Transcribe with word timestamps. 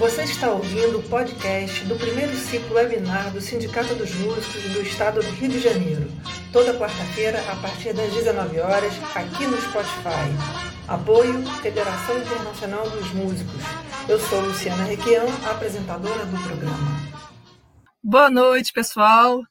Você 0.00 0.22
está 0.22 0.50
ouvindo 0.50 0.98
o 0.98 1.02
podcast 1.02 1.84
do 1.84 1.94
primeiro 1.94 2.34
ciclo 2.34 2.74
webinar 2.74 3.30
do 3.32 3.38
Sindicato 3.38 3.94
dos 3.94 4.14
Músicos 4.14 4.62
do 4.72 4.80
Estado 4.80 5.20
do 5.20 5.30
Rio 5.32 5.50
de 5.50 5.60
Janeiro, 5.60 6.10
toda 6.50 6.72
quarta-feira 6.72 7.38
a 7.52 7.56
partir 7.56 7.92
das 7.92 8.10
19 8.10 8.60
horas, 8.60 8.94
aqui 9.14 9.46
no 9.46 9.60
Spotify. 9.60 10.32
Apoio 10.88 11.42
Federação 11.60 12.16
Internacional 12.16 12.88
dos 12.88 13.12
Músicos. 13.12 13.62
Eu 14.08 14.18
sou 14.18 14.40
Luciana 14.40 14.84
Requião, 14.84 15.26
apresentadora 15.44 16.24
do 16.24 16.44
programa. 16.44 16.96
Boa 18.02 18.30
noite, 18.30 18.72
pessoal. 18.72 19.42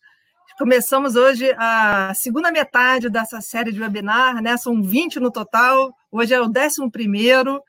Começamos 0.58 1.16
hoje 1.16 1.54
a 1.60 2.12
segunda 2.16 2.52
metade 2.52 3.08
dessa 3.08 3.40
série 3.40 3.72
de 3.72 3.80
webinar, 3.80 4.42
né? 4.42 4.58
São 4.58 4.82
20 4.82 5.20
no 5.20 5.30
total. 5.30 5.94
Hoje 6.12 6.34
é 6.34 6.42
o 6.42 6.46
11 6.46 6.90
primeiro. 6.92 7.62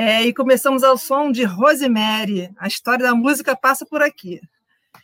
É, 0.00 0.22
e 0.22 0.32
começamos 0.32 0.84
ao 0.84 0.96
som 0.96 1.28
de 1.28 1.42
Rosemary. 1.42 2.52
A 2.56 2.68
história 2.68 3.04
da 3.04 3.16
música 3.16 3.56
passa 3.56 3.84
por 3.84 4.00
aqui. 4.00 4.40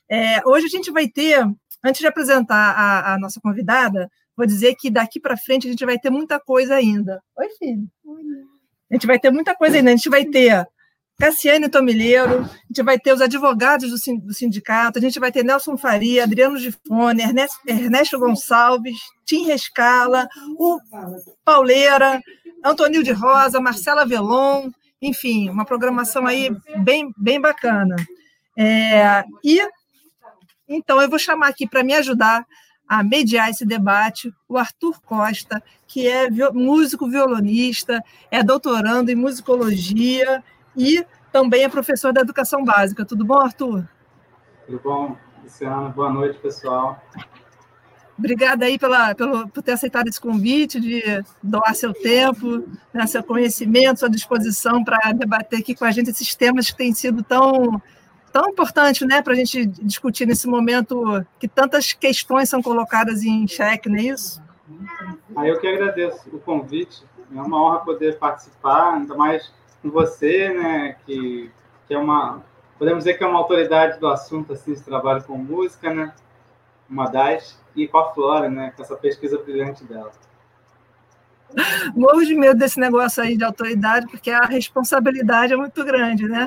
É, 0.08 0.40
hoje 0.46 0.66
a 0.66 0.68
gente 0.68 0.92
vai 0.92 1.08
ter, 1.08 1.44
antes 1.84 2.00
de 2.00 2.06
apresentar 2.06 2.76
a, 2.76 3.14
a 3.14 3.18
nossa 3.18 3.40
convidada, 3.40 4.08
vou 4.36 4.46
dizer 4.46 4.76
que 4.76 4.92
daqui 4.92 5.18
para 5.18 5.36
frente 5.36 5.66
a 5.66 5.70
gente 5.72 5.84
vai 5.84 5.98
ter 5.98 6.10
muita 6.10 6.38
coisa 6.38 6.76
ainda. 6.76 7.20
Oi, 7.36 7.48
filho. 7.58 7.88
Oi. 8.04 8.22
A 8.88 8.94
gente 8.94 9.04
vai 9.08 9.18
ter 9.18 9.32
muita 9.32 9.52
coisa 9.56 9.76
ainda. 9.76 9.90
A 9.90 9.96
gente 9.96 10.08
vai 10.08 10.26
ter 10.26 10.64
Cassiane 11.18 11.68
Tomilheiro, 11.68 12.42
a 12.42 12.66
gente 12.68 12.82
vai 12.84 12.96
ter 12.96 13.12
os 13.12 13.20
advogados 13.20 13.90
do 13.90 14.32
sindicato, 14.32 15.00
a 15.00 15.02
gente 15.02 15.18
vai 15.18 15.32
ter 15.32 15.42
Nelson 15.42 15.76
Faria, 15.76 16.22
Adriano 16.22 16.56
Gifone, 16.56 17.20
Ernesto, 17.20 17.58
Ernesto 17.66 18.16
Gonçalves, 18.20 18.96
Tim 19.26 19.44
Rescala, 19.46 20.28
o 20.56 20.78
Pauleira, 21.44 22.20
Antônio 22.64 23.02
de 23.02 23.10
Rosa, 23.10 23.60
Marcela 23.60 24.06
Velon, 24.06 24.70
enfim, 25.04 25.50
uma 25.50 25.66
programação 25.66 26.26
aí 26.26 26.50
bem, 26.78 27.12
bem 27.16 27.40
bacana. 27.40 27.94
É, 28.56 29.22
e 29.44 29.60
então 30.66 31.00
eu 31.00 31.10
vou 31.10 31.18
chamar 31.18 31.48
aqui 31.48 31.68
para 31.68 31.84
me 31.84 31.92
ajudar 31.94 32.46
a 32.88 33.02
mediar 33.02 33.50
esse 33.50 33.66
debate 33.66 34.32
o 34.48 34.56
Arthur 34.56 35.00
Costa, 35.02 35.62
que 35.86 36.08
é 36.08 36.28
músico 36.52 37.08
violonista, 37.08 38.02
é 38.30 38.42
doutorando 38.42 39.10
em 39.10 39.14
musicologia 39.14 40.42
e 40.76 41.04
também 41.30 41.64
é 41.64 41.68
professor 41.68 42.12
da 42.12 42.22
educação 42.22 42.64
básica. 42.64 43.04
Tudo 43.04 43.24
bom, 43.24 43.40
Arthur? 43.40 43.86
Tudo 44.66 44.80
bom, 44.82 45.16
Luciana. 45.42 45.90
Boa 45.90 46.10
noite, 46.10 46.38
pessoal. 46.38 47.02
Obrigada 48.16 48.64
aí 48.64 48.78
pela, 48.78 49.14
pelo, 49.14 49.48
por 49.48 49.62
ter 49.62 49.72
aceitado 49.72 50.06
esse 50.06 50.20
convite, 50.20 50.80
de 50.80 51.02
doar 51.42 51.74
seu 51.74 51.92
tempo, 51.92 52.64
né, 52.92 53.06
seu 53.06 53.24
conhecimento, 53.24 54.00
sua 54.00 54.08
disposição 54.10 54.84
para 54.84 55.12
debater 55.12 55.58
aqui 55.58 55.74
com 55.74 55.84
a 55.84 55.90
gente 55.90 56.10
esses 56.10 56.34
temas 56.34 56.70
que 56.70 56.76
têm 56.76 56.94
sido 56.94 57.24
tão, 57.24 57.82
tão 58.32 58.48
importantes 58.48 59.06
né, 59.06 59.20
para 59.20 59.32
a 59.32 59.36
gente 59.36 59.66
discutir 59.66 60.26
nesse 60.26 60.46
momento 60.46 61.26
que 61.40 61.48
tantas 61.48 61.92
questões 61.92 62.48
são 62.48 62.62
colocadas 62.62 63.24
em 63.24 63.48
xeque, 63.48 63.88
não 63.88 63.96
é 63.96 64.02
isso? 64.02 64.40
Ah, 65.36 65.46
eu 65.46 65.58
que 65.60 65.66
agradeço 65.66 66.28
o 66.32 66.38
convite. 66.38 67.02
É 67.34 67.40
uma 67.40 67.60
honra 67.60 67.80
poder 67.80 68.16
participar, 68.18 68.94
ainda 68.94 69.16
mais 69.16 69.52
com 69.82 69.90
você, 69.90 70.50
né, 70.50 70.96
que, 71.04 71.50
que 71.88 71.94
é 71.94 71.98
uma, 71.98 72.42
podemos 72.78 73.02
dizer 73.02 73.18
que 73.18 73.24
é 73.24 73.26
uma 73.26 73.40
autoridade 73.40 73.98
do 73.98 74.06
assunto, 74.06 74.52
assim, 74.52 74.72
de 74.72 74.82
trabalho 74.82 75.24
com 75.24 75.36
música, 75.36 75.92
né, 75.92 76.14
uma 76.88 77.08
das 77.08 77.58
e 77.74 77.88
com 77.88 77.98
a 77.98 78.12
Flora, 78.12 78.48
né, 78.48 78.72
com 78.76 78.82
essa 78.82 78.96
pesquisa 78.96 79.38
brilhante 79.38 79.84
dela. 79.84 80.12
Morro 81.94 82.24
de 82.24 82.34
medo 82.34 82.58
desse 82.58 82.80
negócio 82.80 83.22
aí 83.22 83.36
de 83.36 83.44
autoridade, 83.44 84.06
porque 84.08 84.30
a 84.30 84.44
responsabilidade 84.44 85.52
é 85.52 85.56
muito 85.56 85.84
grande, 85.84 86.26
né? 86.26 86.46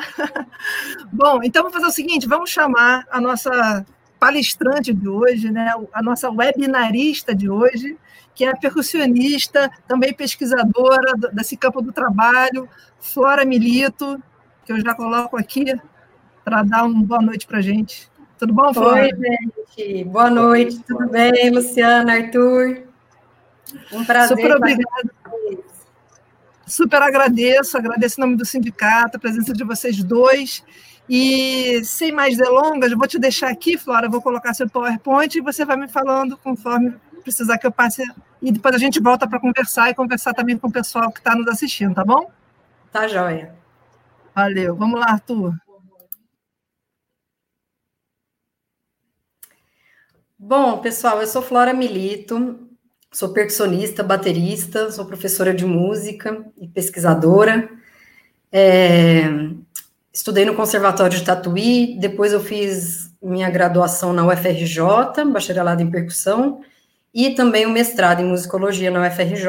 Bom, 1.11 1.41
então 1.43 1.63
vamos 1.63 1.77
fazer 1.77 1.87
o 1.87 1.91
seguinte: 1.91 2.27
vamos 2.27 2.49
chamar 2.49 3.05
a 3.09 3.21
nossa 3.21 3.85
palestrante 4.19 4.93
de 4.93 5.07
hoje, 5.07 5.49
né? 5.51 5.73
A 5.93 6.01
nossa 6.01 6.29
webinarista 6.29 7.33
de 7.33 7.49
hoje, 7.49 7.97
que 8.35 8.43
é 8.43 8.53
percussionista, 8.55 9.71
também 9.87 10.13
pesquisadora 10.13 11.13
desse 11.31 11.55
campo 11.55 11.81
do 11.81 11.93
trabalho, 11.93 12.67
Flora 12.99 13.45
Milito, 13.45 14.21
que 14.65 14.73
eu 14.73 14.79
já 14.81 14.93
coloco 14.93 15.37
aqui 15.37 15.73
para 16.43 16.63
dar 16.63 16.83
uma 16.83 17.03
boa 17.03 17.21
noite 17.21 17.47
para 17.47 17.59
a 17.59 17.61
gente. 17.61 18.09
Tudo 18.37 18.53
bom, 18.53 18.73
Flora? 18.73 19.01
Oi, 19.01 19.09
gente. 19.09 20.03
Boa 20.03 20.29
noite. 20.29 20.79
Tudo 20.83 21.09
bem, 21.09 21.49
Luciana, 21.49 22.13
Arthur? 22.13 22.83
Um 23.91 24.05
prazer. 24.05 24.37
Super 24.37 24.55
obrigada. 24.55 25.11
Super 26.67 27.01
agradeço, 27.01 27.77
agradeço 27.77 28.19
em 28.19 28.23
nome 28.23 28.35
do 28.35 28.45
sindicato, 28.45 29.17
a 29.17 29.19
presença 29.19 29.53
de 29.53 29.63
vocês 29.63 30.03
dois. 30.03 30.63
E 31.09 31.81
sem 31.85 32.11
mais 32.11 32.37
delongas, 32.37 32.91
eu 32.91 32.97
vou 32.97 33.07
te 33.07 33.17
deixar 33.17 33.49
aqui, 33.49 33.77
Flora, 33.77 34.09
vou 34.09 34.21
colocar 34.21 34.53
seu 34.53 34.69
PowerPoint 34.69 35.37
e 35.37 35.41
você 35.41 35.63
vai 35.63 35.77
me 35.77 35.87
falando 35.87 36.37
conforme 36.37 36.93
precisar 37.23 37.57
que 37.57 37.65
eu 37.65 37.71
passe. 37.71 38.03
E 38.41 38.51
depois 38.51 38.75
a 38.75 38.77
gente 38.77 39.01
volta 39.01 39.27
para 39.27 39.39
conversar 39.39 39.89
e 39.89 39.95
conversar 39.95 40.33
também 40.33 40.57
com 40.57 40.67
o 40.67 40.71
pessoal 40.71 41.11
que 41.11 41.19
está 41.19 41.33
nos 41.33 41.47
assistindo, 41.47 41.95
tá 41.95 42.03
bom? 42.03 42.29
Tá 42.91 43.07
joia. 43.07 43.55
Valeu. 44.35 44.75
Vamos 44.75 44.99
lá, 44.99 45.07
Arthur. 45.11 45.55
Bom, 50.39 50.77
pessoal, 50.77 51.19
eu 51.19 51.25
sou 51.27 51.41
Flora 51.41 51.73
Milito, 51.73 52.59
sou 53.11 53.29
percussionista, 53.29 54.03
baterista, 54.03 54.91
sou 54.91 55.03
professora 55.03 55.51
de 55.51 55.65
música 55.65 56.45
e 56.61 56.67
pesquisadora. 56.67 57.67
É, 58.51 59.23
estudei 60.13 60.45
no 60.45 60.53
Conservatório 60.53 61.17
de 61.17 61.25
Tatuí, 61.25 61.97
depois 61.99 62.33
eu 62.33 62.39
fiz 62.39 63.11
minha 63.19 63.49
graduação 63.49 64.13
na 64.13 64.27
UFRJ, 64.27 65.25
bacharelado 65.33 65.81
em 65.81 65.89
percussão, 65.89 66.61
e 67.11 67.31
também 67.31 67.65
o 67.65 67.71
mestrado 67.71 68.21
em 68.21 68.25
musicologia 68.25 68.91
na 68.91 69.07
UFRJ. 69.07 69.47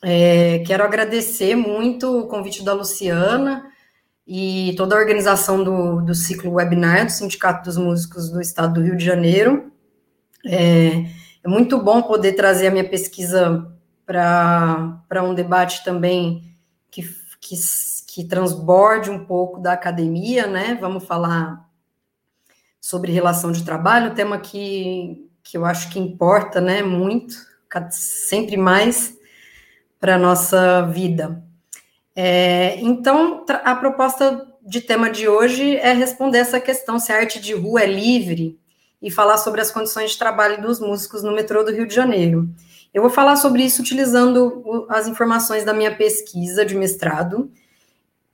É, 0.00 0.60
quero 0.60 0.82
agradecer 0.82 1.54
muito 1.54 2.20
o 2.20 2.26
convite 2.26 2.64
da 2.64 2.72
Luciana 2.72 3.70
e 4.30 4.74
toda 4.76 4.94
a 4.94 4.98
organização 4.98 5.64
do, 5.64 6.02
do 6.02 6.14
ciclo 6.14 6.52
webinar 6.52 7.06
do 7.06 7.12
Sindicato 7.12 7.64
dos 7.64 7.78
Músicos 7.78 8.28
do 8.28 8.42
Estado 8.42 8.74
do 8.74 8.82
Rio 8.82 8.94
de 8.94 9.02
Janeiro. 9.02 9.72
É, 10.44 11.06
é 11.42 11.48
muito 11.48 11.82
bom 11.82 12.02
poder 12.02 12.34
trazer 12.34 12.66
a 12.66 12.70
minha 12.70 12.86
pesquisa 12.86 13.72
para 14.04 15.22
um 15.22 15.32
debate 15.32 15.82
também 15.82 16.54
que, 16.90 17.02
que, 17.40 17.56
que 18.06 18.24
transborde 18.24 19.10
um 19.10 19.24
pouco 19.24 19.60
da 19.60 19.72
academia, 19.72 20.46
né? 20.46 20.76
Vamos 20.78 21.04
falar 21.04 21.66
sobre 22.78 23.12
relação 23.12 23.50
de 23.50 23.64
trabalho, 23.64 24.14
tema 24.14 24.38
que, 24.38 25.26
que 25.42 25.56
eu 25.56 25.64
acho 25.64 25.90
que 25.90 25.98
importa, 25.98 26.60
né, 26.60 26.82
muito, 26.82 27.34
sempre 27.90 28.56
mais 28.56 29.16
para 29.98 30.14
a 30.14 30.18
nossa 30.18 30.82
vida. 30.82 31.42
É, 32.20 32.80
então, 32.80 33.44
a 33.62 33.76
proposta 33.76 34.44
de 34.60 34.80
tema 34.80 35.08
de 35.08 35.28
hoje 35.28 35.76
é 35.76 35.92
responder 35.92 36.38
essa 36.38 36.58
questão 36.58 36.98
se 36.98 37.12
a 37.12 37.16
arte 37.16 37.40
de 37.40 37.54
rua 37.54 37.82
é 37.82 37.86
livre 37.86 38.58
e 39.00 39.08
falar 39.08 39.38
sobre 39.38 39.60
as 39.60 39.70
condições 39.70 40.10
de 40.10 40.18
trabalho 40.18 40.60
dos 40.60 40.80
músicos 40.80 41.22
no 41.22 41.30
metrô 41.30 41.62
do 41.62 41.70
Rio 41.70 41.86
de 41.86 41.94
Janeiro. 41.94 42.48
Eu 42.92 43.02
vou 43.02 43.10
falar 43.10 43.36
sobre 43.36 43.62
isso 43.62 43.80
utilizando 43.80 44.84
as 44.88 45.06
informações 45.06 45.64
da 45.64 45.72
minha 45.72 45.94
pesquisa 45.94 46.64
de 46.64 46.74
mestrado, 46.74 47.52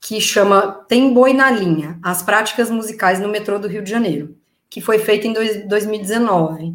que 0.00 0.18
chama 0.18 0.82
Tem 0.88 1.12
Boi 1.12 1.34
na 1.34 1.50
Linha: 1.50 1.98
As 2.02 2.22
Práticas 2.22 2.70
Musicais 2.70 3.20
no 3.20 3.28
Metrô 3.28 3.58
do 3.58 3.68
Rio 3.68 3.82
de 3.82 3.90
Janeiro, 3.90 4.34
que 4.70 4.80
foi 4.80 4.98
feita 4.98 5.26
em 5.26 5.34
dois, 5.34 5.68
2019. 5.68 6.74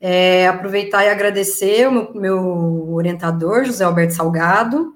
É, 0.00 0.48
aproveitar 0.48 1.04
e 1.04 1.08
agradecer 1.08 1.86
o 1.86 1.92
meu, 1.92 2.12
meu 2.12 2.94
orientador, 2.94 3.64
José 3.64 3.84
Alberto 3.84 4.14
Salgado, 4.14 4.92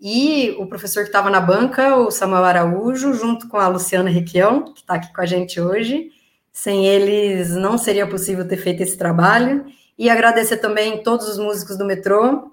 e 0.00 0.54
o 0.58 0.66
professor 0.66 1.02
que 1.02 1.08
estava 1.08 1.30
na 1.30 1.40
banca, 1.40 1.96
o 1.96 2.10
Samuel 2.10 2.44
Araújo, 2.44 3.14
junto 3.14 3.48
com 3.48 3.56
a 3.56 3.68
Luciana 3.68 4.10
Requião, 4.10 4.64
que 4.74 4.80
está 4.80 4.94
aqui 4.94 5.12
com 5.12 5.20
a 5.20 5.26
gente 5.26 5.60
hoje. 5.60 6.10
Sem 6.52 6.86
eles, 6.86 7.50
não 7.56 7.78
seria 7.78 8.06
possível 8.06 8.46
ter 8.46 8.58
feito 8.58 8.82
esse 8.82 8.96
trabalho. 8.96 9.64
E 9.98 10.10
agradecer 10.10 10.58
também 10.58 11.02
todos 11.02 11.28
os 11.28 11.38
músicos 11.38 11.78
do 11.78 11.86
metrô 11.86 12.52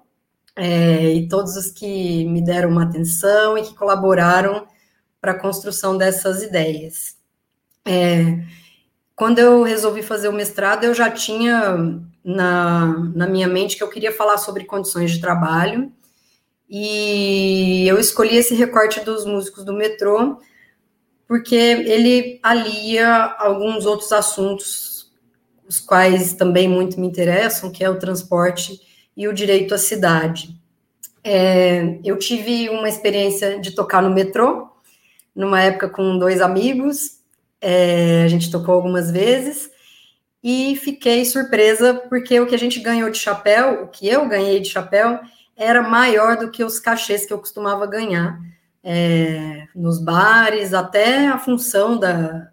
é, 0.55 1.13
e 1.13 1.27
todos 1.27 1.57
os 1.57 1.69
que 1.71 2.25
me 2.25 2.41
deram 2.41 2.69
uma 2.69 2.83
atenção 2.83 3.57
e 3.57 3.63
que 3.63 3.75
colaboraram 3.75 4.65
para 5.19 5.33
a 5.33 5.39
construção 5.39 5.97
dessas 5.97 6.41
ideias. 6.41 7.17
É, 7.85 8.39
quando 9.15 9.39
eu 9.39 9.63
resolvi 9.63 10.01
fazer 10.01 10.29
o 10.29 10.33
mestrado, 10.33 10.85
eu 10.85 10.93
já 10.93 11.11
tinha 11.11 12.01
na, 12.23 12.87
na 13.13 13.27
minha 13.27 13.47
mente 13.47 13.75
que 13.75 13.83
eu 13.83 13.89
queria 13.89 14.13
falar 14.13 14.37
sobre 14.37 14.63
condições 14.63 15.11
de 15.11 15.19
trabalho 15.19 15.91
e 16.69 17.87
eu 17.87 17.99
escolhi 17.99 18.37
esse 18.37 18.55
recorte 18.55 18.99
dos 19.01 19.25
músicos 19.25 19.63
do 19.63 19.73
metrô 19.73 20.39
porque 21.27 21.55
ele 21.55 22.39
alia 22.43 23.07
alguns 23.39 23.85
outros 23.85 24.11
assuntos, 24.11 25.11
os 25.67 25.79
quais 25.79 26.33
também 26.33 26.67
muito 26.67 26.99
me 26.99 27.07
interessam, 27.07 27.71
que 27.71 27.83
é 27.83 27.89
o 27.89 27.97
transporte 27.97 28.79
e 29.15 29.27
o 29.27 29.33
direito 29.33 29.73
à 29.73 29.77
cidade. 29.77 30.55
É, 31.23 31.97
eu 32.03 32.19
tive 32.19 32.69
uma 32.69 32.89
experiência 32.89 33.59
de 33.59 33.71
tocar 33.71 34.01
no 34.01 34.13
metrô, 34.13 34.69
numa 35.35 35.61
época 35.61 35.89
com 35.89 36.19
dois 36.19 36.41
amigos, 36.41 37.19
é, 37.59 38.23
a 38.23 38.27
gente 38.27 38.51
tocou 38.51 38.75
algumas 38.75 39.09
vezes, 39.09 39.71
e 40.43 40.75
fiquei 40.75 41.23
surpresa 41.23 41.93
porque 42.09 42.39
o 42.39 42.45
que 42.45 42.53
a 42.53 42.59
gente 42.59 42.81
ganhou 42.81 43.09
de 43.09 43.17
chapéu, 43.17 43.83
o 43.83 43.87
que 43.87 44.07
eu 44.07 44.27
ganhei 44.27 44.59
de 44.59 44.69
chapéu, 44.69 45.19
era 45.55 45.81
maior 45.81 46.37
do 46.37 46.51
que 46.51 46.63
os 46.63 46.79
cachês 46.79 47.25
que 47.25 47.33
eu 47.33 47.39
costumava 47.39 47.85
ganhar 47.85 48.39
é, 48.83 49.67
nos 49.75 50.03
bares, 50.03 50.73
até 50.73 51.27
a 51.27 51.37
função 51.37 51.97
da. 51.97 52.51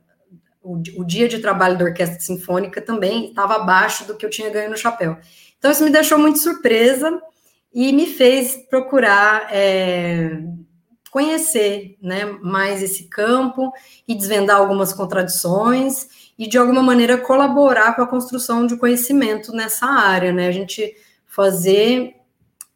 O, 0.63 0.75
o, 0.99 1.05
dia 1.05 1.27
de 1.27 1.39
trabalho 1.39 1.79
da 1.79 1.87
orquestra 1.87 2.21
sinfônica 2.21 2.83
também 2.83 3.31
estava 3.31 3.57
abaixo 3.57 4.07
do 4.07 4.15
que 4.15 4.27
eu 4.27 4.31
tinha 4.31 4.51
ganho 4.51 4.71
no 4.71 4.77
chapéu. 4.77 5.17
Então, 5.59 5.71
isso 5.71 5.83
me 5.83 5.91
deixou 5.91 6.19
muito 6.19 6.39
surpresa 6.39 7.21
e 7.73 7.93
me 7.93 8.07
fez 8.07 8.57
procurar 8.69 9.49
é, 9.51 10.39
conhecer 11.11 11.97
né, 12.03 12.27
mais 12.43 12.83
esse 12.83 13.05
campo 13.09 13.73
e 14.07 14.15
desvendar 14.15 14.59
algumas 14.59 14.93
contradições 14.93 16.07
e, 16.39 16.47
de 16.47 16.59
alguma 16.59 16.83
maneira, 16.83 17.17
colaborar 17.17 17.97
com 17.97 18.03
a 18.03 18.07
construção 18.07 18.67
de 18.67 18.77
conhecimento 18.77 19.53
nessa 19.53 19.87
área, 19.87 20.31
né? 20.31 20.47
A 20.47 20.53
gente 20.53 20.95
fazer 21.27 22.20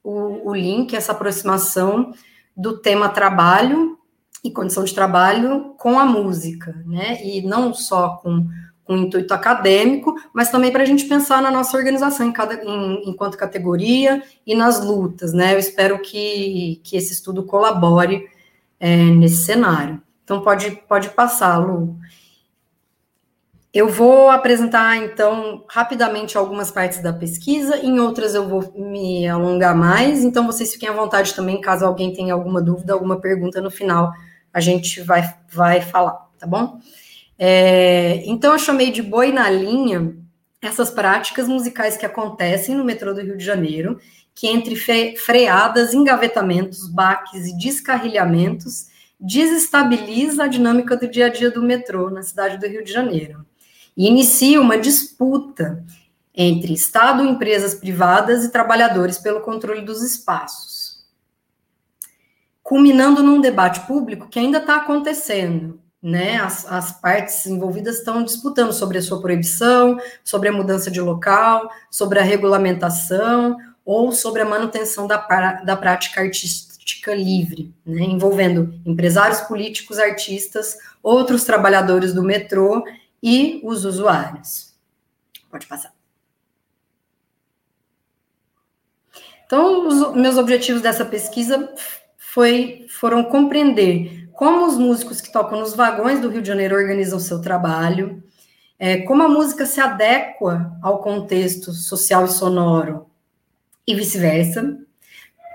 o, 0.04 0.50
o 0.50 0.54
link, 0.54 0.94
essa 0.94 1.12
aproximação 1.12 2.12
do 2.54 2.78
tema 2.78 3.08
trabalho 3.08 3.98
e 4.44 4.50
condição 4.50 4.84
de 4.84 4.94
trabalho 4.94 5.74
com 5.78 5.98
a 5.98 6.04
música, 6.04 6.74
né? 6.86 7.24
E 7.24 7.40
não 7.40 7.72
só 7.72 8.16
com, 8.16 8.46
com 8.84 8.96
intuito 8.96 9.32
acadêmico, 9.32 10.14
mas 10.34 10.50
também 10.50 10.70
para 10.70 10.82
a 10.82 10.86
gente 10.86 11.06
pensar 11.06 11.40
na 11.40 11.50
nossa 11.50 11.76
organização 11.76 12.26
em 12.26 12.32
cada, 12.32 12.62
em, 12.62 13.08
enquanto 13.08 13.38
categoria 13.38 14.22
e 14.46 14.54
nas 14.54 14.84
lutas, 14.84 15.32
né? 15.32 15.54
Eu 15.54 15.58
espero 15.58 15.98
que, 16.00 16.80
que 16.84 16.96
esse 16.96 17.14
estudo 17.14 17.44
colabore 17.44 18.28
é, 18.78 18.96
nesse 18.96 19.46
cenário. 19.46 20.02
Então, 20.22 20.42
pode, 20.42 20.70
pode 20.86 21.08
passar, 21.10 21.56
Lu. 21.58 21.98
Eu 23.74 23.88
vou 23.88 24.30
apresentar, 24.30 24.96
então, 24.98 25.64
rapidamente 25.68 26.38
algumas 26.38 26.70
partes 26.70 27.02
da 27.02 27.12
pesquisa, 27.12 27.76
em 27.78 27.98
outras 27.98 28.32
eu 28.32 28.48
vou 28.48 28.72
me 28.76 29.26
alongar 29.26 29.76
mais, 29.76 30.22
então 30.22 30.46
vocês 30.46 30.72
fiquem 30.72 30.88
à 30.88 30.92
vontade 30.92 31.34
também, 31.34 31.60
caso 31.60 31.84
alguém 31.84 32.12
tenha 32.12 32.34
alguma 32.34 32.62
dúvida, 32.62 32.92
alguma 32.92 33.20
pergunta 33.20 33.60
no 33.60 33.72
final, 33.72 34.12
a 34.52 34.60
gente 34.60 35.00
vai, 35.00 35.28
vai 35.50 35.80
falar, 35.80 36.30
tá 36.38 36.46
bom? 36.46 36.78
É, 37.36 38.22
então, 38.26 38.52
eu 38.52 38.60
chamei 38.60 38.92
de 38.92 39.02
boi 39.02 39.32
na 39.32 39.50
linha 39.50 40.14
essas 40.62 40.88
práticas 40.88 41.48
musicais 41.48 41.96
que 41.96 42.06
acontecem 42.06 42.76
no 42.76 42.84
metrô 42.84 43.12
do 43.12 43.22
Rio 43.22 43.36
de 43.36 43.44
Janeiro, 43.44 43.98
que 44.36 44.46
entre 44.46 44.76
freadas, 44.76 45.92
engavetamentos, 45.92 46.86
baques 46.88 47.48
e 47.48 47.58
descarrilhamentos, 47.58 48.86
desestabiliza 49.18 50.44
a 50.44 50.48
dinâmica 50.48 50.96
do 50.96 51.08
dia 51.08 51.26
a 51.26 51.28
dia 51.28 51.50
do 51.50 51.60
metrô 51.60 52.08
na 52.08 52.22
cidade 52.22 52.56
do 52.56 52.68
Rio 52.68 52.84
de 52.84 52.92
Janeiro 52.92 53.44
e 53.96 54.06
inicia 54.08 54.60
uma 54.60 54.78
disputa 54.78 55.84
entre 56.34 56.72
Estado, 56.72 57.24
empresas 57.24 57.74
privadas 57.74 58.44
e 58.44 58.50
trabalhadores 58.50 59.18
pelo 59.18 59.40
controle 59.40 59.82
dos 59.82 60.02
espaços, 60.02 61.04
culminando 62.62 63.22
num 63.22 63.40
debate 63.40 63.80
público 63.86 64.28
que 64.28 64.38
ainda 64.38 64.58
está 64.58 64.76
acontecendo. 64.76 65.80
Né, 66.02 66.36
as, 66.36 66.70
as 66.70 67.00
partes 67.00 67.46
envolvidas 67.46 67.96
estão 67.96 68.22
disputando 68.22 68.74
sobre 68.74 68.98
a 68.98 69.02
sua 69.02 69.22
proibição, 69.22 69.98
sobre 70.22 70.50
a 70.50 70.52
mudança 70.52 70.90
de 70.90 71.00
local, 71.00 71.70
sobre 71.90 72.18
a 72.18 72.22
regulamentação 72.22 73.56
ou 73.86 74.12
sobre 74.12 74.42
a 74.42 74.44
manutenção 74.44 75.06
da, 75.06 75.16
da 75.64 75.74
prática 75.74 76.20
artística 76.20 77.14
livre, 77.14 77.74
né, 77.86 78.02
envolvendo 78.02 78.78
empresários 78.84 79.40
políticos, 79.40 79.98
artistas, 79.98 80.76
outros 81.02 81.44
trabalhadores 81.44 82.12
do 82.12 82.22
metrô 82.22 82.84
e 83.24 83.58
os 83.64 83.86
usuários. 83.86 84.74
Pode 85.50 85.66
passar. 85.66 85.94
Então, 89.46 89.88
os 89.88 90.14
meus 90.14 90.36
objetivos 90.36 90.82
dessa 90.82 91.06
pesquisa 91.06 91.72
foi, 92.18 92.86
foram 92.90 93.24
compreender 93.24 94.28
como 94.32 94.66
os 94.66 94.76
músicos 94.76 95.22
que 95.22 95.32
tocam 95.32 95.60
nos 95.60 95.74
vagões 95.74 96.20
do 96.20 96.28
Rio 96.28 96.42
de 96.42 96.48
Janeiro 96.48 96.76
organizam 96.76 97.18
seu 97.18 97.40
trabalho, 97.40 98.22
é, 98.78 98.98
como 98.98 99.22
a 99.22 99.28
música 99.28 99.64
se 99.64 99.80
adequa 99.80 100.76
ao 100.82 101.00
contexto 101.00 101.72
social 101.72 102.26
e 102.26 102.28
sonoro 102.28 103.06
e 103.86 103.94
vice-versa, 103.94 104.78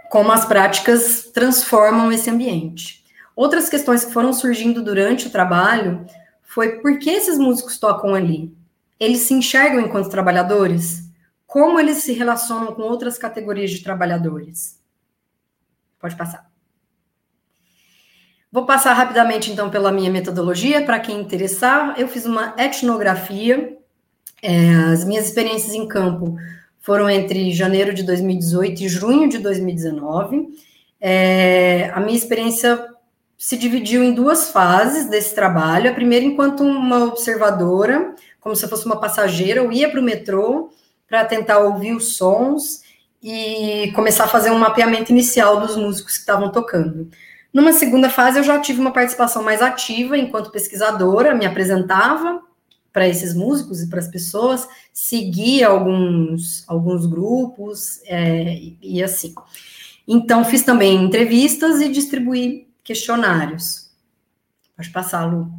como 0.09 0.31
as 0.31 0.45
práticas 0.45 1.29
transformam 1.31 2.11
esse 2.11 2.29
ambiente. 2.29 3.03
Outras 3.35 3.69
questões 3.69 4.05
que 4.05 4.13
foram 4.13 4.33
surgindo 4.33 4.81
durante 4.81 5.27
o 5.27 5.29
trabalho 5.29 6.05
foi 6.49 6.79
por 6.79 6.97
que 6.97 7.11
esses 7.11 7.37
músicos 7.37 7.77
tocam 7.77 8.15
ali? 8.15 8.51
Eles 8.99 9.19
se 9.19 9.35
enxergam 9.35 9.79
enquanto 9.79 10.09
trabalhadores? 10.09 11.03
Como 11.45 11.79
eles 11.79 11.97
se 11.97 12.11
relacionam 12.11 12.73
com 12.73 12.81
outras 12.81 13.19
categorias 13.19 13.69
de 13.69 13.83
trabalhadores? 13.83 14.81
Pode 15.99 16.15
passar. 16.15 16.49
Vou 18.51 18.65
passar 18.65 18.93
rapidamente, 18.93 19.51
então, 19.51 19.69
pela 19.69 19.91
minha 19.91 20.09
metodologia, 20.09 20.83
para 20.83 20.99
quem 20.99 21.21
interessar. 21.21 21.93
Eu 21.99 22.07
fiz 22.07 22.25
uma 22.25 22.55
etnografia. 22.57 23.77
É, 24.41 24.73
as 24.91 25.05
minhas 25.05 25.25
experiências 25.25 25.75
em 25.75 25.87
campo 25.87 26.35
foram 26.79 27.07
entre 27.07 27.51
janeiro 27.51 27.93
de 27.93 28.01
2018 28.01 28.81
e 28.81 28.89
junho 28.89 29.29
de 29.29 29.37
2019. 29.37 30.49
É, 30.99 31.91
a 31.93 31.99
minha 31.99 32.17
experiência 32.17 32.89
se 33.39 33.57
dividiu 33.57 34.03
em 34.03 34.13
duas 34.13 34.49
fases 34.51 35.09
desse 35.09 35.33
trabalho. 35.33 35.89
A 35.89 35.93
primeira, 35.93 36.25
enquanto 36.25 36.61
uma 36.61 37.05
observadora, 37.05 38.13
como 38.41 38.53
se 38.53 38.67
fosse 38.67 38.85
uma 38.85 38.99
passageira, 38.99 39.61
eu 39.61 39.71
ia 39.71 39.89
para 39.89 40.01
o 40.01 40.03
metrô 40.03 40.69
para 41.07 41.23
tentar 41.23 41.59
ouvir 41.59 41.93
os 41.93 42.17
sons 42.17 42.81
e 43.23 43.93
começar 43.95 44.25
a 44.25 44.27
fazer 44.27 44.51
um 44.51 44.59
mapeamento 44.59 45.13
inicial 45.13 45.61
dos 45.61 45.77
músicos 45.77 46.15
que 46.15 46.19
estavam 46.19 46.51
tocando. 46.51 47.09
Numa 47.53 47.71
segunda 47.71 48.09
fase, 48.09 48.39
eu 48.39 48.43
já 48.43 48.59
tive 48.59 48.81
uma 48.81 48.91
participação 48.91 49.41
mais 49.41 49.61
ativa 49.61 50.17
enquanto 50.17 50.51
pesquisadora, 50.51 51.33
me 51.33 51.45
apresentava 51.45 52.41
para 52.91 53.07
esses 53.07 53.33
músicos 53.33 53.81
e 53.81 53.89
para 53.89 53.99
as 53.99 54.07
pessoas, 54.09 54.67
seguia 54.93 55.69
alguns, 55.69 56.65
alguns 56.67 57.05
grupos 57.05 58.01
é, 58.05 58.59
e 58.81 59.01
assim. 59.01 59.33
Então, 60.05 60.43
fiz 60.43 60.63
também 60.63 61.05
entrevistas 61.05 61.79
e 61.79 61.87
distribuí 61.87 62.68
questionários. 62.89 63.91
Pode 64.75 64.89
passar, 64.89 65.23
Lu. 65.23 65.53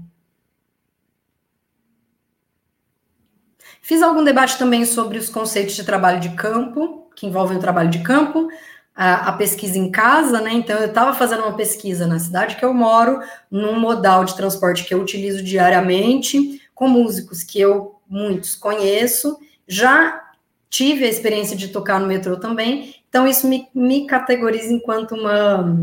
Fiz 3.80 4.02
algum 4.02 4.24
debate 4.24 4.58
também 4.58 4.84
sobre 4.84 5.16
os 5.16 5.28
conceitos 5.28 5.76
de 5.76 5.84
trabalho 5.84 6.18
de 6.18 6.30
campo, 6.30 7.08
que 7.14 7.28
envolvem 7.28 7.56
o 7.56 7.60
trabalho 7.60 7.88
de 7.88 8.00
campo, 8.00 8.48
a, 8.96 9.28
a 9.28 9.32
pesquisa 9.34 9.78
em 9.78 9.92
casa, 9.92 10.40
né? 10.40 10.52
Então, 10.52 10.76
eu 10.76 10.88
estava 10.88 11.14
fazendo 11.14 11.44
uma 11.44 11.56
pesquisa 11.56 12.04
na 12.04 12.18
cidade 12.18 12.56
que 12.56 12.64
eu 12.64 12.74
moro, 12.74 13.20
num 13.48 13.78
modal 13.78 14.24
de 14.24 14.34
transporte 14.34 14.82
que 14.82 14.92
eu 14.92 15.00
utilizo 15.00 15.40
diariamente, 15.40 16.60
com 16.74 16.88
músicos 16.88 17.44
que 17.44 17.60
eu 17.60 18.00
muitos 18.08 18.56
conheço, 18.56 19.38
já 19.68 20.20
tive 20.68 21.04
a 21.04 21.08
experiência 21.08 21.56
de 21.56 21.68
tocar 21.68 22.00
no 22.00 22.08
metrô 22.08 22.36
também, 22.38 22.96
então 23.08 23.24
isso 23.26 23.46
me, 23.46 23.68
me 23.72 24.04
categoriza 24.04 24.72
enquanto 24.72 25.14
uma 25.14 25.78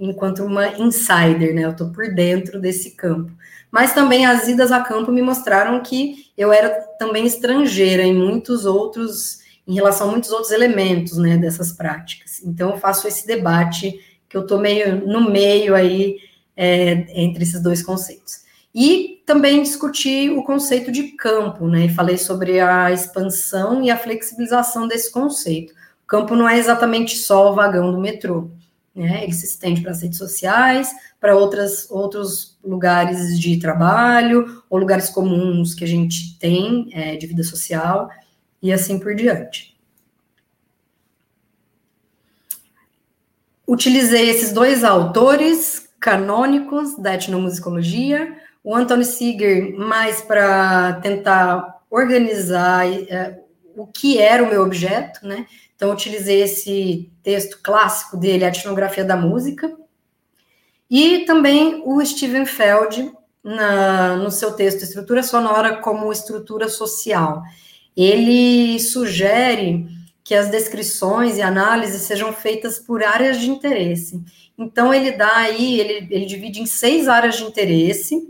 enquanto 0.00 0.42
uma 0.42 0.68
insider, 0.78 1.54
né? 1.54 1.64
Eu 1.64 1.70
estou 1.70 1.90
por 1.90 2.12
dentro 2.14 2.58
desse 2.58 2.92
campo. 2.92 3.30
Mas 3.70 3.92
também 3.92 4.24
as 4.24 4.48
idas 4.48 4.72
a 4.72 4.80
campo 4.80 5.12
me 5.12 5.22
mostraram 5.22 5.80
que 5.82 6.30
eu 6.36 6.52
era 6.52 6.70
também 6.98 7.26
estrangeira 7.26 8.02
em 8.02 8.14
muitos 8.14 8.64
outros, 8.64 9.40
em 9.68 9.74
relação 9.74 10.08
a 10.08 10.10
muitos 10.10 10.30
outros 10.30 10.50
elementos, 10.50 11.18
né, 11.18 11.36
dessas 11.36 11.70
práticas. 11.70 12.40
Então 12.42 12.70
eu 12.70 12.78
faço 12.78 13.06
esse 13.06 13.26
debate 13.26 14.00
que 14.28 14.36
eu 14.36 14.40
estou 14.42 14.58
meio 14.58 15.06
no 15.06 15.30
meio 15.30 15.74
aí 15.74 16.16
é, 16.56 17.06
entre 17.22 17.44
esses 17.44 17.62
dois 17.62 17.82
conceitos. 17.82 18.40
E 18.74 19.22
também 19.26 19.62
discuti 19.62 20.30
o 20.30 20.42
conceito 20.42 20.90
de 20.90 21.08
campo, 21.12 21.68
né? 21.68 21.86
E 21.86 21.94
falei 21.94 22.16
sobre 22.16 22.60
a 22.60 22.90
expansão 22.90 23.82
e 23.82 23.90
a 23.90 23.96
flexibilização 23.96 24.88
desse 24.88 25.10
conceito. 25.12 25.72
O 26.04 26.06
campo 26.06 26.34
não 26.34 26.48
é 26.48 26.58
exatamente 26.58 27.16
só 27.16 27.50
o 27.50 27.54
vagão 27.54 27.92
do 27.92 28.00
metrô 28.00 28.48
né? 28.94 29.22
Ele 29.22 29.32
se 29.32 29.46
estende 29.46 29.80
para 29.80 29.92
as 29.92 30.02
redes 30.02 30.18
sociais, 30.18 30.90
para 31.20 31.36
outras, 31.36 31.90
outros 31.90 32.58
lugares 32.64 33.38
de 33.38 33.58
trabalho, 33.58 34.62
ou 34.68 34.78
lugares 34.78 35.08
comuns 35.10 35.74
que 35.74 35.84
a 35.84 35.88
gente 35.88 36.38
tem 36.38 36.88
é, 36.92 37.16
de 37.16 37.26
vida 37.26 37.42
social, 37.42 38.10
e 38.62 38.72
assim 38.72 38.98
por 38.98 39.14
diante. 39.14 39.78
Utilizei 43.66 44.28
esses 44.28 44.52
dois 44.52 44.82
autores 44.82 45.88
canônicos 46.00 46.96
da 46.98 47.14
etnomusicologia, 47.14 48.36
o 48.64 48.74
Anthony 48.74 49.04
Seeger 49.04 49.76
mais 49.78 50.20
para 50.20 50.94
tentar 50.94 51.80
organizar 51.88 52.86
é, 52.86 53.40
o 53.76 53.86
que 53.86 54.18
era 54.18 54.42
o 54.42 54.48
meu 54.48 54.62
objeto, 54.62 55.26
né? 55.26 55.46
Então, 55.80 55.92
utilizei 55.92 56.42
esse 56.42 57.10
texto 57.22 57.58
clássico 57.62 58.14
dele, 58.14 58.44
A 58.44 58.48
Etnografia 58.48 59.02
da 59.02 59.16
Música, 59.16 59.74
E 60.90 61.20
também 61.20 61.82
o 61.86 62.04
Steven 62.04 62.44
Feld, 62.44 63.10
na, 63.42 64.14
no 64.16 64.30
seu 64.30 64.52
texto 64.52 64.82
Estrutura 64.82 65.22
Sonora 65.22 65.78
como 65.78 66.12
Estrutura 66.12 66.68
Social. 66.68 67.42
Ele 67.96 68.78
sugere 68.78 69.86
que 70.22 70.34
as 70.34 70.50
descrições 70.50 71.38
e 71.38 71.42
análises 71.42 72.02
sejam 72.02 72.30
feitas 72.30 72.78
por 72.78 73.02
áreas 73.02 73.40
de 73.40 73.48
interesse. 73.48 74.22
Então, 74.58 74.92
ele 74.92 75.12
dá 75.12 75.34
aí, 75.34 75.80
ele, 75.80 76.08
ele 76.14 76.26
divide 76.26 76.60
em 76.60 76.66
seis 76.66 77.08
áreas 77.08 77.36
de 77.36 77.44
interesse, 77.44 78.28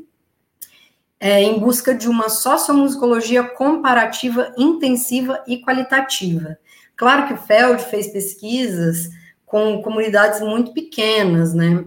é, 1.18 1.42
em 1.42 1.58
busca 1.58 1.92
de 1.92 2.08
uma 2.08 2.28
sociomusicologia 2.28 3.42
comparativa, 3.42 4.54
intensiva 4.56 5.42
e 5.48 5.60
qualitativa. 5.60 6.56
Claro 7.00 7.26
que 7.26 7.32
o 7.32 7.38
Feld 7.38 7.82
fez 7.84 8.08
pesquisas 8.08 9.08
com 9.46 9.80
comunidades 9.80 10.42
muito 10.42 10.74
pequenas, 10.74 11.54
né? 11.54 11.82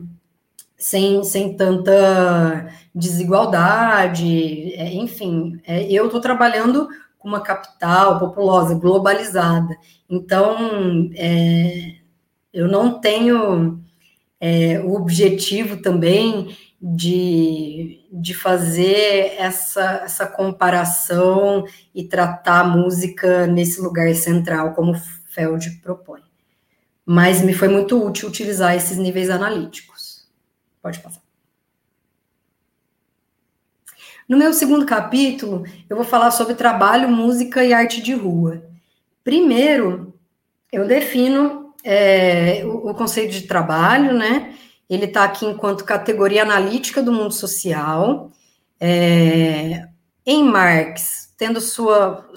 Sem, 0.76 1.24
sem 1.24 1.56
tanta 1.56 2.68
desigualdade, 2.96 4.74
é, 4.74 4.92
enfim. 4.92 5.62
É, 5.68 5.84
eu 5.84 6.08
estou 6.08 6.20
trabalhando 6.20 6.90
com 7.20 7.28
uma 7.28 7.42
capital 7.42 8.18
populosa, 8.18 8.74
globalizada. 8.74 9.78
Então, 10.10 11.12
é, 11.14 11.98
eu 12.52 12.68
não 12.68 13.00
tenho 13.00 13.84
é, 14.42 14.80
o 14.80 14.96
objetivo 14.96 15.80
também 15.80 16.58
de, 16.86 18.06
de 18.12 18.34
fazer 18.34 19.36
essa, 19.38 20.02
essa 20.04 20.28
comparação 20.28 21.66
e 21.96 22.04
tratar 22.04 22.60
a 22.60 22.64
música 22.66 23.48
nesse 23.48 23.80
lugar 23.80 24.14
central, 24.16 24.74
como 24.74 24.94
Feld 25.30 25.80
propõe. 25.82 26.22
Mas 27.06 27.42
me 27.42 27.54
foi 27.54 27.70
muito 27.70 28.06
útil 28.06 28.28
utilizar 28.28 28.76
esses 28.76 28.98
níveis 28.98 29.30
analíticos. 29.30 30.28
Pode 30.82 31.00
passar. 31.00 31.22
No 34.28 34.38
meu 34.38 34.52
segundo 34.52 34.86
capítulo, 34.86 35.66
eu 35.90 35.96
vou 35.96 36.06
falar 36.06 36.32
sobre 36.32 36.54
trabalho, 36.54 37.08
música 37.08 37.64
e 37.64 37.74
arte 37.74 38.02
de 38.02 38.14
rua. 38.14 38.62
Primeiro, 39.24 40.14
eu 40.70 40.86
defino 40.86 41.74
é, 41.82 42.64
o, 42.66 42.90
o, 42.90 42.94
conceito 42.94 43.32
de 43.32 43.44
trabalho, 43.44 44.18
né? 44.18 44.54
Ele 44.94 45.06
está 45.06 45.24
aqui 45.24 45.46
enquanto 45.46 45.84
categoria 45.84 46.44
analítica 46.44 47.02
do 47.02 47.12
mundo 47.12 47.34
social. 47.34 48.32
É, 48.80 49.88
em 50.26 50.44
Marx, 50.44 51.34
tendo 51.38 51.60
sua, 51.60 52.30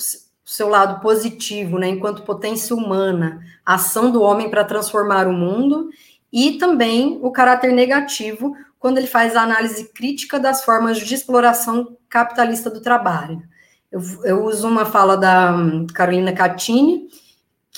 seu 0.44 0.68
lado 0.68 1.00
positivo, 1.00 1.78
né, 1.78 1.88
enquanto 1.88 2.22
potência 2.22 2.74
humana, 2.74 3.40
ação 3.64 4.10
do 4.10 4.22
homem 4.22 4.48
para 4.48 4.64
transformar 4.64 5.26
o 5.26 5.32
mundo, 5.32 5.90
e 6.32 6.52
também 6.52 7.18
o 7.22 7.30
caráter 7.30 7.72
negativo, 7.72 8.56
quando 8.78 8.98
ele 8.98 9.06
faz 9.06 9.34
a 9.34 9.42
análise 9.42 9.92
crítica 9.92 10.38
das 10.38 10.64
formas 10.64 10.98
de 10.98 11.14
exploração 11.14 11.96
capitalista 12.08 12.70
do 12.70 12.80
trabalho. 12.80 13.42
Eu, 13.90 14.00
eu 14.24 14.44
uso 14.44 14.68
uma 14.68 14.84
fala 14.84 15.16
da 15.16 15.52
hum, 15.54 15.86
Carolina 15.92 16.32
Catini, 16.32 17.08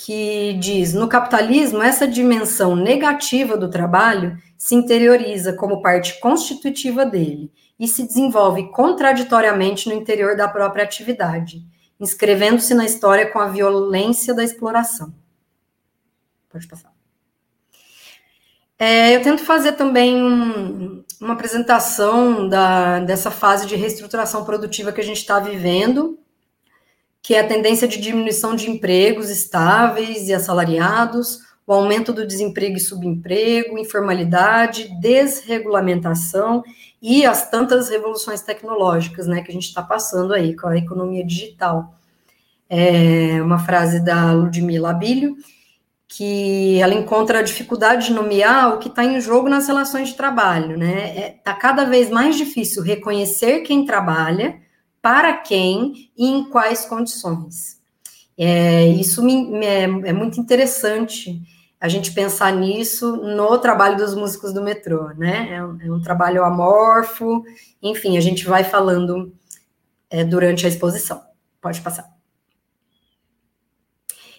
que 0.05 0.53
diz: 0.53 0.93
no 0.93 1.07
capitalismo, 1.07 1.81
essa 1.81 2.07
dimensão 2.07 2.75
negativa 2.75 3.57
do 3.57 3.69
trabalho 3.69 4.37
se 4.57 4.75
interioriza 4.75 5.53
como 5.53 5.81
parte 5.81 6.19
constitutiva 6.19 7.05
dele 7.05 7.51
e 7.79 7.87
se 7.87 8.05
desenvolve 8.05 8.71
contraditoriamente 8.71 9.87
no 9.87 9.95
interior 9.95 10.35
da 10.35 10.47
própria 10.47 10.83
atividade, 10.83 11.63
inscrevendo-se 11.99 12.73
na 12.73 12.85
história 12.85 13.31
com 13.31 13.39
a 13.39 13.47
violência 13.47 14.33
da 14.33 14.43
exploração. 14.43 15.13
Pode 16.49 16.67
passar. 16.67 16.91
É, 18.77 19.15
eu 19.15 19.21
tento 19.21 19.43
fazer 19.43 19.73
também 19.73 20.15
um, 20.15 21.03
uma 21.19 21.33
apresentação 21.33 22.47
da, 22.47 22.99
dessa 22.99 23.29
fase 23.29 23.67
de 23.67 23.75
reestruturação 23.75 24.45
produtiva 24.45 24.91
que 24.91 25.01
a 25.01 25.03
gente 25.03 25.17
está 25.17 25.39
vivendo, 25.39 26.17
que 27.21 27.35
é 27.35 27.41
a 27.41 27.47
tendência 27.47 27.87
de 27.87 27.99
diminuição 27.99 28.55
de 28.55 28.69
empregos 28.69 29.29
estáveis 29.29 30.27
e 30.27 30.33
assalariados, 30.33 31.39
o 31.65 31.73
aumento 31.73 32.11
do 32.11 32.25
desemprego 32.25 32.77
e 32.77 32.79
subemprego, 32.79 33.77
informalidade, 33.77 34.89
desregulamentação 34.99 36.63
e 36.99 37.25
as 37.25 37.49
tantas 37.49 37.89
revoluções 37.89 38.41
tecnológicas 38.41 39.27
né, 39.27 39.41
que 39.41 39.51
a 39.51 39.53
gente 39.53 39.67
está 39.67 39.83
passando 39.83 40.33
aí 40.33 40.55
com 40.55 40.67
a 40.67 40.77
economia 40.77 41.23
digital. 41.23 41.93
É 42.67 43.41
uma 43.41 43.59
frase 43.59 44.03
da 44.03 44.31
Ludmila 44.31 44.91
Abílio, 44.91 45.35
que 46.07 46.79
ela 46.81 46.95
encontra 46.95 47.37
a 47.37 47.43
dificuldade 47.43 48.07
de 48.07 48.13
nomear 48.13 48.73
o 48.73 48.79
que 48.79 48.89
está 48.89 49.03
em 49.03 49.21
jogo 49.21 49.47
nas 49.47 49.67
relações 49.67 50.09
de 50.09 50.15
trabalho, 50.15 50.75
né? 50.75 51.09
Está 51.09 51.21
é, 51.21 51.29
tá 51.43 51.53
cada 51.53 51.85
vez 51.85 52.09
mais 52.09 52.35
difícil 52.35 52.81
reconhecer 52.81 53.59
quem 53.59 53.85
trabalha, 53.85 54.59
para 55.01 55.33
quem 55.37 56.11
e 56.17 56.27
em 56.27 56.49
quais 56.49 56.85
condições. 56.85 57.79
É, 58.37 58.87
isso 58.87 59.23
me, 59.23 59.65
é, 59.65 59.83
é 59.83 60.13
muito 60.13 60.39
interessante 60.39 61.41
a 61.79 61.87
gente 61.87 62.11
pensar 62.11 62.51
nisso 62.51 63.15
no 63.17 63.57
trabalho 63.57 63.97
dos 63.97 64.13
músicos 64.13 64.53
do 64.53 64.61
metrô, 64.61 65.09
né? 65.09 65.53
É 65.53 65.63
um, 65.63 65.81
é 65.81 65.91
um 65.91 66.01
trabalho 66.01 66.43
amorfo, 66.43 67.43
enfim, 67.81 68.17
a 68.17 68.21
gente 68.21 68.45
vai 68.45 68.63
falando 68.63 69.33
é, 70.09 70.23
durante 70.23 70.65
a 70.65 70.69
exposição. 70.69 71.23
Pode 71.61 71.79
passar. 71.81 72.09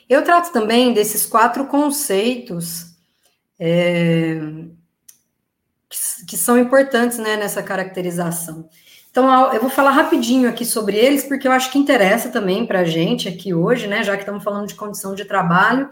Eu 0.08 0.24
trato 0.24 0.52
também 0.52 0.92
desses 0.92 1.24
quatro 1.24 1.66
conceitos 1.66 2.96
é, 3.58 4.38
que, 5.88 6.26
que, 6.26 6.36
são 6.36 6.58
importantes 6.58 7.18
né, 7.18 7.36
nessa 7.36 7.62
caracterização. 7.62 8.68
Então, 9.10 9.52
eu 9.52 9.60
vou 9.60 9.70
falar 9.70 9.90
rapidinho 9.90 10.48
aqui 10.48 10.64
sobre 10.64 10.96
eles, 10.96 11.24
porque 11.24 11.48
eu 11.48 11.52
acho 11.52 11.72
que 11.72 11.78
interessa 11.78 12.28
também 12.28 12.64
para 12.64 12.80
a 12.80 12.84
gente 12.84 13.28
aqui 13.28 13.52
hoje, 13.52 13.88
né, 13.88 14.04
já 14.04 14.14
que 14.14 14.22
estamos 14.22 14.44
falando 14.44 14.68
de 14.68 14.76
condição 14.76 15.14
de 15.14 15.24
trabalho, 15.24 15.90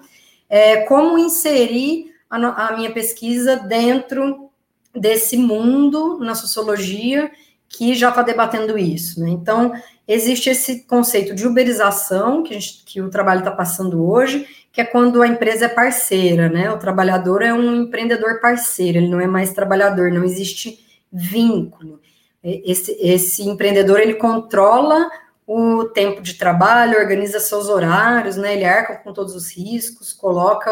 é, 0.48 0.82
como 0.82 1.18
inserir 1.18 2.14
a, 2.30 2.68
a 2.68 2.76
minha 2.76 2.92
pesquisa 2.92 3.56
dentro 3.56 4.50
desse 4.94 5.36
mundo 5.36 6.18
na 6.20 6.34
sociologia 6.34 7.30
que 7.68 7.94
já 7.94 8.08
está 8.08 8.22
debatendo 8.22 8.78
isso. 8.78 9.20
Né? 9.20 9.30
Então, 9.30 9.72
existe 10.06 10.48
esse 10.48 10.84
conceito 10.84 11.34
de 11.34 11.46
uberização 11.46 12.42
que, 12.42 12.54
gente, 12.54 12.84
que 12.86 13.00
o 13.00 13.10
trabalho 13.10 13.40
está 13.40 13.50
passando 13.50 14.08
hoje, 14.08 14.46
que 14.72 14.80
é 14.80 14.84
quando 14.84 15.20
a 15.20 15.26
empresa 15.26 15.66
é 15.66 15.68
parceira, 15.68 16.48
né? 16.48 16.70
O 16.70 16.78
trabalhador 16.78 17.42
é 17.42 17.52
um 17.52 17.82
empreendedor 17.82 18.40
parceiro, 18.40 18.98
ele 18.98 19.08
não 19.08 19.20
é 19.20 19.26
mais 19.26 19.52
trabalhador, 19.52 20.10
não 20.10 20.22
existe 20.22 20.78
vínculo. 21.12 22.00
Esse, 22.42 22.92
esse 23.00 23.42
empreendedor 23.42 23.98
ele 24.00 24.14
controla 24.14 25.10
o 25.46 25.84
tempo 25.86 26.20
de 26.20 26.34
trabalho, 26.34 26.98
organiza 26.98 27.40
seus 27.40 27.68
horários, 27.68 28.36
né? 28.36 28.54
Ele 28.54 28.64
arca 28.64 28.96
com 28.96 29.12
todos 29.12 29.34
os 29.34 29.50
riscos, 29.50 30.12
coloca, 30.12 30.70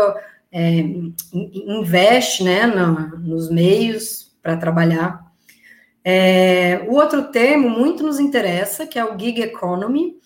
é, 0.53 0.85
investe, 1.33 2.45
né, 2.45 2.67
no, 2.67 3.19
nos 3.19 3.51
meios 3.51 4.37
para 4.43 4.57
trabalhar. 4.57 5.25
É, 6.05 6.87
o 6.89 6.95
outro 6.95 7.33
termo 7.33 7.69
muito 7.69 8.05
nos 8.05 8.21
interessa, 8.21 8.87
que 8.87 8.99
é 8.99 9.05
o 9.05 9.19
gig 9.19 9.41
economy, 9.41 10.21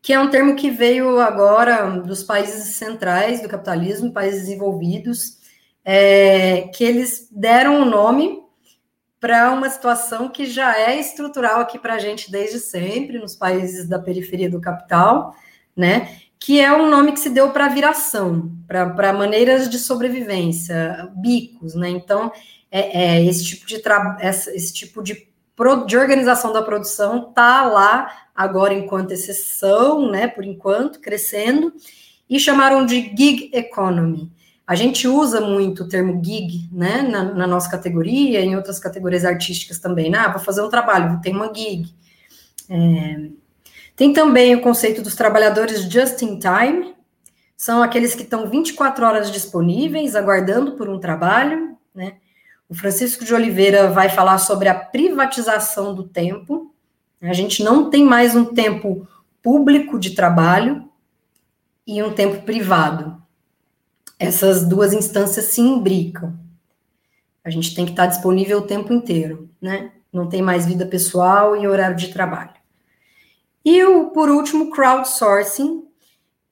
que 0.00 0.12
é 0.12 0.18
um 0.18 0.28
termo 0.28 0.56
que 0.56 0.70
veio 0.70 1.20
agora 1.20 1.88
dos 2.00 2.24
países 2.24 2.74
centrais 2.74 3.40
do 3.40 3.48
capitalismo, 3.48 4.12
países 4.12 4.40
desenvolvidos, 4.40 5.38
é, 5.84 6.62
que 6.74 6.82
eles 6.82 7.28
deram 7.30 7.82
o 7.82 7.84
nome 7.84 8.41
para 9.22 9.52
uma 9.52 9.70
situação 9.70 10.28
que 10.28 10.46
já 10.46 10.76
é 10.76 10.98
estrutural 10.98 11.60
aqui 11.60 11.78
para 11.78 11.94
a 11.94 11.98
gente 12.00 12.28
desde 12.28 12.58
sempre, 12.58 13.20
nos 13.20 13.36
países 13.36 13.88
da 13.88 13.96
periferia 13.96 14.50
do 14.50 14.60
capital, 14.60 15.36
né? 15.76 16.18
Que 16.40 16.60
é 16.60 16.72
um 16.72 16.90
nome 16.90 17.12
que 17.12 17.20
se 17.20 17.30
deu 17.30 17.52
para 17.52 17.68
viração, 17.68 18.50
para 18.66 19.12
maneiras 19.12 19.70
de 19.70 19.78
sobrevivência, 19.78 21.08
bicos, 21.14 21.76
né? 21.76 21.88
Então, 21.88 22.32
é, 22.68 23.20
é, 23.20 23.24
esse 23.24 23.44
tipo 23.44 23.64
de 23.64 23.80
esse, 24.22 24.74
tipo 24.74 25.00
de, 25.00 25.28
de 25.86 25.96
organização 25.96 26.52
da 26.52 26.60
produção 26.60 27.28
está 27.28 27.62
lá 27.62 28.10
agora 28.34 28.74
enquanto 28.74 29.12
exceção, 29.12 30.10
né, 30.10 30.26
por 30.26 30.44
enquanto, 30.44 30.98
crescendo, 30.98 31.72
e 32.28 32.40
chamaram 32.40 32.84
de 32.84 33.02
gig 33.16 33.50
economy. 33.52 34.32
A 34.66 34.74
gente 34.74 35.08
usa 35.08 35.40
muito 35.40 35.82
o 35.84 35.88
termo 35.88 36.22
gig, 36.24 36.68
né, 36.72 37.02
na, 37.02 37.24
na 37.24 37.46
nossa 37.46 37.70
categoria, 37.70 38.40
em 38.40 38.56
outras 38.56 38.78
categorias 38.78 39.24
artísticas 39.24 39.78
também, 39.78 40.10
né, 40.10 40.18
ah, 40.18 40.28
vou 40.28 40.40
fazer 40.40 40.62
um 40.62 40.68
trabalho, 40.68 41.20
tem 41.20 41.34
uma 41.34 41.52
gig. 41.52 41.92
É, 42.68 43.28
tem 43.96 44.12
também 44.12 44.54
o 44.54 44.62
conceito 44.62 45.02
dos 45.02 45.16
trabalhadores 45.16 45.82
just 45.82 46.22
in 46.22 46.38
time, 46.38 46.94
são 47.56 47.82
aqueles 47.82 48.14
que 48.14 48.22
estão 48.22 48.48
24 48.48 49.04
horas 49.04 49.30
disponíveis, 49.30 50.16
aguardando 50.16 50.72
por 50.72 50.88
um 50.88 50.98
trabalho, 50.98 51.76
né, 51.94 52.14
o 52.72 52.74
Francisco 52.74 53.22
de 53.22 53.34
Oliveira 53.34 53.90
vai 53.90 54.08
falar 54.08 54.38
sobre 54.38 54.66
a 54.66 54.74
privatização 54.74 55.94
do 55.94 56.04
tempo. 56.04 56.74
A 57.20 57.34
gente 57.34 57.62
não 57.62 57.90
tem 57.90 58.02
mais 58.02 58.34
um 58.34 58.46
tempo 58.46 59.06
público 59.42 59.98
de 59.98 60.12
trabalho 60.12 60.88
e 61.86 62.02
um 62.02 62.14
tempo 62.14 62.40
privado. 62.46 63.21
Essas 64.26 64.66
duas 64.66 64.92
instâncias 64.92 65.46
se 65.46 65.60
imbricam. 65.60 66.38
A 67.44 67.50
gente 67.50 67.74
tem 67.74 67.84
que 67.84 67.92
estar 67.92 68.06
disponível 68.06 68.58
o 68.58 68.66
tempo 68.66 68.92
inteiro, 68.92 69.50
né? 69.60 69.92
Não 70.12 70.28
tem 70.28 70.42
mais 70.42 70.66
vida 70.66 70.86
pessoal 70.86 71.56
e 71.56 71.66
horário 71.66 71.96
de 71.96 72.08
trabalho. 72.08 72.52
E 73.64 73.82
o, 73.84 74.10
por 74.10 74.28
último, 74.28 74.70
crowdsourcing, 74.70 75.84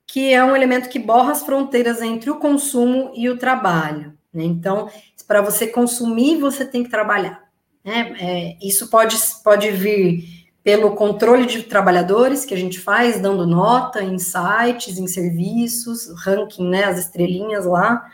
que 0.06 0.32
é 0.32 0.42
um 0.42 0.56
elemento 0.56 0.88
que 0.88 0.98
borra 0.98 1.32
as 1.32 1.42
fronteiras 1.42 2.00
entre 2.00 2.30
o 2.30 2.38
consumo 2.38 3.12
e 3.14 3.28
o 3.28 3.36
trabalho. 3.36 4.14
Né? 4.32 4.44
Então, 4.44 4.88
para 5.26 5.40
você 5.40 5.66
consumir, 5.66 6.36
você 6.36 6.64
tem 6.64 6.82
que 6.82 6.90
trabalhar. 6.90 7.48
Né? 7.84 8.14
É, 8.20 8.56
isso 8.66 8.88
pode, 8.88 9.16
pode 9.44 9.70
vir 9.70 10.39
pelo 10.70 10.94
controle 10.94 11.46
de 11.46 11.64
trabalhadores 11.64 12.44
que 12.44 12.54
a 12.54 12.56
gente 12.56 12.78
faz, 12.78 13.20
dando 13.20 13.44
nota 13.44 14.04
em 14.04 14.20
sites, 14.20 14.98
em 14.98 15.08
serviços, 15.08 16.06
ranking, 16.24 16.68
né, 16.68 16.84
as 16.84 16.96
estrelinhas 16.96 17.66
lá. 17.66 18.08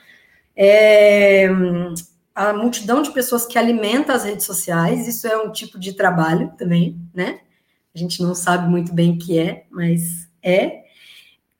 É, 0.56 1.50
a 2.34 2.54
multidão 2.54 3.02
de 3.02 3.10
pessoas 3.10 3.44
que 3.44 3.58
alimenta 3.58 4.14
as 4.14 4.24
redes 4.24 4.46
sociais, 4.46 5.06
isso 5.06 5.26
é 5.26 5.36
um 5.36 5.52
tipo 5.52 5.78
de 5.78 5.92
trabalho 5.92 6.50
também, 6.56 6.98
né? 7.12 7.40
A 7.94 7.98
gente 7.98 8.22
não 8.22 8.34
sabe 8.34 8.66
muito 8.70 8.94
bem 8.94 9.12
o 9.12 9.18
que 9.18 9.38
é, 9.38 9.66
mas 9.70 10.26
é. 10.42 10.84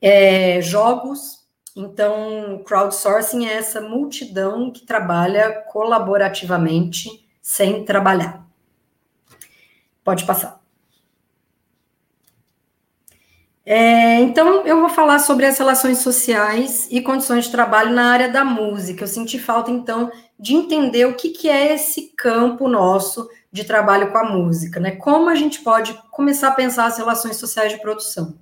é 0.01 0.59
jogos, 0.63 1.45
então, 1.75 2.63
crowdsourcing 2.65 3.45
é 3.45 3.53
essa 3.53 3.81
multidão 3.81 4.71
que 4.71 4.83
trabalha 4.83 5.61
colaborativamente 5.71 7.07
sem 7.39 7.85
trabalhar. 7.85 8.47
Pode 10.03 10.25
passar. 10.25 10.56
É, 13.69 14.21
então, 14.21 14.65
eu 14.65 14.79
vou 14.79 14.87
falar 14.87 15.19
sobre 15.19 15.45
as 15.45 15.57
relações 15.57 15.97
sociais 15.97 16.87
e 16.89 17.01
condições 17.01 17.43
de 17.43 17.51
trabalho 17.51 17.93
na 17.93 18.13
área 18.13 18.29
da 18.29 18.45
música. 18.45 19.03
Eu 19.03 19.09
senti 19.09 19.37
falta, 19.37 19.69
então, 19.69 20.09
de 20.39 20.53
entender 20.53 21.03
o 21.05 21.15
que, 21.15 21.31
que 21.31 21.49
é 21.49 21.73
esse 21.75 22.13
campo 22.15 22.69
nosso 22.69 23.29
de 23.51 23.65
trabalho 23.65 24.09
com 24.09 24.19
a 24.19 24.23
música, 24.23 24.79
né? 24.79 24.91
Como 24.91 25.27
a 25.27 25.35
gente 25.35 25.59
pode 25.59 25.93
começar 26.11 26.47
a 26.47 26.51
pensar 26.51 26.85
as 26.85 26.97
relações 26.97 27.35
sociais 27.35 27.73
de 27.73 27.81
produção. 27.81 28.37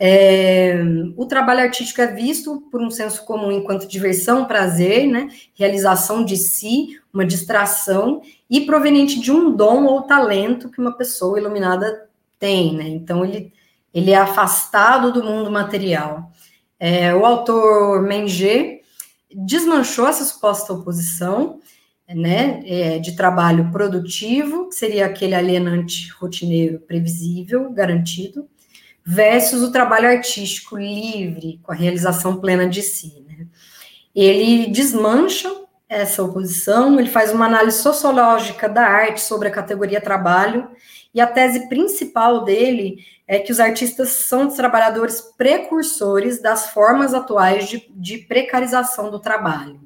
É, 0.00 0.82
o 1.16 1.24
trabalho 1.24 1.60
artístico 1.60 2.00
é 2.00 2.08
visto 2.08 2.60
por 2.72 2.82
um 2.82 2.90
senso 2.90 3.24
comum 3.24 3.52
enquanto 3.52 3.86
diversão, 3.86 4.46
prazer, 4.46 5.06
né? 5.06 5.28
Realização 5.54 6.24
de 6.24 6.36
si, 6.36 7.00
uma 7.14 7.24
distração 7.24 8.20
e 8.50 8.62
proveniente 8.62 9.20
de 9.20 9.30
um 9.30 9.54
dom 9.54 9.84
ou 9.84 10.02
talento 10.02 10.70
que 10.70 10.80
uma 10.80 10.96
pessoa 10.96 11.38
iluminada 11.38 12.08
tem, 12.40 12.74
né? 12.74 12.88
Então, 12.88 13.24
ele 13.24 13.52
ele 13.92 14.10
é 14.10 14.16
afastado 14.16 15.12
do 15.12 15.22
mundo 15.22 15.50
material. 15.50 16.30
É, 16.78 17.14
o 17.14 17.24
autor 17.24 18.02
Mengé 18.02 18.80
desmanchou 19.34 20.06
essa 20.06 20.24
suposta 20.24 20.72
oposição 20.72 21.60
né, 22.08 22.62
é, 22.66 22.98
de 22.98 23.16
trabalho 23.16 23.70
produtivo, 23.70 24.68
que 24.68 24.74
seria 24.74 25.06
aquele 25.06 25.34
alienante 25.34 26.10
rotineiro 26.12 26.80
previsível, 26.80 27.70
garantido, 27.70 28.48
versus 29.04 29.62
o 29.62 29.72
trabalho 29.72 30.08
artístico 30.08 30.76
livre, 30.76 31.60
com 31.62 31.72
a 31.72 31.74
realização 31.74 32.36
plena 32.36 32.68
de 32.68 32.82
si. 32.82 33.24
Né? 33.26 33.46
Ele 34.14 34.70
desmancha 34.70 35.50
essa 35.88 36.22
oposição, 36.22 36.98
ele 36.98 37.10
faz 37.10 37.32
uma 37.32 37.46
análise 37.46 37.82
sociológica 37.82 38.68
da 38.68 38.86
arte 38.86 39.20
sobre 39.20 39.48
a 39.48 39.52
categoria 39.52 40.00
trabalho, 40.00 40.68
e 41.14 41.20
a 41.20 41.26
tese 41.26 41.68
principal 41.68 42.44
dele 42.44 42.98
é 43.26 43.38
que 43.38 43.52
os 43.52 43.60
artistas 43.60 44.10
são 44.10 44.48
os 44.48 44.54
trabalhadores 44.54 45.20
precursores 45.36 46.40
das 46.40 46.70
formas 46.70 47.14
atuais 47.14 47.68
de, 47.68 47.86
de 47.94 48.18
precarização 48.18 49.10
do 49.10 49.18
trabalho. 49.18 49.80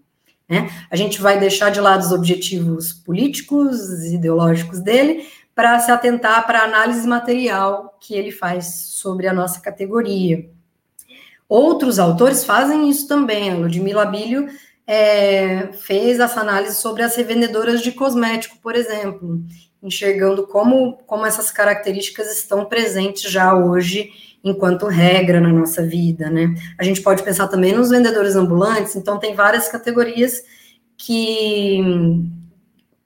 Né? 0.48 0.70
A 0.90 0.96
gente 0.96 1.20
vai 1.20 1.38
deixar 1.38 1.70
de 1.70 1.80
lado 1.80 2.02
os 2.02 2.12
objetivos 2.12 2.92
políticos, 2.92 4.04
ideológicos 4.04 4.80
dele, 4.80 5.26
para 5.54 5.78
se 5.80 5.90
atentar 5.90 6.46
para 6.46 6.60
a 6.60 6.64
análise 6.64 7.06
material 7.06 7.96
que 8.00 8.14
ele 8.14 8.30
faz 8.30 8.66
sobre 8.90 9.26
a 9.26 9.32
nossa 9.32 9.60
categoria. 9.60 10.48
Outros 11.48 11.98
autores 11.98 12.44
fazem 12.44 12.88
isso 12.90 13.08
também. 13.08 13.50
A 13.50 13.54
Ludmila 13.54 14.04
Bilho 14.04 14.48
é, 14.86 15.68
fez 15.72 16.20
essa 16.20 16.40
análise 16.40 16.76
sobre 16.76 17.02
as 17.02 17.16
revendedoras 17.16 17.80
de 17.80 17.92
cosmético, 17.92 18.58
por 18.58 18.74
exemplo, 18.74 19.42
enxergando 19.86 20.46
como, 20.46 20.98
como 21.06 21.24
essas 21.24 21.50
características 21.50 22.32
estão 22.32 22.64
presentes 22.64 23.30
já 23.30 23.54
hoje 23.54 24.10
enquanto 24.42 24.86
regra 24.86 25.40
na 25.40 25.48
nossa 25.48 25.84
vida, 25.84 26.30
né? 26.30 26.54
A 26.78 26.84
gente 26.84 27.02
pode 27.02 27.22
pensar 27.22 27.48
também 27.48 27.72
nos 27.72 27.90
vendedores 27.90 28.36
ambulantes, 28.36 28.94
então 28.94 29.18
tem 29.18 29.34
várias 29.34 29.68
categorias 29.68 30.42
que, 30.96 31.80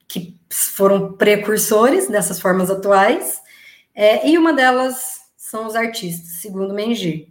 que 0.06 0.36
foram 0.50 1.12
precursores 1.12 2.08
dessas 2.08 2.38
formas 2.38 2.70
atuais, 2.70 3.40
é, 3.94 4.28
e 4.28 4.36
uma 4.36 4.52
delas 4.52 5.20
são 5.36 5.66
os 5.66 5.74
artistas, 5.74 6.40
segundo 6.40 6.74
Mengi. 6.74 7.28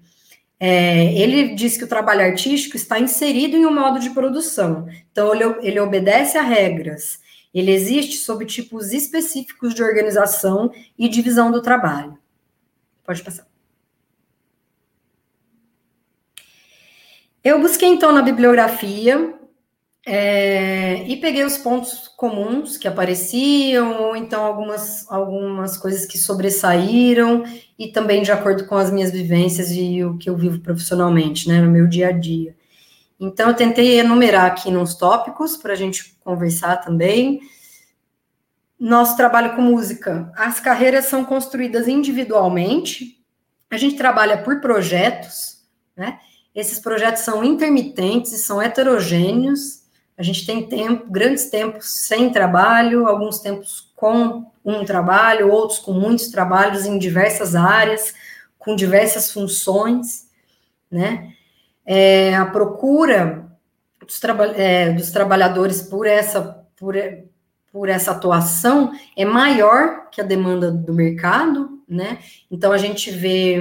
É, 0.59 1.13
ele 1.13 1.55
diz 1.55 1.77
que 1.77 1.85
o 1.85 1.87
trabalho 1.87 2.21
artístico 2.21 2.75
está 2.75 2.99
inserido 2.99 3.55
em 3.55 3.65
um 3.65 3.73
modo 3.73 3.99
de 3.99 4.09
produção, 4.09 4.87
então 5.11 5.33
ele, 5.33 5.43
ele 5.61 5.79
obedece 5.79 6.37
a 6.37 6.41
regras, 6.41 7.19
ele 7.53 7.71
existe 7.71 8.17
sob 8.17 8.45
tipos 8.45 8.93
específicos 8.93 9.73
de 9.73 9.83
organização 9.83 10.71
e 10.97 11.09
divisão 11.09 11.51
do 11.51 11.61
trabalho. 11.61 12.17
Pode 13.03 13.23
passar. 13.23 13.47
Eu 17.43 17.59
busquei 17.59 17.87
então 17.89 18.11
na 18.11 18.21
bibliografia 18.21 19.33
é, 20.05 21.07
e 21.07 21.17
peguei 21.17 21.43
os 21.43 21.57
pontos 21.57 22.07
comuns 22.07 22.77
que 22.77 22.87
apareciam, 22.87 24.01
ou 24.01 24.15
então 24.15 24.43
algumas, 24.43 25.09
algumas 25.09 25.77
coisas 25.77 26.05
que 26.05 26.17
sobressaíram, 26.17 27.43
e 27.77 27.87
também 27.87 28.21
de 28.21 28.31
acordo 28.31 28.65
com 28.65 28.75
as 28.75 28.91
minhas 28.91 29.11
vivências 29.11 29.71
e 29.71 30.03
o 30.03 30.17
que 30.17 30.29
eu 30.29 30.35
vivo 30.35 30.59
profissionalmente, 30.59 31.47
né, 31.47 31.61
no 31.61 31.71
meu 31.71 31.87
dia 31.87 32.09
a 32.09 32.11
dia. 32.11 32.55
Então, 33.19 33.49
eu 33.49 33.55
tentei 33.55 33.99
enumerar 33.99 34.45
aqui 34.45 34.71
nos 34.71 34.95
tópicos 34.95 35.57
para 35.57 35.73
a 35.73 35.75
gente 35.75 36.17
conversar 36.23 36.77
também. 36.77 37.41
Nosso 38.79 39.17
trabalho 39.17 39.55
com 39.55 39.61
música. 39.61 40.31
As 40.37 40.59
carreiras 40.59 41.05
são 41.05 41.25
construídas 41.25 41.87
individualmente. 41.87 43.21
A 43.69 43.77
gente 43.77 43.97
trabalha 43.97 44.37
por 44.37 44.61
projetos, 44.61 45.63
né? 45.97 46.19
Esses 46.55 46.79
projetos 46.79 47.23
são 47.23 47.43
intermitentes 47.43 48.31
e 48.31 48.37
são 48.37 48.61
heterogêneos. 48.61 49.83
A 50.17 50.23
gente 50.23 50.45
tem 50.45 50.67
tempo, 50.67 51.11
grandes 51.11 51.49
tempos 51.49 51.89
sem 51.89 52.31
trabalho, 52.31 53.07
alguns 53.07 53.39
tempos 53.39 53.91
com 53.95 54.49
um 54.63 54.85
trabalho, 54.85 55.51
outros 55.51 55.79
com 55.79 55.93
muitos 55.93 56.29
trabalhos 56.29 56.85
em 56.85 56.97
diversas 56.97 57.55
áreas, 57.55 58.13
com 58.57 58.75
diversas 58.75 59.31
funções, 59.31 60.27
né? 60.89 61.33
É, 61.91 62.35
a 62.35 62.45
procura 62.45 63.49
dos, 63.99 64.19
traba 64.19 64.45
é, 64.45 64.91
dos, 64.91 65.09
trabalhadores 65.09 65.81
por 65.81 66.05
essa, 66.05 66.63
por, 66.77 66.93
por 67.71 67.89
essa 67.89 68.11
atuação 68.11 68.91
é 69.17 69.25
maior 69.25 70.07
que 70.11 70.21
a 70.21 70.23
demanda 70.23 70.71
do 70.71 70.93
mercado, 70.93 71.81
né? 71.89 72.19
Então 72.51 72.71
a 72.71 72.77
gente 72.77 73.09
vê, 73.09 73.59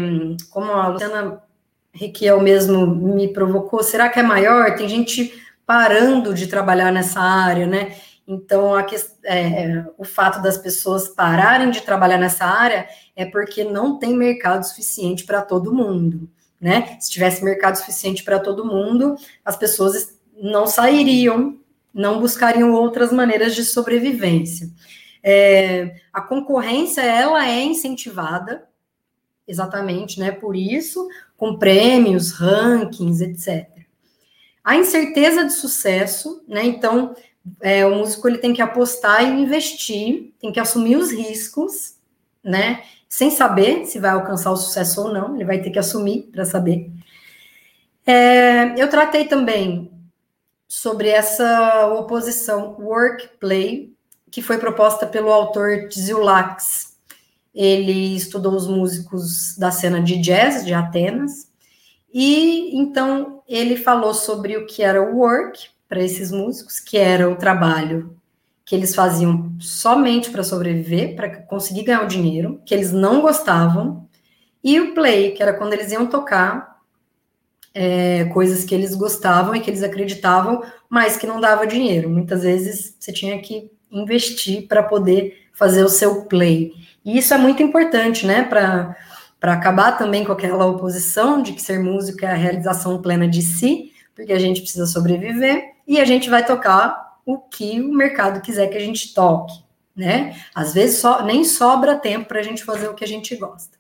como 0.50 0.70
a 0.72 0.88
Luciana 0.88 1.42
Requiel 1.90 2.42
mesmo 2.42 2.86
me 2.86 3.32
provocou, 3.32 3.82
será 3.82 4.10
que 4.10 4.20
é 4.20 4.22
maior? 4.22 4.76
Tem 4.76 4.86
gente 4.86 5.32
parando 5.64 6.34
de 6.34 6.48
trabalhar 6.48 6.92
nessa 6.92 7.20
área, 7.20 7.66
né? 7.66 7.96
Então, 8.26 8.74
a, 8.74 8.84
é, 9.24 9.86
o 9.96 10.04
fato 10.04 10.42
das 10.42 10.58
pessoas 10.58 11.08
pararem 11.08 11.70
de 11.70 11.80
trabalhar 11.80 12.18
nessa 12.18 12.44
área 12.44 12.86
é 13.16 13.24
porque 13.24 13.64
não 13.64 13.98
tem 13.98 14.14
mercado 14.14 14.64
suficiente 14.64 15.24
para 15.24 15.40
todo 15.40 15.72
mundo 15.72 16.28
né? 16.60 16.96
Se 17.00 17.10
tivesse 17.10 17.44
mercado 17.44 17.76
suficiente 17.76 18.24
para 18.24 18.38
todo 18.38 18.64
mundo, 18.64 19.16
as 19.44 19.56
pessoas 19.56 20.18
não 20.40 20.66
sairiam, 20.66 21.58
não 21.92 22.20
buscariam 22.20 22.72
outras 22.72 23.12
maneiras 23.12 23.54
de 23.54 23.64
sobrevivência. 23.64 24.70
É, 25.22 25.96
a 26.12 26.20
concorrência 26.20 27.00
ela 27.00 27.48
é 27.48 27.62
incentivada, 27.62 28.68
exatamente, 29.46 30.20
né? 30.20 30.30
Por 30.30 30.54
isso, 30.54 31.08
com 31.36 31.58
prêmios, 31.58 32.32
rankings, 32.32 33.22
etc. 33.22 33.68
A 34.62 34.76
incerteza 34.76 35.44
de 35.44 35.52
sucesso, 35.52 36.44
né? 36.46 36.64
Então, 36.64 37.14
é, 37.60 37.86
o 37.86 37.96
músico 37.96 38.28
ele 38.28 38.38
tem 38.38 38.52
que 38.52 38.62
apostar 38.62 39.22
e 39.22 39.42
investir, 39.42 40.34
tem 40.40 40.52
que 40.52 40.60
assumir 40.60 40.96
os 40.96 41.10
riscos, 41.10 41.97
né? 42.48 42.82
sem 43.08 43.30
saber 43.30 43.86
se 43.86 43.98
vai 43.98 44.10
alcançar 44.10 44.52
o 44.52 44.56
sucesso 44.56 45.02
ou 45.02 45.12
não, 45.12 45.34
ele 45.34 45.44
vai 45.44 45.60
ter 45.60 45.70
que 45.70 45.78
assumir 45.78 46.28
para 46.30 46.44
saber. 46.44 46.90
É, 48.06 48.74
eu 48.80 48.88
tratei 48.88 49.26
também 49.26 49.90
sobre 50.68 51.08
essa 51.08 51.86
oposição 51.88 52.76
work-play, 52.78 53.94
que 54.30 54.42
foi 54.42 54.58
proposta 54.58 55.06
pelo 55.06 55.32
autor 55.32 55.88
Tzulax. 55.88 56.98
Ele 57.54 58.14
estudou 58.14 58.54
os 58.54 58.66
músicos 58.66 59.56
da 59.56 59.70
cena 59.70 60.02
de 60.02 60.20
jazz 60.20 60.64
de 60.64 60.74
Atenas, 60.74 61.48
e 62.12 62.76
então 62.78 63.42
ele 63.48 63.76
falou 63.76 64.12
sobre 64.12 64.56
o 64.56 64.66
que 64.66 64.82
era 64.82 65.02
o 65.02 65.16
work, 65.16 65.70
para 65.88 66.02
esses 66.02 66.30
músicos, 66.30 66.78
que 66.78 66.98
era 66.98 67.30
o 67.30 67.36
trabalho 67.36 68.17
que 68.68 68.76
eles 68.76 68.94
faziam 68.94 69.50
somente 69.58 70.28
para 70.28 70.44
sobreviver, 70.44 71.16
para 71.16 71.30
conseguir 71.30 71.84
ganhar 71.84 72.04
o 72.04 72.06
dinheiro, 72.06 72.60
que 72.66 72.74
eles 72.74 72.92
não 72.92 73.22
gostavam, 73.22 74.06
e 74.62 74.78
o 74.78 74.92
play, 74.92 75.30
que 75.30 75.42
era 75.42 75.54
quando 75.54 75.72
eles 75.72 75.90
iam 75.90 76.06
tocar 76.06 76.76
é, 77.72 78.26
coisas 78.26 78.64
que 78.64 78.74
eles 78.74 78.94
gostavam 78.94 79.56
e 79.56 79.60
que 79.60 79.70
eles 79.70 79.82
acreditavam, 79.82 80.62
mas 80.86 81.16
que 81.16 81.26
não 81.26 81.40
dava 81.40 81.66
dinheiro. 81.66 82.10
Muitas 82.10 82.42
vezes 82.42 82.94
você 83.00 83.10
tinha 83.10 83.40
que 83.40 83.70
investir 83.90 84.68
para 84.68 84.82
poder 84.82 85.48
fazer 85.54 85.82
o 85.82 85.88
seu 85.88 86.26
play. 86.26 86.74
E 87.02 87.16
isso 87.16 87.32
é 87.32 87.38
muito 87.38 87.62
importante, 87.62 88.26
né, 88.26 88.42
para 88.42 88.94
acabar 89.40 89.92
também 89.92 90.26
com 90.26 90.32
aquela 90.32 90.66
oposição 90.66 91.40
de 91.40 91.54
que 91.54 91.62
ser 91.62 91.78
músico 91.78 92.22
é 92.22 92.32
a 92.32 92.34
realização 92.34 93.00
plena 93.00 93.26
de 93.26 93.40
si, 93.40 93.94
porque 94.14 94.34
a 94.34 94.38
gente 94.38 94.60
precisa 94.60 94.84
sobreviver 94.84 95.72
e 95.86 95.98
a 95.98 96.04
gente 96.04 96.28
vai 96.28 96.44
tocar 96.44 97.07
o 97.28 97.36
que 97.36 97.78
o 97.78 97.92
mercado 97.92 98.40
quiser 98.40 98.68
que 98.68 98.78
a 98.78 98.80
gente 98.80 99.12
toque, 99.12 99.52
né? 99.94 100.34
Às 100.54 100.72
vezes 100.72 101.02
nem 101.26 101.44
sobra 101.44 101.94
tempo 101.94 102.26
para 102.26 102.40
a 102.40 102.42
gente 102.42 102.64
fazer 102.64 102.88
o 102.88 102.94
que 102.94 103.04
a 103.04 103.06
gente 103.06 103.36
gosta. 103.36 103.76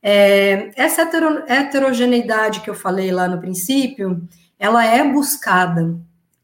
É, 0.00 0.70
essa 0.76 1.02
hetero, 1.02 1.42
heterogeneidade 1.48 2.60
que 2.60 2.70
eu 2.70 2.74
falei 2.76 3.10
lá 3.10 3.26
no 3.26 3.40
princípio, 3.40 4.22
ela 4.56 4.86
é 4.86 5.02
buscada. 5.02 5.98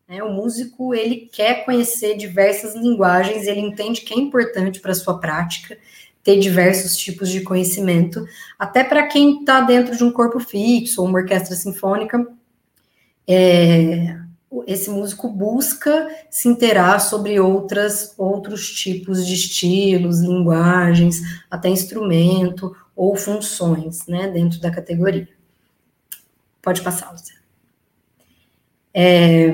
Né? 0.09 0.21
O 0.21 0.33
músico 0.33 0.93
ele 0.93 1.31
quer 1.33 1.65
conhecer 1.65 2.17
diversas 2.17 2.75
linguagens, 2.75 3.47
ele 3.47 3.61
entende 3.61 4.01
que 4.01 4.13
é 4.13 4.17
importante 4.17 4.81
para 4.81 4.95
sua 4.95 5.21
prática 5.21 5.79
ter 6.25 6.41
diversos 6.41 6.97
tipos 6.97 7.29
de 7.29 7.43
conhecimento, 7.43 8.27
até 8.59 8.83
para 8.83 9.07
quem 9.07 9.41
está 9.41 9.61
dentro 9.61 9.97
de 9.97 10.03
um 10.03 10.11
corpo 10.11 10.41
fixo 10.41 11.03
ou 11.03 11.09
uma 11.09 11.21
orquestra 11.21 11.55
sinfônica. 11.55 12.27
É, 13.29 14.19
esse 14.67 14.91
músico 14.91 15.29
busca 15.29 16.09
se 16.29 16.49
interar 16.49 17.01
sobre 17.01 17.39
outras 17.39 18.15
outros 18.19 18.71
tipos 18.73 19.25
de 19.27 19.35
estilos, 19.35 20.21
linguagens, 20.21 21.21
até 21.51 21.69
instrumento 21.69 22.75
ou 22.97 23.17
funções, 23.17 24.07
né, 24.07 24.29
dentro 24.29 24.61
da 24.61 24.71
categoria. 24.71 25.29
Pode 26.61 26.83
passar, 26.83 27.13
Luciana. 27.13 27.41
É, 28.93 29.51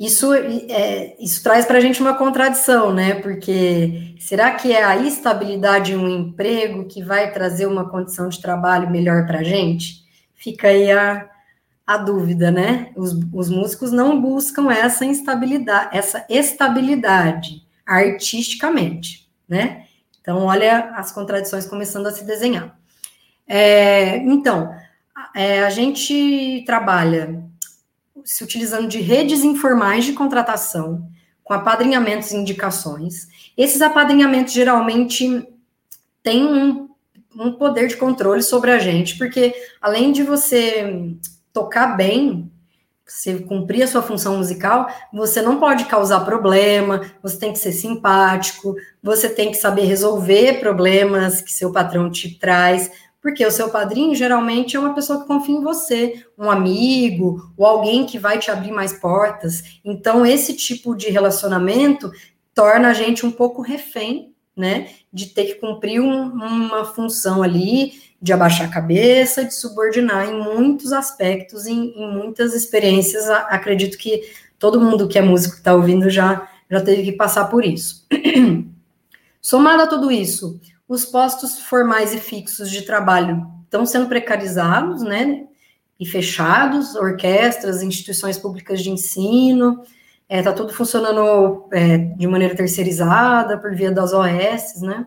isso, 0.00 0.32
é, 0.32 1.16
isso 1.20 1.42
traz 1.42 1.66
para 1.66 1.78
a 1.78 1.80
gente 1.80 2.00
uma 2.00 2.14
contradição, 2.14 2.92
né? 2.92 3.14
Porque 3.16 4.14
será 4.18 4.54
que 4.54 4.72
é 4.72 4.82
a 4.82 4.96
estabilidade 4.96 5.92
em 5.92 5.96
um 5.96 6.08
emprego 6.08 6.86
que 6.86 7.02
vai 7.02 7.32
trazer 7.32 7.66
uma 7.66 7.88
condição 7.88 8.28
de 8.28 8.40
trabalho 8.40 8.90
melhor 8.90 9.26
para 9.26 9.40
a 9.40 9.44
gente? 9.44 10.04
Fica 10.34 10.68
aí 10.68 10.90
a, 10.90 11.28
a 11.88 11.96
dúvida, 11.96 12.50
né? 12.50 12.92
Os, 12.94 13.18
os 13.32 13.48
músicos 13.48 13.90
não 13.90 14.20
buscam 14.20 14.70
essa 14.70 15.06
instabilidade, 15.06 15.96
essa 15.96 16.22
estabilidade 16.28 17.66
artisticamente, 17.86 19.26
né? 19.48 19.86
Então, 20.20 20.44
olha 20.44 20.90
as 20.90 21.10
contradições 21.10 21.64
começando 21.64 22.06
a 22.06 22.12
se 22.12 22.26
desenhar. 22.26 22.78
É, 23.46 24.18
então, 24.18 24.70
é, 25.34 25.64
a 25.64 25.70
gente 25.70 26.62
trabalha 26.66 27.42
se 28.22 28.44
utilizando 28.44 28.86
de 28.86 29.00
redes 29.00 29.42
informais 29.42 30.04
de 30.04 30.12
contratação, 30.12 31.08
com 31.42 31.54
apadrinhamentos 31.54 32.32
e 32.32 32.36
indicações. 32.36 33.28
Esses 33.56 33.80
apadrinhamentos 33.80 34.52
geralmente 34.52 35.48
têm 36.22 36.44
um, 36.44 36.90
um 37.34 37.52
poder 37.52 37.88
de 37.88 37.96
controle 37.96 38.42
sobre 38.42 38.72
a 38.72 38.78
gente, 38.78 39.16
porque 39.16 39.54
além 39.80 40.12
de 40.12 40.22
você 40.22 41.16
tocar 41.52 41.96
bem, 41.96 42.50
você 43.08 43.38
cumprir 43.38 43.82
a 43.82 43.86
sua 43.86 44.02
função 44.02 44.36
musical, 44.36 44.86
você 45.12 45.40
não 45.40 45.58
pode 45.58 45.86
causar 45.86 46.20
problema, 46.20 47.00
você 47.22 47.38
tem 47.38 47.52
que 47.52 47.58
ser 47.58 47.72
simpático, 47.72 48.76
você 49.02 49.28
tem 49.30 49.50
que 49.50 49.56
saber 49.56 49.84
resolver 49.84 50.60
problemas 50.60 51.40
que 51.40 51.52
seu 51.52 51.72
patrão 51.72 52.10
te 52.10 52.38
traz, 52.38 52.90
porque 53.20 53.44
o 53.44 53.50
seu 53.50 53.70
padrinho 53.70 54.14
geralmente 54.14 54.76
é 54.76 54.80
uma 54.80 54.94
pessoa 54.94 55.20
que 55.20 55.26
confia 55.26 55.56
em 55.56 55.62
você, 55.62 56.24
um 56.36 56.50
amigo 56.50 57.52
ou 57.56 57.66
alguém 57.66 58.04
que 58.04 58.18
vai 58.18 58.38
te 58.38 58.50
abrir 58.50 58.70
mais 58.70 58.92
portas. 58.92 59.80
Então, 59.84 60.24
esse 60.24 60.54
tipo 60.54 60.94
de 60.94 61.08
relacionamento 61.08 62.12
torna 62.54 62.88
a 62.88 62.94
gente 62.94 63.24
um 63.24 63.30
pouco 63.30 63.62
refém, 63.62 64.34
né, 64.58 64.90
de 65.12 65.26
ter 65.26 65.44
que 65.44 65.54
cumprir 65.54 66.00
um, 66.00 66.22
uma 66.24 66.84
função 66.84 67.42
ali 67.42 67.92
de 68.20 68.32
abaixar 68.32 68.66
a 68.66 68.72
cabeça, 68.72 69.44
de 69.44 69.54
subordinar 69.54 70.28
em 70.28 70.42
muitos 70.42 70.92
aspectos, 70.92 71.66
em, 71.66 71.92
em 71.96 72.12
muitas 72.12 72.52
experiências. 72.54 73.30
Acredito 73.30 73.96
que 73.96 74.28
todo 74.58 74.80
mundo 74.80 75.06
que 75.06 75.18
é 75.18 75.22
músico 75.22 75.54
que 75.54 75.60
está 75.60 75.72
ouvindo 75.72 76.10
já, 76.10 76.48
já 76.68 76.80
teve 76.80 77.04
que 77.04 77.12
passar 77.12 77.44
por 77.44 77.64
isso. 77.64 78.06
Somado 79.40 79.82
a 79.82 79.86
tudo 79.86 80.10
isso, 80.10 80.60
os 80.88 81.04
postos 81.04 81.60
formais 81.60 82.12
e 82.12 82.18
fixos 82.18 82.70
de 82.70 82.82
trabalho 82.82 83.46
estão 83.64 83.86
sendo 83.86 84.08
precarizados, 84.08 85.02
né? 85.02 85.44
E 86.00 86.06
fechados, 86.06 86.94
orquestras, 86.94 87.82
instituições 87.82 88.38
públicas 88.38 88.82
de 88.82 88.90
ensino, 88.90 89.82
está 90.28 90.36
é, 90.36 90.42
tá 90.42 90.52
tudo 90.52 90.74
funcionando 90.74 91.66
é, 91.72 91.96
de 91.96 92.26
maneira 92.26 92.54
terceirizada, 92.54 93.56
por 93.56 93.74
via 93.74 93.90
das 93.90 94.12
OS, 94.12 94.82
né? 94.82 95.06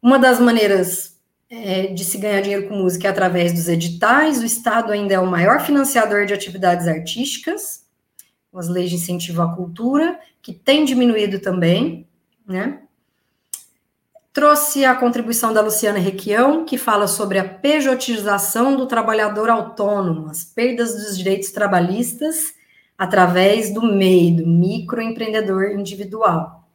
Uma 0.00 0.18
das 0.18 0.38
maneiras 0.38 1.18
é, 1.50 1.88
de 1.88 2.04
se 2.04 2.16
ganhar 2.16 2.40
dinheiro 2.40 2.68
com 2.68 2.76
música 2.76 3.08
é 3.08 3.10
através 3.10 3.52
dos 3.52 3.68
editais. 3.68 4.40
O 4.40 4.46
Estado 4.46 4.92
ainda 4.92 5.14
é 5.14 5.18
o 5.18 5.26
maior 5.26 5.60
financiador 5.60 6.24
de 6.24 6.32
atividades 6.32 6.86
artísticas, 6.86 7.84
as 8.54 8.68
leis 8.68 8.90
de 8.90 8.96
incentivo 8.96 9.42
à 9.42 9.54
cultura, 9.54 10.18
que 10.40 10.52
tem 10.52 10.84
diminuído 10.84 11.40
também, 11.40 12.06
né? 12.46 12.80
Trouxe 14.32 14.84
a 14.84 14.94
contribuição 14.94 15.52
da 15.52 15.60
Luciana 15.60 15.98
Requião, 15.98 16.64
que 16.64 16.78
fala 16.78 17.08
sobre 17.08 17.40
a 17.40 17.44
pejotização 17.44 18.76
do 18.76 18.86
trabalhador 18.86 19.50
autônomo, 19.50 20.30
as 20.30 20.44
perdas 20.44 20.94
dos 20.94 21.18
direitos 21.18 21.50
trabalhistas 21.50 22.54
através 23.00 23.72
do 23.72 23.80
MEI, 23.80 24.30
do 24.30 24.46
microempreendedor 24.46 25.70
individual. 25.70 26.68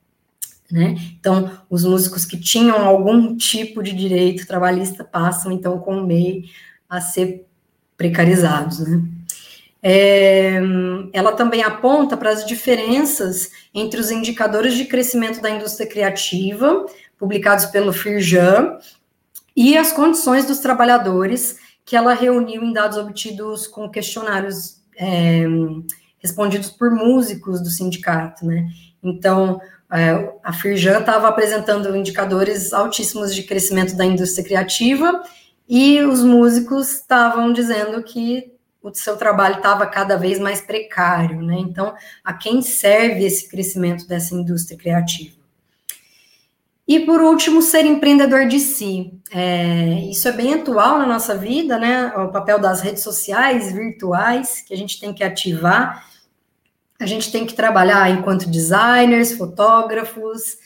Né? 0.71 0.95
Então, 1.19 1.51
os 1.69 1.83
músicos 1.83 2.25
que 2.25 2.35
tinham 2.35 2.83
algum 2.83 3.38
tipo 3.38 3.83
de 3.83 3.93
direito 3.93 4.47
trabalhista 4.47 5.03
passam, 5.03 5.51
então, 5.51 5.77
com 5.77 5.99
o 5.99 6.07
MEI 6.07 6.45
a 6.89 6.99
ser 6.99 7.45
precarizados. 7.95 8.79
Né? 8.79 9.03
É, 9.83 10.59
ela 11.13 11.33
também 11.33 11.61
aponta 11.61 12.17
para 12.17 12.31
as 12.31 12.43
diferenças 12.43 13.51
entre 13.71 13.99
os 13.99 14.09
indicadores 14.09 14.73
de 14.73 14.85
crescimento 14.85 15.39
da 15.39 15.51
indústria 15.51 15.88
criativa, 15.88 16.88
publicados 17.19 17.67
pelo 17.67 17.93
Firjan, 17.93 18.79
e 19.55 19.77
as 19.77 19.93
condições 19.93 20.47
dos 20.47 20.57
trabalhadores, 20.57 21.59
que 21.85 21.95
ela 21.95 22.15
reuniu 22.15 22.63
em 22.63 22.73
dados 22.73 22.97
obtidos 22.97 23.67
com 23.67 23.88
questionários 23.88 24.81
é, 24.97 25.45
respondidos 26.25 26.71
por 26.71 26.91
músicos 26.91 27.61
do 27.61 27.69
sindicato. 27.69 28.45
Né? 28.45 28.67
Então, 29.03 29.61
é, 29.91 30.33
a 30.43 30.51
Firjan 30.51 30.99
estava 30.99 31.27
apresentando 31.27 31.95
indicadores 31.95 32.73
altíssimos 32.73 33.33
de 33.33 33.43
crescimento 33.43 33.95
da 33.95 34.03
indústria 34.03 34.43
criativa 34.43 35.23
e 35.69 36.01
os 36.01 36.23
músicos 36.23 36.91
estavam 36.91 37.53
dizendo 37.53 38.01
que 38.03 38.51
o 38.81 38.93
seu 38.93 39.17
trabalho 39.17 39.57
estava 39.57 39.85
cada 39.88 40.15
vez 40.15 40.39
mais 40.39 40.61
precário, 40.61 41.41
né? 41.41 41.55
Então, 41.57 41.95
a 42.23 42.33
quem 42.33 42.61
serve 42.61 43.25
esse 43.25 43.49
crescimento 43.49 44.07
dessa 44.07 44.35
indústria 44.35 44.77
criativa? 44.77 45.35
E 46.88 46.99
por 46.99 47.19
último, 47.19 47.63
ser 47.63 47.83
empreendedor 47.83 48.47
de 48.47 48.59
si. 48.59 49.11
É, 49.31 50.01
isso 50.11 50.27
é 50.27 50.31
bem 50.31 50.53
atual 50.53 50.99
na 50.99 51.07
nossa 51.07 51.35
vida, 51.35 51.79
né? 51.79 52.13
O 52.15 52.27
papel 52.27 52.59
das 52.59 52.81
redes 52.81 53.01
sociais 53.01 53.71
virtuais 53.71 54.61
que 54.61 54.71
a 54.71 54.77
gente 54.77 54.99
tem 54.99 55.11
que 55.11 55.23
ativar 55.23 56.05
a 56.99 57.05
gente 57.05 57.31
tem 57.31 57.45
que 57.45 57.53
trabalhar 57.53 58.10
enquanto 58.10 58.49
designers, 58.49 59.34
fotógrafos, 59.34 60.58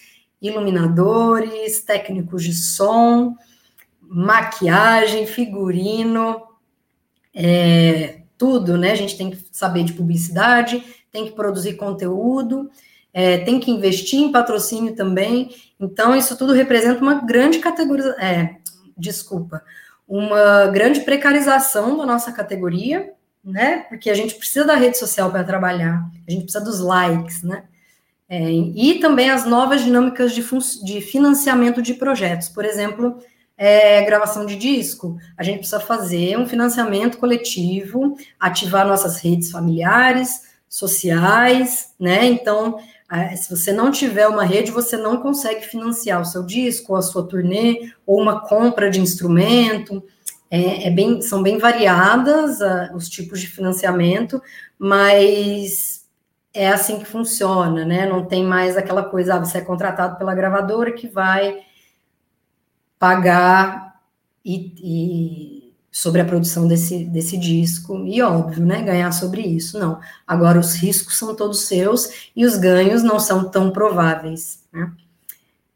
iluminadores, 0.41 1.81
técnicos 1.81 2.43
de 2.43 2.53
som, 2.53 3.35
maquiagem, 4.01 5.25
figurino, 5.25 6.41
é, 7.33 8.21
tudo, 8.37 8.77
né? 8.77 8.91
A 8.91 8.95
gente 8.95 9.17
tem 9.17 9.31
que 9.31 9.45
saber 9.51 9.83
de 9.83 9.93
publicidade, 9.93 10.83
tem 11.11 11.25
que 11.25 11.31
produzir 11.31 11.73
conteúdo, 11.73 12.69
é, 13.13 13.39
tem 13.39 13.59
que 13.59 13.71
investir 13.71 14.19
em 14.19 14.31
patrocínio 14.31 14.95
também. 14.95 15.53
Então, 15.79 16.15
isso 16.15 16.37
tudo 16.37 16.53
representa 16.53 17.01
uma 17.01 17.25
grande 17.25 17.59
categoria, 17.59 18.15
é, 18.19 18.57
desculpa, 18.97 19.63
uma 20.07 20.67
grande 20.67 21.01
precarização 21.01 21.97
da 21.97 22.05
nossa 22.05 22.31
categoria, 22.31 23.11
né? 23.43 23.86
Porque 23.89 24.10
a 24.10 24.13
gente 24.13 24.36
precisa 24.36 24.65
da 24.65 24.75
rede 24.75 24.97
social 24.97 25.32
para 25.32 25.43
trabalhar, 25.43 26.10
a 26.28 26.32
gente 26.32 26.43
precisa 26.43 26.63
dos 26.63 26.80
likes, 26.80 27.43
né? 27.43 27.63
É, 28.28 28.52
e 28.52 28.99
também 28.99 29.32
as 29.32 29.45
novas 29.45 29.82
dinâmicas 29.82 30.34
de, 30.34 30.45
de, 30.84 31.02
financiamento 31.02 31.82
de 31.82 31.95
projetos. 31.95 32.47
Por 32.47 32.63
exemplo, 32.63 33.17
é, 33.58 34.04
gravação 34.04 34.45
de 34.45 34.56
disco. 34.56 35.17
A 35.36 35.41
gente 35.43 35.60
precisa 35.60 35.80
fazer 35.80 36.38
um 36.38 36.47
financiamento 36.47 37.17
coletivo, 37.17 38.15
ativar 38.39 38.88
nossas 38.88 39.19
redes 39.19 39.49
familiares, 39.49 40.47
sociais, 40.69 41.95
né? 41.99 42.28
Então, 42.28 42.78
se 43.36 43.49
você 43.49 43.73
não 43.73 43.89
tiver 43.89 44.28
uma 44.28 44.43
rede, 44.43 44.69
você 44.69 44.95
não 44.95 45.17
consegue 45.17 45.65
financiar 45.65 46.21
o 46.21 46.25
seu 46.25 46.43
disco, 46.43 46.95
a 46.95 47.02
sua 47.02 47.28
turnê, 47.28 47.91
ou 48.06 48.21
uma 48.21 48.47
compra 48.47 48.89
de 48.89 49.02
instrumento. 49.02 50.04
É, 50.51 50.88
é 50.88 50.89
bem, 50.89 51.21
são 51.21 51.43
bem 51.43 51.57
variadas 51.57 52.59
uh, 52.59 52.95
os 52.95 53.07
tipos 53.07 53.39
de 53.39 53.47
financiamento, 53.47 54.41
mas 54.77 56.07
é 56.53 56.69
assim 56.69 56.99
que 56.99 57.05
funciona, 57.05 57.85
né? 57.85 58.07
Não 58.07 58.25
tem 58.25 58.43
mais 58.43 58.75
aquela 58.75 59.03
coisa, 59.03 59.35
ah, 59.35 59.39
você 59.39 59.59
é 59.59 59.62
contratado 59.62 60.17
pela 60.17 60.33
gravadora 60.33 60.91
que 60.91 61.07
vai 61.07 61.59
pagar 62.97 64.01
e, 64.43 64.73
e 64.83 65.73
sobre 65.91 66.21
a 66.21 66.25
produção 66.25 66.67
desse, 66.67 67.05
desse 67.05 67.38
disco, 67.38 68.05
e 68.05 68.21
óbvio, 68.21 68.65
né, 68.65 68.81
ganhar 68.81 69.12
sobre 69.12 69.41
isso, 69.41 69.79
não. 69.79 69.99
Agora, 70.25 70.59
os 70.59 70.75
riscos 70.75 71.17
são 71.17 71.35
todos 71.35 71.62
seus 71.62 72.31
e 72.35 72.45
os 72.45 72.57
ganhos 72.57 73.03
não 73.03 73.19
são 73.19 73.49
tão 73.49 73.71
prováveis, 73.71 74.63
né? 74.71 74.91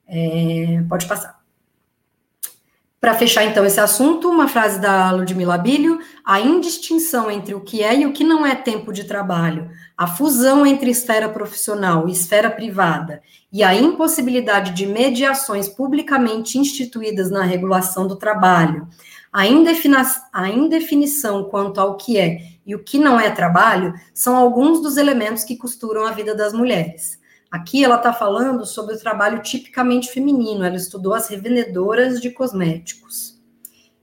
É, 0.08 0.84
pode 0.88 1.08
passar. 1.08 1.43
Para 3.04 3.16
fechar, 3.16 3.44
então, 3.44 3.66
esse 3.66 3.82
assunto, 3.82 4.30
uma 4.30 4.48
frase 4.48 4.80
da 4.80 5.12
Ludmila 5.12 5.58
Bilho, 5.58 6.00
a 6.24 6.40
indistinção 6.40 7.30
entre 7.30 7.54
o 7.54 7.60
que 7.60 7.84
é 7.84 8.00
e 8.00 8.06
o 8.06 8.14
que 8.14 8.24
não 8.24 8.46
é 8.46 8.56
tempo 8.56 8.94
de 8.94 9.04
trabalho, 9.04 9.70
a 9.98 10.08
fusão 10.08 10.66
entre 10.66 10.90
esfera 10.90 11.28
profissional 11.28 12.08
e 12.08 12.14
esfera 12.14 12.50
privada 12.50 13.22
e 13.52 13.62
a 13.62 13.76
impossibilidade 13.76 14.72
de 14.72 14.86
mediações 14.86 15.68
publicamente 15.68 16.58
instituídas 16.58 17.30
na 17.30 17.44
regulação 17.44 18.08
do 18.08 18.16
trabalho, 18.16 18.88
a, 19.34 19.42
a 20.32 20.48
indefinição 20.50 21.44
quanto 21.50 21.82
ao 21.82 21.98
que 21.98 22.18
é 22.18 22.38
e 22.66 22.74
o 22.74 22.82
que 22.82 22.98
não 22.98 23.20
é 23.20 23.30
trabalho, 23.30 23.94
são 24.14 24.38
alguns 24.38 24.82
dos 24.82 24.96
elementos 24.96 25.44
que 25.44 25.58
costuram 25.58 26.08
a 26.08 26.12
vida 26.14 26.34
das 26.34 26.54
mulheres. 26.54 27.22
Aqui 27.54 27.86
ela 27.86 27.98
está 27.98 28.12
falando 28.12 28.66
sobre 28.66 28.96
o 28.96 29.00
trabalho 29.00 29.40
tipicamente 29.44 30.10
feminino, 30.10 30.64
ela 30.64 30.76
estudou 30.76 31.14
as 31.14 31.28
revendedoras 31.28 32.20
de 32.20 32.32
cosméticos. 32.32 33.40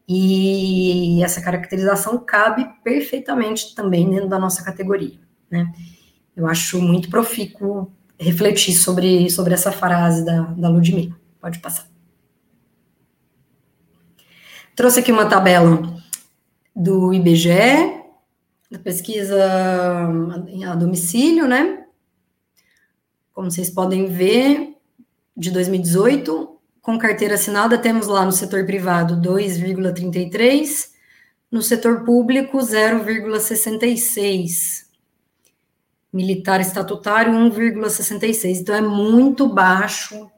E 0.06 1.20
essa 1.20 1.40
caracterização 1.40 2.16
cabe 2.16 2.64
perfeitamente 2.84 3.74
também 3.74 4.08
dentro 4.08 4.28
da 4.28 4.38
nossa 4.38 4.62
categoria. 4.62 5.18
Né? 5.50 5.68
Eu 6.36 6.46
acho 6.46 6.80
muito 6.80 7.10
profícuo 7.10 7.92
refletir 8.16 8.72
sobre, 8.72 9.28
sobre 9.28 9.52
essa 9.52 9.72
frase 9.72 10.24
da, 10.24 10.42
da 10.42 10.68
Ludmilla. 10.68 11.16
Pode 11.40 11.58
passar. 11.58 11.88
Trouxe 14.76 15.00
aqui 15.00 15.10
uma 15.10 15.28
tabela 15.28 16.00
do 16.74 17.12
IBGE, 17.12 18.00
da 18.70 18.78
pesquisa 18.78 19.44
a 20.70 20.74
domicílio, 20.76 21.48
né? 21.48 21.79
Como 23.40 23.50
vocês 23.50 23.70
podem 23.70 24.05
ver, 24.05 24.76
de 25.35 25.50
2018, 25.50 26.59
com 26.83 26.98
carteira 26.98 27.37
assinada, 27.37 27.79
temos 27.79 28.07
lá 28.07 28.22
no 28.22 28.33
setor 28.33 28.66
privado 28.66 29.16
2,33, 29.26 30.90
no 31.50 31.62
setor 31.62 32.05
público 32.05 32.59
0,66. 32.59 34.85
Militar 36.12 36.61
estatutário 36.61 37.33
1,66. 37.33 38.61
Então 38.61 38.74
é 38.74 38.83
muito 38.83 39.48
baixo 39.48 40.31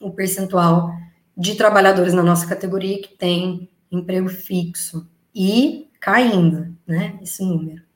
o 0.00 0.10
percentual 0.10 0.90
de 1.36 1.54
trabalhadores 1.54 2.14
na 2.14 2.22
nossa 2.22 2.46
categoria 2.46 3.02
que 3.02 3.14
tem 3.14 3.68
emprego 3.92 4.30
fixo 4.30 5.06
e 5.34 5.90
caindo, 6.00 6.74
né, 6.86 7.18
esse 7.20 7.44
número. 7.44 7.87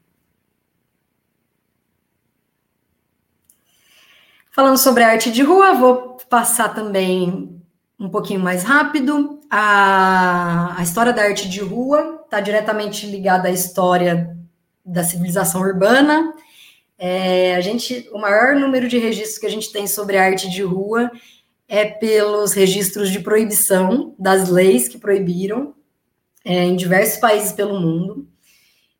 Falando 4.54 4.76
sobre 4.76 5.02
arte 5.02 5.32
de 5.32 5.42
rua, 5.42 5.72
vou 5.72 6.18
passar 6.28 6.74
também 6.74 7.58
um 7.98 8.10
pouquinho 8.10 8.38
mais 8.38 8.62
rápido. 8.62 9.40
A, 9.50 10.78
a 10.78 10.82
história 10.82 11.10
da 11.10 11.22
arte 11.22 11.48
de 11.48 11.60
rua 11.60 12.20
está 12.22 12.38
diretamente 12.38 13.06
ligada 13.06 13.48
à 13.48 13.50
história 13.50 14.36
da 14.84 15.02
civilização 15.02 15.62
urbana. 15.62 16.34
É, 16.98 17.56
a 17.56 17.62
gente, 17.62 18.06
o 18.12 18.18
maior 18.18 18.54
número 18.54 18.88
de 18.88 18.98
registros 18.98 19.38
que 19.38 19.46
a 19.46 19.50
gente 19.50 19.72
tem 19.72 19.86
sobre 19.86 20.18
arte 20.18 20.50
de 20.50 20.62
rua 20.62 21.10
é 21.66 21.86
pelos 21.86 22.52
registros 22.52 23.08
de 23.10 23.20
proibição 23.20 24.14
das 24.18 24.50
leis 24.50 24.86
que 24.86 24.98
proibiram 24.98 25.74
é, 26.44 26.64
em 26.64 26.76
diversos 26.76 27.18
países 27.18 27.52
pelo 27.52 27.80
mundo. 27.80 28.28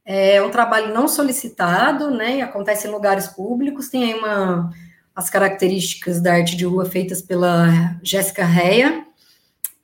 É 0.02 0.40
um 0.40 0.50
trabalho 0.50 0.94
não 0.94 1.06
solicitado, 1.06 2.10
né? 2.10 2.40
Acontece 2.40 2.88
em 2.88 2.90
lugares 2.90 3.26
públicos. 3.26 3.90
Tem 3.90 4.14
aí 4.14 4.18
uma 4.18 4.70
as 5.14 5.28
características 5.28 6.20
da 6.20 6.34
arte 6.34 6.56
de 6.56 6.64
rua 6.64 6.84
feitas 6.84 7.20
pela 7.20 7.98
Jéssica 8.02 8.44
Reia. 8.44 9.06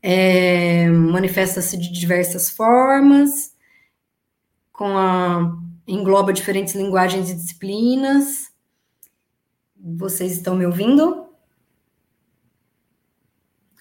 É, 0.03 0.89
Manifesta-se 0.89 1.77
de 1.77 1.93
diversas 1.93 2.49
formas, 2.49 3.53
com 4.73 4.97
a, 4.97 5.57
engloba 5.87 6.33
diferentes 6.33 6.75
linguagens 6.75 7.31
e 7.31 7.35
disciplinas. 7.35 8.53
Vocês 9.77 10.33
estão 10.33 10.55
me 10.57 10.67
ouvindo? 10.67 11.27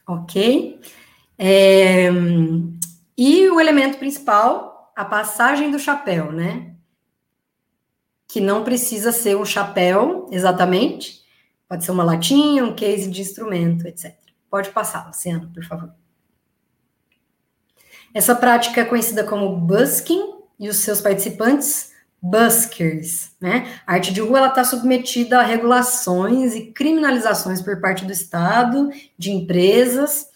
Ok. 0.07 0.79
É, 1.37 2.09
e 3.17 3.49
o 3.49 3.59
elemento 3.59 3.97
principal, 3.97 4.91
a 4.95 5.05
passagem 5.05 5.69
do 5.69 5.79
chapéu, 5.79 6.31
né? 6.31 6.73
Que 8.27 8.41
não 8.41 8.63
precisa 8.63 9.11
ser 9.11 9.37
um 9.37 9.45
chapéu, 9.45 10.27
exatamente, 10.31 11.16
Pode 11.67 11.83
ser 11.83 11.91
uma 11.91 12.03
latinha, 12.03 12.63
um 12.63 12.75
case 12.75 13.09
de 13.09 13.21
instrumento, 13.21 13.87
etc. 13.87 14.15
Pode 14.49 14.69
passar, 14.69 15.07
Luciano, 15.07 15.49
por 15.53 15.63
favor. 15.65 15.91
Essa 18.13 18.35
prática 18.35 18.81
é 18.81 18.85
conhecida 18.85 19.23
como 19.23 19.55
busking 19.57 20.35
e 20.59 20.69
os 20.69 20.77
seus 20.77 21.01
participantes 21.01 21.91
buskers, 22.21 23.31
né? 23.39 23.79
A 23.85 23.93
arte 23.93 24.13
de 24.13 24.21
rua 24.21 24.39
ela 24.39 24.47
está 24.47 24.63
submetida 24.63 25.39
a 25.39 25.43
regulações 25.43 26.55
e 26.55 26.71
criminalizações 26.71 27.61
por 27.61 27.79
parte 27.79 28.05
do 28.05 28.11
Estado, 28.11 28.89
de 29.17 29.31
empresas. 29.31 30.27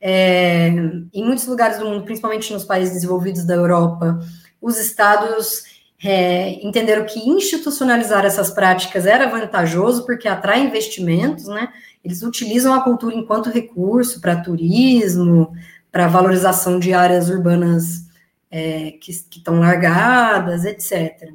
É, 0.00 0.68
em 1.12 1.24
muitos 1.24 1.46
lugares 1.46 1.78
do 1.78 1.86
mundo, 1.86 2.04
principalmente 2.04 2.52
nos 2.52 2.64
países 2.64 2.94
desenvolvidos 2.94 3.44
da 3.44 3.54
Europa, 3.54 4.20
os 4.60 4.78
estados 4.78 5.64
é, 6.04 6.62
entenderam 6.62 7.06
que 7.06 7.18
institucionalizar 7.18 8.26
essas 8.26 8.50
práticas 8.50 9.06
era 9.06 9.26
vantajoso 9.26 10.04
porque 10.04 10.28
atrai 10.28 10.60
investimentos, 10.62 11.46
né? 11.46 11.72
Eles 12.04 12.22
utilizam 12.22 12.74
a 12.74 12.84
cultura 12.84 13.14
enquanto 13.14 13.48
recurso 13.48 14.20
para 14.20 14.42
turismo, 14.42 15.50
para 15.90 16.06
valorização 16.06 16.78
de 16.78 16.92
áreas 16.92 17.30
urbanas 17.30 18.04
é, 18.50 18.90
que 19.00 19.10
estão 19.10 19.60
largadas, 19.60 20.66
etc. 20.66 21.32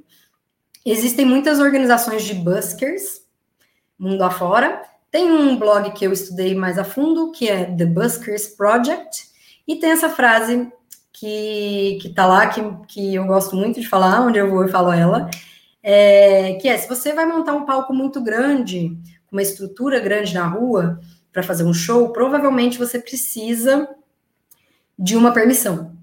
Existem 0.85 1.25
muitas 1.25 1.59
organizações 1.59 2.23
de 2.23 2.35
buskers, 2.35 3.21
mundo 3.97 4.21
afora. 4.23 4.83
Tem 5.09 5.31
um 5.31 5.57
blog 5.57 5.91
que 5.93 6.05
eu 6.05 6.13
estudei 6.13 6.53
mais 6.53 6.77
a 6.77 6.83
fundo, 6.83 7.31
que 7.31 7.49
é 7.49 7.65
The 7.65 7.87
Buskers 7.87 8.49
Project, 8.49 9.29
e 9.67 9.77
tem 9.77 9.89
essa 9.89 10.09
frase 10.09 10.71
que, 11.19 11.99
que 12.01 12.09
tá 12.09 12.25
lá, 12.25 12.47
que, 12.47 12.61
que 12.87 13.15
eu 13.15 13.25
gosto 13.25 13.55
muito 13.55 13.81
de 13.81 13.87
falar, 13.87 14.21
onde 14.21 14.39
eu 14.39 14.49
vou 14.49 14.63
e 14.63 14.71
falo 14.71 14.91
ela, 14.91 15.29
é, 15.83 16.53
que 16.53 16.67
é, 16.67 16.77
se 16.77 16.87
você 16.87 17.13
vai 17.13 17.25
montar 17.25 17.53
um 17.53 17.65
palco 17.65 17.93
muito 17.93 18.21
grande, 18.21 18.97
uma 19.29 19.41
estrutura 19.41 19.99
grande 19.99 20.33
na 20.33 20.47
rua, 20.47 20.99
para 21.31 21.43
fazer 21.43 21.65
um 21.65 21.73
show, 21.73 22.11
provavelmente 22.13 22.77
você 22.77 22.97
precisa 22.99 23.87
de 24.97 25.17
uma 25.17 25.33
permissão. 25.33 25.93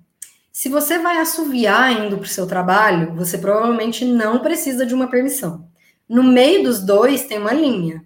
Se 0.53 0.69
você 0.69 0.99
vai 0.99 1.19
assoviar 1.19 1.93
indo 1.93 2.17
para 2.17 2.25
o 2.25 2.29
seu 2.29 2.47
trabalho, 2.47 3.15
você 3.15 3.39
provavelmente 3.39 4.05
não 4.05 4.41
precisa 4.41 4.85
de 4.85 4.95
uma 4.95 5.09
permissão. 5.09 5.67
No 6.09 6.23
meio 6.23 6.63
dos 6.63 6.81
dois 6.81 7.25
tem 7.25 7.39
uma 7.39 7.53
linha. 7.53 8.05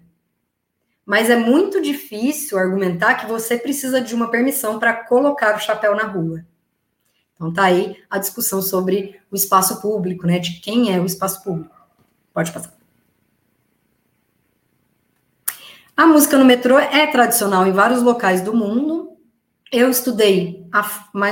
Mas 1.05 1.29
é 1.29 1.35
muito 1.35 1.81
difícil 1.81 2.57
argumentar 2.57 3.15
que 3.15 3.25
você 3.25 3.57
precisa 3.57 3.99
de 3.99 4.15
uma 4.15 4.31
permissão 4.31 4.79
para 4.79 4.93
colocar 4.93 5.55
o 5.55 5.59
chapéu 5.59 5.95
na 5.95 6.03
rua. 6.03 6.45
Então 7.41 7.51
tá 7.51 7.63
aí 7.63 7.97
a 8.07 8.19
discussão 8.19 8.61
sobre 8.61 9.19
o 9.31 9.35
espaço 9.35 9.81
público, 9.81 10.27
né? 10.27 10.37
De 10.37 10.59
quem 10.59 10.93
é 10.93 10.99
o 10.99 11.05
espaço 11.05 11.43
público. 11.43 11.75
Pode 12.31 12.51
passar. 12.51 12.71
A 15.97 16.05
música 16.05 16.37
no 16.37 16.45
metrô 16.45 16.77
é 16.77 17.07
tradicional 17.07 17.65
em 17.65 17.71
vários 17.71 18.03
locais 18.03 18.41
do 18.41 18.53
mundo. 18.53 19.17
Eu 19.71 19.89
estudei 19.89 20.67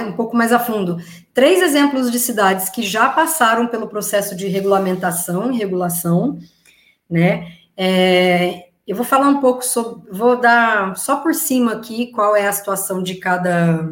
um 0.08 0.14
pouco 0.14 0.36
mais 0.36 0.52
a 0.52 0.58
fundo 0.58 0.98
três 1.32 1.62
exemplos 1.62 2.12
de 2.12 2.18
cidades 2.18 2.70
que 2.70 2.82
já 2.82 3.10
passaram 3.10 3.68
pelo 3.68 3.88
processo 3.88 4.36
de 4.36 4.48
regulamentação 4.48 5.52
e 5.52 5.58
regulação, 5.58 6.40
né? 7.08 7.54
É, 7.78 8.70
eu 8.88 8.96
vou 8.96 9.06
falar 9.06 9.28
um 9.28 9.40
pouco 9.40 9.64
sobre, 9.64 10.12
vou 10.12 10.40
dar 10.40 10.98
só 10.98 11.18
por 11.18 11.36
cima 11.36 11.74
aqui 11.74 12.08
qual 12.08 12.36
é 12.36 12.48
a 12.48 12.52
situação 12.52 13.04
de 13.04 13.16
cada 13.16 13.88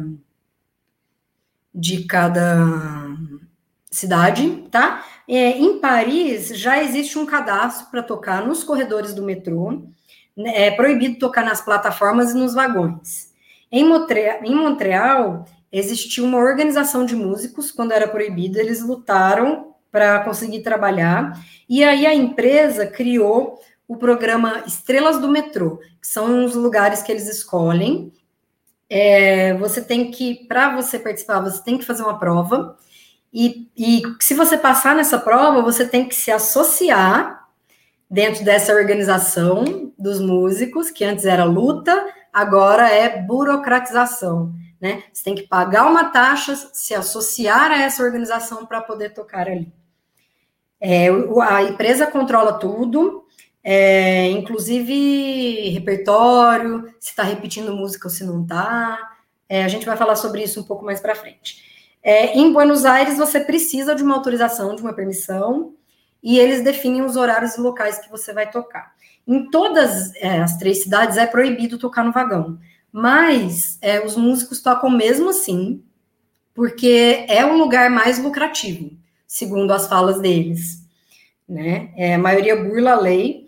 de 1.74 2.04
cada 2.04 3.16
cidade, 3.90 4.64
tá? 4.70 5.04
É, 5.28 5.58
em 5.58 5.78
Paris 5.78 6.48
já 6.48 6.82
existe 6.82 7.18
um 7.18 7.26
cadastro 7.26 7.88
para 7.90 8.02
tocar 8.02 8.46
nos 8.46 8.64
corredores 8.64 9.14
do 9.14 9.22
metrô. 9.22 9.82
Né? 10.36 10.66
É 10.66 10.70
proibido 10.70 11.18
tocar 11.18 11.44
nas 11.44 11.60
plataformas 11.60 12.30
e 12.30 12.34
nos 12.34 12.54
vagões. 12.54 13.32
Em 13.70 13.86
Montreal, 13.86 14.40
em 14.44 14.54
Montreal 14.54 15.44
existiu 15.70 16.24
uma 16.24 16.38
organização 16.38 17.04
de 17.04 17.14
músicos 17.14 17.70
quando 17.70 17.92
era 17.92 18.08
proibido, 18.08 18.58
eles 18.58 18.82
lutaram 18.82 19.74
para 19.90 20.20
conseguir 20.20 20.60
trabalhar. 20.60 21.38
E 21.68 21.84
aí 21.84 22.06
a 22.06 22.14
empresa 22.14 22.86
criou 22.86 23.58
o 23.86 23.96
programa 23.96 24.62
Estrelas 24.66 25.18
do 25.18 25.28
Metrô, 25.28 25.78
que 26.00 26.06
são 26.06 26.44
os 26.44 26.54
lugares 26.54 27.02
que 27.02 27.10
eles 27.10 27.28
escolhem. 27.28 28.12
É, 28.90 29.54
você 29.54 29.82
tem 29.82 30.10
que, 30.10 30.46
para 30.46 30.74
você 30.74 30.98
participar, 30.98 31.40
você 31.40 31.62
tem 31.62 31.76
que 31.76 31.84
fazer 31.84 32.02
uma 32.02 32.18
prova. 32.18 32.76
E, 33.32 33.68
e 33.76 34.02
se 34.20 34.34
você 34.34 34.56
passar 34.56 34.94
nessa 34.94 35.18
prova, 35.18 35.60
você 35.60 35.86
tem 35.86 36.08
que 36.08 36.14
se 36.14 36.30
associar 36.30 37.46
dentro 38.10 38.44
dessa 38.44 38.72
organização 38.72 39.92
dos 39.98 40.18
músicos, 40.20 40.90
que 40.90 41.04
antes 41.04 41.26
era 41.26 41.44
luta, 41.44 42.06
agora 42.32 42.88
é 42.88 43.20
burocratização. 43.20 44.54
Né? 44.80 45.02
Você 45.12 45.24
tem 45.24 45.34
que 45.34 45.46
pagar 45.46 45.86
uma 45.86 46.04
taxa, 46.04 46.56
se 46.72 46.94
associar 46.94 47.70
a 47.70 47.82
essa 47.82 48.02
organização 48.02 48.64
para 48.64 48.80
poder 48.80 49.12
tocar 49.12 49.48
ali. 49.48 49.70
É, 50.80 51.08
a 51.42 51.62
empresa 51.64 52.06
controla 52.06 52.52
tudo, 52.52 53.24
é, 53.70 54.30
inclusive 54.30 55.68
repertório, 55.68 56.90
se 56.98 57.10
está 57.10 57.22
repetindo 57.22 57.76
música 57.76 58.08
ou 58.08 58.10
se 58.10 58.24
não 58.24 58.40
está. 58.40 58.98
É, 59.46 59.62
a 59.62 59.68
gente 59.68 59.84
vai 59.84 59.94
falar 59.94 60.16
sobre 60.16 60.42
isso 60.42 60.58
um 60.58 60.62
pouco 60.62 60.86
mais 60.86 61.00
para 61.00 61.14
frente. 61.14 61.62
É, 62.02 62.34
em 62.38 62.50
Buenos 62.50 62.86
Aires, 62.86 63.18
você 63.18 63.38
precisa 63.38 63.94
de 63.94 64.02
uma 64.02 64.14
autorização, 64.14 64.74
de 64.74 64.80
uma 64.80 64.94
permissão, 64.94 65.74
e 66.22 66.38
eles 66.38 66.64
definem 66.64 67.02
os 67.02 67.14
horários 67.14 67.56
e 67.56 67.60
locais 67.60 67.98
que 67.98 68.10
você 68.10 68.32
vai 68.32 68.50
tocar. 68.50 68.94
Em 69.26 69.50
todas 69.50 70.14
é, 70.14 70.40
as 70.40 70.56
três 70.56 70.82
cidades 70.82 71.18
é 71.18 71.26
proibido 71.26 71.76
tocar 71.76 72.02
no 72.02 72.10
vagão, 72.10 72.58
mas 72.90 73.76
é, 73.82 74.02
os 74.02 74.16
músicos 74.16 74.62
tocam 74.62 74.88
mesmo 74.88 75.28
assim, 75.28 75.84
porque 76.54 77.26
é 77.28 77.44
um 77.44 77.58
lugar 77.58 77.90
mais 77.90 78.18
lucrativo, 78.18 78.92
segundo 79.26 79.72
as 79.72 79.86
falas 79.86 80.22
deles. 80.22 80.82
Né? 81.46 81.92
É, 81.98 82.14
a 82.14 82.18
maioria 82.18 82.56
burla 82.56 82.92
a 82.92 82.98
lei, 82.98 83.47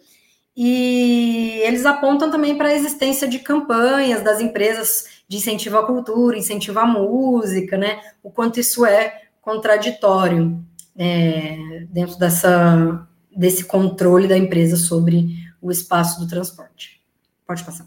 e 0.63 1.63
eles 1.63 1.87
apontam 1.87 2.31
também 2.31 2.55
para 2.55 2.69
a 2.69 2.75
existência 2.75 3.27
de 3.27 3.39
campanhas 3.39 4.23
das 4.23 4.43
empresas 4.43 5.23
de 5.27 5.39
incentivo 5.39 5.79
à 5.79 5.87
cultura, 5.87 6.37
incentivo 6.37 6.79
à 6.79 6.85
música, 6.85 7.79
né? 7.79 7.99
O 8.23 8.31
quanto 8.31 8.61
isso 8.61 8.85
é 8.85 9.23
contraditório 9.41 10.63
é, 10.95 11.87
dentro 11.89 12.19
dessa, 12.19 13.09
desse 13.35 13.65
controle 13.65 14.29
da 14.29 14.37
empresa 14.37 14.77
sobre 14.77 15.35
o 15.63 15.71
espaço 15.71 16.21
do 16.21 16.29
transporte. 16.29 17.01
Pode 17.47 17.65
passar. 17.65 17.87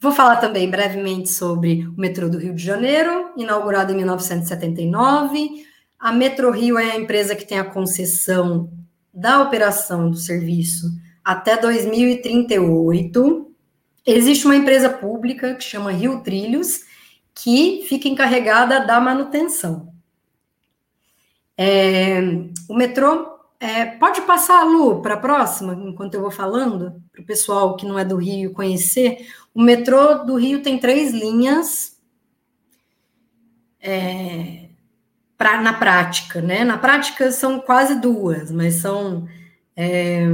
Vou 0.00 0.10
falar 0.10 0.38
também 0.38 0.68
brevemente 0.68 1.28
sobre 1.28 1.86
o 1.86 1.92
metrô 1.92 2.28
do 2.28 2.38
Rio 2.38 2.52
de 2.52 2.64
Janeiro, 2.64 3.30
inaugurado 3.36 3.92
em 3.92 3.96
1979. 3.96 5.64
A 6.00 6.10
Metro 6.10 6.50
Rio 6.50 6.76
é 6.76 6.90
a 6.90 6.96
empresa 6.96 7.36
que 7.36 7.46
tem 7.46 7.60
a 7.60 7.64
concessão 7.64 8.76
da 9.18 9.42
operação 9.42 10.10
do 10.10 10.16
serviço 10.16 10.92
até 11.24 11.56
2038. 11.56 13.52
Existe 14.06 14.46
uma 14.46 14.54
empresa 14.56 14.88
pública 14.88 15.54
que 15.56 15.64
chama 15.64 15.90
Rio 15.90 16.20
Trilhos, 16.22 16.84
que 17.34 17.84
fica 17.88 18.08
encarregada 18.08 18.86
da 18.86 19.00
manutenção. 19.00 19.92
É, 21.56 22.20
o 22.68 22.74
metrô 22.74 23.40
é, 23.58 23.86
pode 23.86 24.20
passar, 24.22 24.62
Lu, 24.62 25.02
para 25.02 25.14
a 25.14 25.20
próxima, 25.20 25.74
enquanto 25.74 26.14
eu 26.14 26.20
vou 26.20 26.30
falando, 26.30 27.02
para 27.10 27.20
o 27.20 27.26
pessoal 27.26 27.76
que 27.76 27.84
não 27.84 27.98
é 27.98 28.04
do 28.04 28.16
Rio 28.16 28.52
conhecer. 28.52 29.26
O 29.52 29.60
metrô 29.60 30.24
do 30.24 30.36
Rio 30.36 30.62
tem 30.62 30.78
três 30.78 31.10
linhas 31.12 31.98
é, 33.80 34.67
pra, 35.38 35.62
na 35.62 35.72
prática, 35.72 36.42
né? 36.42 36.64
Na 36.64 36.76
prática 36.76 37.30
são 37.30 37.60
quase 37.60 38.00
duas, 38.00 38.50
mas 38.50 38.74
são 38.74 39.28
é, 39.76 40.26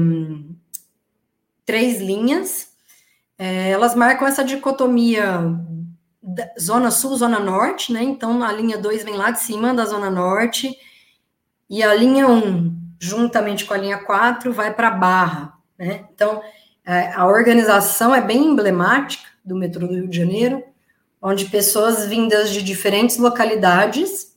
três 1.66 2.00
linhas. 2.00 2.72
É, 3.38 3.68
elas 3.70 3.94
marcam 3.94 4.26
essa 4.26 4.42
dicotomia 4.42 5.42
Zona 6.58 6.90
Sul, 6.90 7.14
Zona 7.16 7.38
Norte, 7.38 7.92
né? 7.92 8.02
Então 8.02 8.42
a 8.42 8.50
linha 8.50 8.78
2 8.78 9.04
vem 9.04 9.14
lá 9.14 9.30
de 9.30 9.40
cima 9.40 9.74
da 9.74 9.84
Zona 9.84 10.08
Norte 10.08 10.74
e 11.68 11.82
a 11.82 11.94
linha 11.94 12.26
1, 12.26 12.32
um, 12.32 12.76
juntamente 12.98 13.66
com 13.66 13.74
a 13.74 13.78
linha 13.78 13.98
4, 13.98 14.52
vai 14.52 14.72
para 14.72 14.90
Barra, 14.90 15.58
né? 15.78 16.06
Então 16.14 16.42
é, 16.86 17.12
a 17.12 17.26
organização 17.26 18.14
é 18.14 18.22
bem 18.22 18.46
emblemática 18.46 19.28
do 19.44 19.54
metrô 19.54 19.86
do 19.86 19.94
Rio 19.94 20.08
de 20.08 20.16
Janeiro, 20.16 20.64
onde 21.20 21.46
pessoas 21.46 22.06
vindas 22.06 22.50
de 22.50 22.62
diferentes 22.62 23.18
localidades 23.18 24.33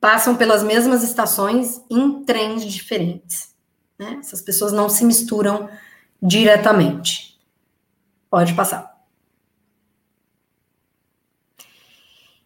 passam 0.00 0.36
pelas 0.36 0.62
mesmas 0.62 1.02
estações 1.02 1.82
em 1.90 2.22
trens 2.24 2.64
diferentes. 2.64 3.54
Né? 3.98 4.18
Essas 4.20 4.40
pessoas 4.40 4.72
não 4.72 4.88
se 4.88 5.04
misturam 5.04 5.68
diretamente. 6.22 7.38
Pode 8.30 8.54
passar. 8.54 8.96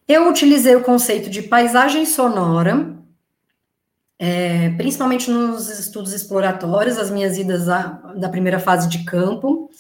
Eu 0.07 0.29
utilizei 0.29 0.75
o 0.75 0.83
conceito 0.83 1.31
de 1.31 1.43
paisagem 1.43 2.05
sonora, 2.05 2.97
é, 4.19 4.71
principalmente 4.71 5.31
nos 5.31 5.69
estudos 5.69 6.13
exploratórios, 6.13 6.99
as 6.99 7.11
minhas 7.11 7.39
idas 7.39 7.69
a, 7.69 7.89
da 8.17 8.29
primeira 8.29 8.59
fase 8.59 8.89
de 8.89 9.05
campo. 9.05 9.71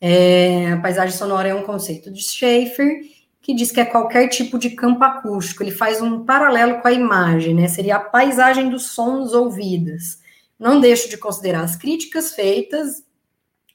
É, 0.00 0.72
a 0.72 0.80
paisagem 0.80 1.16
sonora 1.16 1.48
é 1.48 1.54
um 1.54 1.62
conceito 1.62 2.10
de 2.10 2.22
Schaeffer, 2.22 3.00
que 3.44 3.54
diz 3.54 3.70
que 3.70 3.78
é 3.78 3.84
qualquer 3.84 4.28
tipo 4.28 4.58
de 4.58 4.70
campo 4.70 5.04
acústico. 5.04 5.62
Ele 5.62 5.70
faz 5.70 6.00
um 6.00 6.24
paralelo 6.24 6.80
com 6.80 6.88
a 6.88 6.92
imagem, 6.92 7.54
né? 7.54 7.68
Seria 7.68 7.96
a 7.96 8.00
paisagem 8.00 8.70
dos 8.70 8.86
sons 8.86 9.34
ouvidos. 9.34 10.18
Não 10.58 10.80
deixo 10.80 11.10
de 11.10 11.18
considerar 11.18 11.60
as 11.60 11.76
críticas 11.76 12.34
feitas 12.34 13.04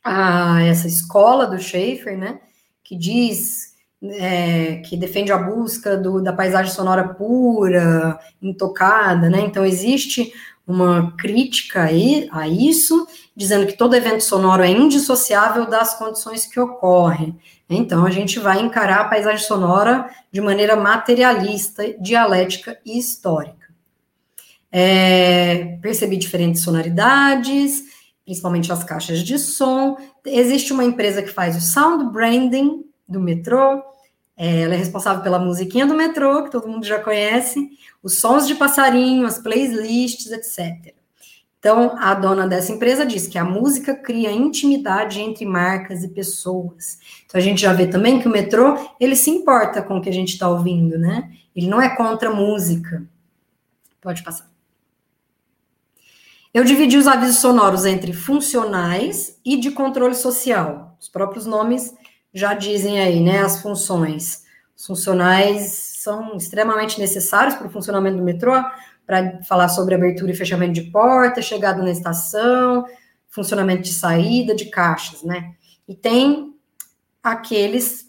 a 0.03 0.63
essa 0.63 0.87
escola 0.87 1.45
do 1.45 1.59
Schaeffer, 1.59 2.17
né? 2.17 2.39
Que 2.83 2.95
diz 2.95 3.75
é, 4.01 4.77
que 4.77 4.97
defende 4.97 5.31
a 5.31 5.37
busca 5.37 5.95
do, 5.95 6.19
da 6.19 6.33
paisagem 6.33 6.73
sonora 6.73 7.07
pura, 7.07 8.19
intocada, 8.41 9.29
né? 9.29 9.41
Então 9.41 9.63
existe 9.63 10.33
uma 10.65 11.15
crítica 11.15 11.83
aí 11.83 12.27
a 12.31 12.47
isso, 12.47 13.07
dizendo 13.35 13.67
que 13.67 13.77
todo 13.77 13.95
evento 13.95 14.23
sonoro 14.23 14.63
é 14.63 14.71
indissociável 14.71 15.67
das 15.67 15.93
condições 15.95 16.47
que 16.47 16.59
ocorrem. 16.59 17.39
Então 17.69 18.05
a 18.05 18.09
gente 18.09 18.39
vai 18.39 18.59
encarar 18.59 19.01
a 19.01 19.07
paisagem 19.07 19.45
sonora 19.45 20.09
de 20.31 20.41
maneira 20.41 20.75
materialista, 20.75 21.93
dialética 21.99 22.79
e 22.83 22.97
histórica. 22.97 23.69
É, 24.71 25.77
percebi 25.81 26.17
diferentes 26.17 26.63
sonoridades, 26.63 27.83
principalmente 28.25 28.71
as 28.71 28.83
caixas 28.83 29.19
de 29.19 29.37
som. 29.37 29.97
Existe 30.25 30.73
uma 30.73 30.83
empresa 30.83 31.21
que 31.21 31.29
faz 31.29 31.55
o 31.55 31.61
sound 31.61 32.11
branding, 32.11 32.85
do 33.07 33.19
metrô. 33.19 33.83
É, 34.37 34.61
ela 34.61 34.75
é 34.75 34.77
responsável 34.77 35.21
pela 35.21 35.39
musiquinha 35.39 35.85
do 35.85 35.95
metrô, 35.95 36.43
que 36.43 36.51
todo 36.51 36.67
mundo 36.67 36.85
já 36.85 36.99
conhece, 36.99 37.71
os 38.01 38.19
sons 38.19 38.47
de 38.47 38.55
passarinho, 38.55 39.25
as 39.25 39.37
playlists, 39.39 40.31
etc. 40.31 40.98
Então, 41.59 41.97
a 41.99 42.13
dona 42.13 42.47
dessa 42.47 42.71
empresa 42.71 43.05
diz 43.05 43.27
que 43.27 43.37
a 43.37 43.43
música 43.43 43.93
cria 43.93 44.31
intimidade 44.31 45.19
entre 45.19 45.45
marcas 45.45 46.03
e 46.03 46.07
pessoas. 46.07 46.97
Então, 47.25 47.39
a 47.39 47.43
gente 47.43 47.61
já 47.61 47.73
vê 47.73 47.85
também 47.85 48.21
que 48.21 48.27
o 48.27 48.31
metrô, 48.31 48.77
ele 48.97 49.15
se 49.15 49.29
importa 49.29 49.81
com 49.81 49.97
o 49.97 50.01
que 50.01 50.09
a 50.09 50.13
gente 50.13 50.29
está 50.29 50.47
ouvindo, 50.47 50.97
né? 50.97 51.29
Ele 51.53 51.67
não 51.67 51.81
é 51.81 51.93
contra 51.95 52.29
a 52.29 52.33
música. 52.33 53.03
Pode 54.01 54.23
passar. 54.23 54.49
Eu 56.53 56.63
dividi 56.63 56.97
os 56.97 57.07
avisos 57.07 57.37
sonoros 57.37 57.85
entre 57.85 58.13
funcionais 58.13 59.37
e 59.45 59.57
de 59.57 59.69
controle 59.71 60.15
social. 60.15 60.97
Os 60.99 61.09
próprios 61.09 61.45
nomes 61.45 61.93
já 62.33 62.53
dizem 62.53 63.01
aí, 63.01 63.19
né, 63.19 63.41
as 63.41 63.61
funções. 63.61 64.45
Os 64.75 64.85
funcionais 64.85 65.89
são 65.99 66.37
extremamente 66.37 66.99
necessários 66.99 67.55
para 67.55 67.67
o 67.67 67.69
funcionamento 67.69 68.17
do 68.17 68.23
metrô, 68.23 68.53
para 69.09 69.41
falar 69.41 69.69
sobre 69.69 69.95
abertura 69.95 70.31
e 70.31 70.35
fechamento 70.35 70.73
de 70.73 70.83
porta, 70.83 71.41
chegada 71.41 71.81
na 71.81 71.89
estação, 71.89 72.85
funcionamento 73.27 73.81
de 73.81 73.91
saída, 73.91 74.53
de 74.53 74.65
caixas, 74.65 75.23
né? 75.23 75.55
E 75.87 75.95
tem 75.95 76.53
aqueles 77.23 78.07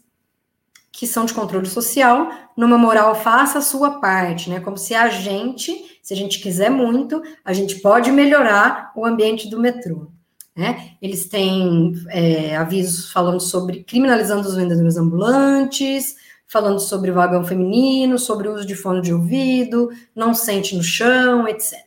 que 0.93 1.07
são 1.07 1.25
de 1.25 1.33
controle 1.33 1.67
social, 1.67 2.29
numa 2.55 2.77
moral 2.77 3.15
faça 3.15 3.61
a 3.61 3.63
sua 3.63 3.99
parte, 3.99 4.51
né? 4.51 4.61
Como 4.61 4.77
se 4.77 4.95
a 4.95 5.09
gente, 5.09 5.99
se 6.03 6.13
a 6.13 6.17
gente 6.17 6.39
quiser 6.39 6.71
muito, 6.71 7.23
a 7.43 7.55
gente 7.55 7.77
pode 7.77 8.13
melhorar 8.13 8.93
o 8.95 9.07
ambiente 9.07 9.49
do 9.49 9.59
metrô. 9.59 10.13
Né? 10.55 10.91
Eles 11.01 11.31
têm 11.31 11.95
é, 12.09 12.55
avisos 12.57 13.11
falando 13.11 13.41
sobre 13.41 13.85
criminalizando 13.85 14.47
os 14.47 14.55
vendedores 14.55 14.99
ambulantes, 14.99 16.17
falando 16.51 16.81
sobre 16.81 17.13
vagão 17.13 17.45
feminino, 17.45 18.19
sobre 18.19 18.49
o 18.49 18.55
uso 18.55 18.67
de 18.67 18.75
fone 18.75 19.01
de 19.01 19.15
ouvido, 19.15 19.89
não 20.15 20.35
sente 20.35 20.75
no 20.75 20.83
chão, 20.83 21.47
etc. 21.47 21.79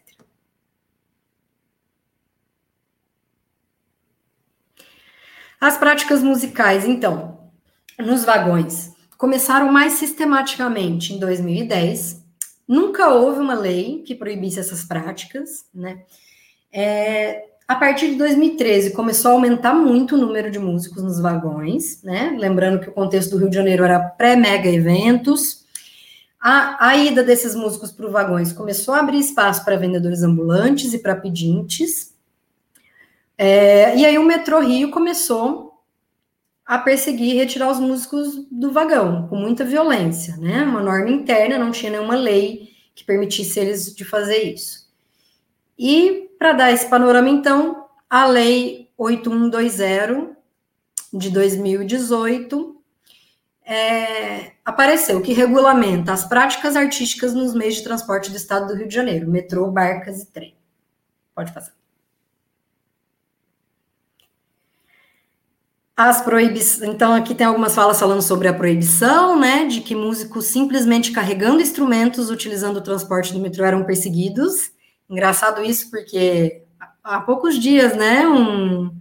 As 5.60 5.78
práticas 5.78 6.24
musicais, 6.24 6.86
então, 6.86 7.52
nos 8.00 8.24
vagões, 8.24 8.94
começaram 9.18 9.70
mais 9.72 9.94
sistematicamente 9.94 11.14
em 11.14 11.20
2010. 11.20 12.24
Nunca 12.66 13.10
houve 13.10 13.42
uma 13.42 13.54
lei 13.54 14.02
que 14.04 14.16
proibisse 14.16 14.60
essas 14.60 14.86
práticas, 14.86 15.66
né? 15.74 16.06
É, 16.72 17.53
a 17.74 17.76
partir 17.76 18.12
de 18.12 18.16
2013 18.18 18.92
começou 18.92 19.32
a 19.32 19.34
aumentar 19.34 19.74
muito 19.74 20.14
o 20.16 20.18
número 20.18 20.52
de 20.52 20.60
músicos 20.60 21.02
nos 21.02 21.20
vagões, 21.20 22.04
né? 22.04 22.36
Lembrando 22.38 22.80
que 22.80 22.90
o 22.90 22.94
contexto 22.94 23.32
do 23.32 23.38
Rio 23.38 23.50
de 23.50 23.56
Janeiro 23.56 23.84
era 23.84 24.00
pré-mega 24.00 24.70
eventos. 24.70 25.66
A, 26.40 26.90
a 26.90 26.96
ida 26.96 27.24
desses 27.24 27.56
músicos 27.56 27.92
para 27.92 28.06
os 28.06 28.12
vagões 28.12 28.54
começou 28.54 28.94
a 28.94 29.00
abrir 29.00 29.18
espaço 29.18 29.66
para 29.66 29.76
vendedores 29.76 30.22
ambulantes 30.22 30.94
e 30.94 31.00
para 31.00 31.16
pedintes. 31.16 32.14
É, 33.36 33.98
e 33.98 34.06
aí 34.06 34.20
o 34.20 34.24
Metrô 34.24 34.60
Rio 34.60 34.92
começou 34.92 35.74
a 36.64 36.78
perseguir 36.78 37.34
e 37.34 37.38
retirar 37.38 37.72
os 37.72 37.80
músicos 37.80 38.36
do 38.52 38.72
vagão, 38.72 39.28
com 39.28 39.36
muita 39.36 39.66
violência, 39.66 40.38
né? 40.38 40.64
Uma 40.64 40.84
norma 40.84 41.10
interna, 41.10 41.58
não 41.58 41.72
tinha 41.72 41.92
nenhuma 41.92 42.16
lei 42.16 42.70
que 42.94 43.04
permitisse 43.04 43.60
eles 43.60 43.96
de 43.96 44.06
fazer 44.06 44.44
isso. 44.44 44.83
E, 45.78 46.30
para 46.38 46.54
dar 46.54 46.72
esse 46.72 46.88
panorama, 46.88 47.30
então, 47.30 47.88
a 48.10 48.26
Lei 48.26 48.90
8120 48.98 50.36
de 51.14 51.30
2018 51.30 52.74
é, 53.66 54.52
apareceu, 54.66 55.22
que 55.22 55.34
regulamenta 55.34 56.12
as 56.12 56.26
práticas 56.26 56.76
artísticas 56.76 57.34
nos 57.34 57.54
meios 57.54 57.76
de 57.76 57.84
transporte 57.84 58.30
do 58.30 58.38
estado 58.38 58.68
do 58.68 58.76
Rio 58.76 58.88
de 58.88 58.94
Janeiro, 58.94 59.30
metrô, 59.30 59.70
barcas 59.72 60.22
e 60.22 60.26
trem. 60.28 60.56
Pode 61.34 61.52
fazer. 61.54 61.72
As 65.96 66.22
proibições. 66.22 66.90
Então, 66.90 67.14
aqui 67.14 67.36
tem 67.36 67.46
algumas 67.46 67.76
falas 67.76 68.00
falando 68.00 68.22
sobre 68.22 68.48
a 68.48 68.54
proibição, 68.54 69.40
né? 69.40 69.66
De 69.66 69.82
que 69.82 69.96
músicos 69.96 70.48
simplesmente 70.48 71.12
carregando 71.12 71.62
instrumentos, 71.62 72.32
utilizando 72.32 72.78
o 72.78 72.82
transporte 72.82 73.32
do 73.32 73.40
metrô, 73.40 73.64
eram 73.64 73.86
perseguidos. 73.86 74.73
Engraçado 75.14 75.64
isso, 75.64 75.92
porque 75.92 76.64
há 77.04 77.22
poucos 77.22 77.60
dias, 77.60 77.96
né? 77.96 78.28
Um, 78.28 78.92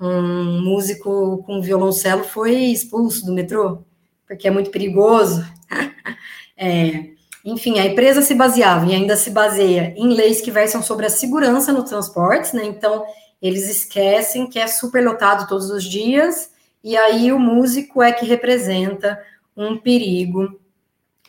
um 0.00 0.62
músico 0.62 1.44
com 1.44 1.62
violoncelo 1.62 2.24
foi 2.24 2.56
expulso 2.56 3.24
do 3.24 3.32
metrô, 3.32 3.84
porque 4.26 4.48
é 4.48 4.50
muito 4.50 4.72
perigoso. 4.72 5.44
é, 6.58 7.10
enfim, 7.44 7.78
a 7.78 7.86
empresa 7.86 8.20
se 8.20 8.34
baseava 8.34 8.84
e 8.86 8.94
ainda 8.96 9.14
se 9.14 9.30
baseia 9.30 9.94
em 9.96 10.08
leis 10.08 10.40
que 10.40 10.50
versam 10.50 10.82
sobre 10.82 11.06
a 11.06 11.10
segurança 11.10 11.72
no 11.72 11.84
transportes, 11.84 12.52
né? 12.52 12.64
Então, 12.64 13.04
eles 13.40 13.70
esquecem 13.70 14.48
que 14.48 14.58
é 14.58 14.66
superlotado 14.66 15.46
todos 15.46 15.70
os 15.70 15.84
dias, 15.84 16.50
e 16.82 16.96
aí 16.96 17.30
o 17.30 17.38
músico 17.38 18.02
é 18.02 18.10
que 18.10 18.26
representa 18.26 19.22
um 19.56 19.78
perigo 19.78 20.60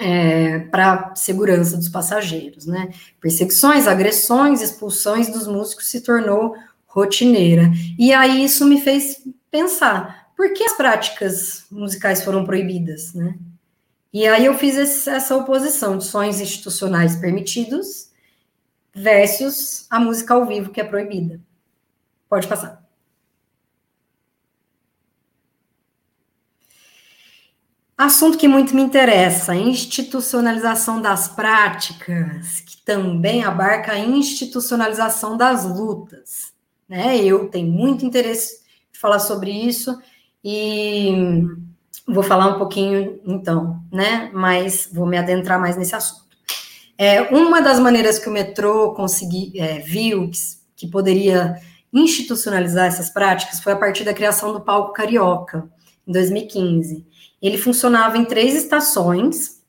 é, 0.01 0.59
para 0.71 1.13
segurança 1.15 1.77
dos 1.77 1.87
passageiros, 1.87 2.65
né? 2.65 2.89
Perseguições, 3.21 3.87
agressões, 3.87 4.61
expulsões 4.61 5.29
dos 5.29 5.45
músicos 5.45 5.89
se 5.89 6.01
tornou 6.01 6.55
rotineira. 6.87 7.71
E 7.99 8.11
aí 8.11 8.43
isso 8.43 8.65
me 8.65 8.81
fez 8.81 9.23
pensar, 9.51 10.31
por 10.35 10.51
que 10.53 10.63
as 10.63 10.73
práticas 10.73 11.65
musicais 11.69 12.23
foram 12.23 12.43
proibidas, 12.43 13.13
né? 13.13 13.35
E 14.11 14.27
aí 14.27 14.45
eu 14.45 14.57
fiz 14.57 14.75
esse, 14.75 15.09
essa 15.09 15.37
oposição 15.37 15.97
de 15.97 16.03
sons 16.03 16.41
institucionais 16.41 17.15
permitidos 17.15 18.09
versus 18.93 19.85
a 19.89 19.99
música 19.99 20.33
ao 20.33 20.45
vivo 20.45 20.71
que 20.71 20.81
é 20.81 20.83
proibida. 20.83 21.39
Pode 22.27 22.47
passar. 22.47 22.80
Assunto 28.03 28.35
que 28.35 28.47
muito 28.47 28.75
me 28.75 28.81
interessa, 28.81 29.53
institucionalização 29.53 30.99
das 30.99 31.27
práticas, 31.27 32.59
que 32.61 32.77
também 32.83 33.43
abarca 33.43 33.91
a 33.91 33.99
institucionalização 33.99 35.37
das 35.37 35.65
lutas. 35.65 36.51
Né? 36.89 37.17
Eu 37.17 37.47
tenho 37.49 37.71
muito 37.71 38.03
interesse 38.03 38.55
em 38.91 38.97
falar 38.99 39.19
sobre 39.19 39.51
isso 39.51 40.01
e 40.43 41.43
vou 42.07 42.23
falar 42.23 42.47
um 42.47 42.57
pouquinho 42.57 43.21
então, 43.23 43.79
né? 43.91 44.31
Mas 44.33 44.89
vou 44.91 45.05
me 45.05 45.19
adentrar 45.19 45.59
mais 45.59 45.77
nesse 45.77 45.93
assunto. 45.93 46.35
É, 46.97 47.21
uma 47.21 47.61
das 47.61 47.79
maneiras 47.79 48.17
que 48.17 48.27
o 48.27 48.33
metrô 48.33 48.95
consegui, 48.95 49.53
é, 49.59 49.77
viu 49.77 50.27
que, 50.27 50.39
que 50.75 50.87
poderia 50.87 51.55
institucionalizar 51.93 52.87
essas 52.87 53.11
práticas 53.11 53.59
foi 53.59 53.73
a 53.73 53.77
partir 53.77 54.03
da 54.03 54.11
criação 54.11 54.51
do 54.51 54.61
Palco 54.61 54.91
Carioca, 54.91 55.69
em 56.11 56.13
2015. 56.13 57.05
Ele 57.41 57.57
funcionava 57.57 58.17
em 58.17 58.25
três 58.25 58.53
estações, 58.53 59.61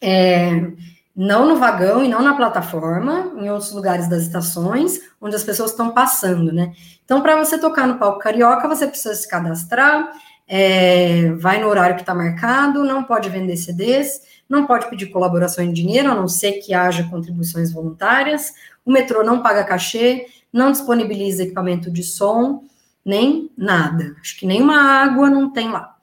é, 0.00 0.70
não 1.14 1.46
no 1.46 1.56
vagão 1.56 2.02
e 2.02 2.08
não 2.08 2.22
na 2.22 2.34
plataforma, 2.34 3.32
em 3.36 3.50
outros 3.50 3.72
lugares 3.72 4.08
das 4.08 4.22
estações, 4.22 5.00
onde 5.20 5.36
as 5.36 5.44
pessoas 5.44 5.72
estão 5.72 5.90
passando, 5.90 6.52
né? 6.52 6.72
Então, 7.04 7.20
para 7.20 7.36
você 7.36 7.58
tocar 7.58 7.86
no 7.86 7.98
Palco 7.98 8.18
Carioca, 8.18 8.66
você 8.66 8.86
precisa 8.86 9.14
se 9.14 9.28
cadastrar, 9.28 10.10
é, 10.48 11.32
vai 11.32 11.60
no 11.60 11.68
horário 11.68 11.96
que 11.96 12.02
está 12.02 12.14
marcado, 12.14 12.84
não 12.84 13.04
pode 13.04 13.28
vender 13.28 13.56
CDs, 13.56 14.22
não 14.48 14.66
pode 14.66 14.88
pedir 14.88 15.06
colaboração 15.06 15.64
em 15.64 15.72
dinheiro, 15.72 16.10
a 16.10 16.14
não 16.14 16.28
ser 16.28 16.52
que 16.52 16.72
haja 16.72 17.08
contribuições 17.10 17.72
voluntárias, 17.72 18.52
o 18.84 18.90
metrô 18.90 19.22
não 19.22 19.42
paga 19.42 19.64
cachê, 19.64 20.26
não 20.52 20.72
disponibiliza 20.72 21.42
equipamento 21.42 21.90
de 21.90 22.02
som, 22.02 22.64
nem 23.04 23.50
nada. 23.56 24.16
Acho 24.20 24.38
que 24.38 24.46
nenhuma 24.46 24.76
água 24.76 25.28
não 25.28 25.50
tem 25.50 25.70
lá. 25.70 25.96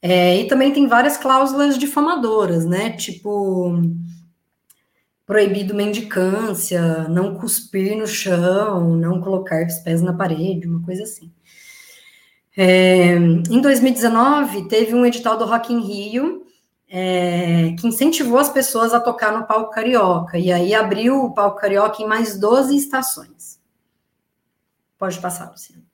É, 0.00 0.40
e 0.40 0.46
também 0.46 0.72
tem 0.72 0.86
várias 0.86 1.16
cláusulas 1.16 1.78
difamadoras, 1.78 2.64
né? 2.64 2.90
Tipo, 2.90 3.80
proibido 5.26 5.74
mendicância, 5.74 7.08
não 7.08 7.34
cuspir 7.34 7.96
no 7.96 8.06
chão, 8.06 8.94
não 8.96 9.20
colocar 9.20 9.66
os 9.66 9.78
pés 9.78 10.00
na 10.00 10.12
parede, 10.12 10.68
uma 10.68 10.82
coisa 10.84 11.02
assim. 11.02 11.32
É, 12.56 13.16
em 13.16 13.60
2019, 13.60 14.68
teve 14.68 14.94
um 14.94 15.04
edital 15.04 15.36
do 15.36 15.44
Rock 15.44 15.72
in 15.72 15.80
Rio 15.80 16.46
é, 16.88 17.74
que 17.78 17.86
incentivou 17.86 18.38
as 18.38 18.48
pessoas 18.48 18.94
a 18.94 19.00
tocar 19.00 19.36
no 19.36 19.46
palco 19.46 19.72
carioca, 19.72 20.38
e 20.38 20.52
aí 20.52 20.74
abriu 20.74 21.24
o 21.24 21.34
palco 21.34 21.60
carioca 21.60 22.02
em 22.02 22.06
mais 22.06 22.38
12 22.38 22.76
estações. 22.76 23.60
Pode 24.98 25.18
passar, 25.20 25.50
Luciano. 25.50 25.85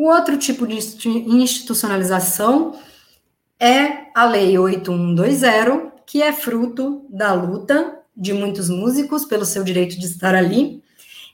O 0.00 0.04
outro 0.04 0.38
tipo 0.38 0.66
de 0.66 0.78
institucionalização 0.78 2.74
é 3.60 4.06
a 4.14 4.24
Lei 4.24 4.58
8120, 4.58 5.92
que 6.06 6.22
é 6.22 6.32
fruto 6.32 7.04
da 7.10 7.34
luta 7.34 8.00
de 8.16 8.32
muitos 8.32 8.70
músicos 8.70 9.26
pelo 9.26 9.44
seu 9.44 9.62
direito 9.62 10.00
de 10.00 10.06
estar 10.06 10.34
ali. 10.34 10.82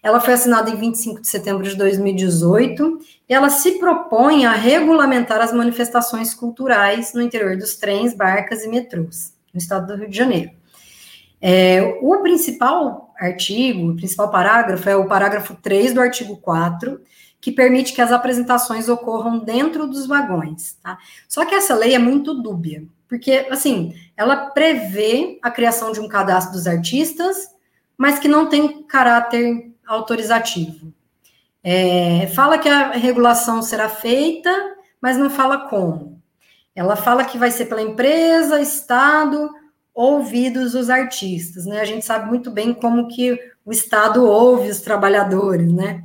Ela 0.03 0.19
foi 0.19 0.35
assinada 0.35 0.69
em 0.69 0.75
25 0.75 1.21
de 1.21 1.29
setembro 1.29 1.63
de 1.63 1.77
2018 1.77 2.99
e 3.29 3.33
ela 3.33 3.51
se 3.51 3.79
propõe 3.79 4.47
a 4.47 4.53
regulamentar 4.55 5.41
as 5.41 5.53
manifestações 5.53 6.35
culturais 6.35 7.15
no 7.15 7.23
interior 7.23 7.57
dos 7.57 7.77
trens, 7.77 8.15
barcas 8.15 8.65
e 8.65 8.69
metrôs, 8.69 9.33
no 9.55 9.59
estado 9.59 9.87
do 9.87 9.97
Rio 9.97 10.11
de 10.11 10.17
Janeiro. 10.17 10.51
É, 11.41 12.01
o 12.03 12.21
principal 12.21 13.15
artigo, 13.17 13.91
o 13.93 13.97
principal 13.97 14.29
parágrafo 14.29 14.89
é 14.89 14.97
o 14.97 15.07
parágrafo 15.07 15.55
3 15.55 15.95
do 15.95 16.01
artigo 16.01 16.37
4, 16.39 17.01
que 17.47 17.53
permite 17.53 17.93
que 17.93 18.03
as 18.03 18.11
apresentações 18.11 18.89
ocorram 18.89 19.39
dentro 19.39 19.87
dos 19.87 20.05
vagões, 20.05 20.77
tá? 20.83 20.99
Só 21.29 21.45
que 21.45 21.55
essa 21.55 21.77
lei 21.77 21.95
é 21.95 21.99
muito 21.99 22.35
dúbia, 22.35 22.83
porque, 23.07 23.47
assim, 23.49 23.95
ela 24.17 24.51
prevê 24.51 25.39
a 25.41 25.49
criação 25.49 25.93
de 25.93 26.01
um 26.01 26.09
cadastro 26.09 26.55
dos 26.55 26.67
artistas, 26.67 27.49
mas 27.97 28.19
que 28.19 28.27
não 28.27 28.49
tem 28.49 28.83
caráter 28.83 29.73
autorizativo. 29.87 30.93
É, 31.63 32.27
fala 32.35 32.59
que 32.59 32.69
a 32.69 32.91
regulação 32.91 33.63
será 33.63 33.89
feita, 33.89 34.51
mas 35.01 35.17
não 35.17 35.31
fala 35.31 35.69
como. 35.69 36.21
Ela 36.75 36.97
fala 36.97 37.25
que 37.25 37.39
vai 37.39 37.53
ser 37.53 37.67
pela 37.67 37.81
empresa, 37.81 38.61
Estado 38.61 39.49
ouvidos 39.95 40.75
os 40.75 40.91
artistas, 40.91 41.65
né? 41.65 41.81
A 41.81 41.85
gente 41.85 42.05
sabe 42.05 42.27
muito 42.27 42.51
bem 42.51 42.75
como 42.75 43.07
que 43.07 43.39
o 43.65 43.71
Estado 43.71 44.25
ouve 44.25 44.69
os 44.69 44.81
trabalhadores, 44.81 45.73
né? 45.73 46.03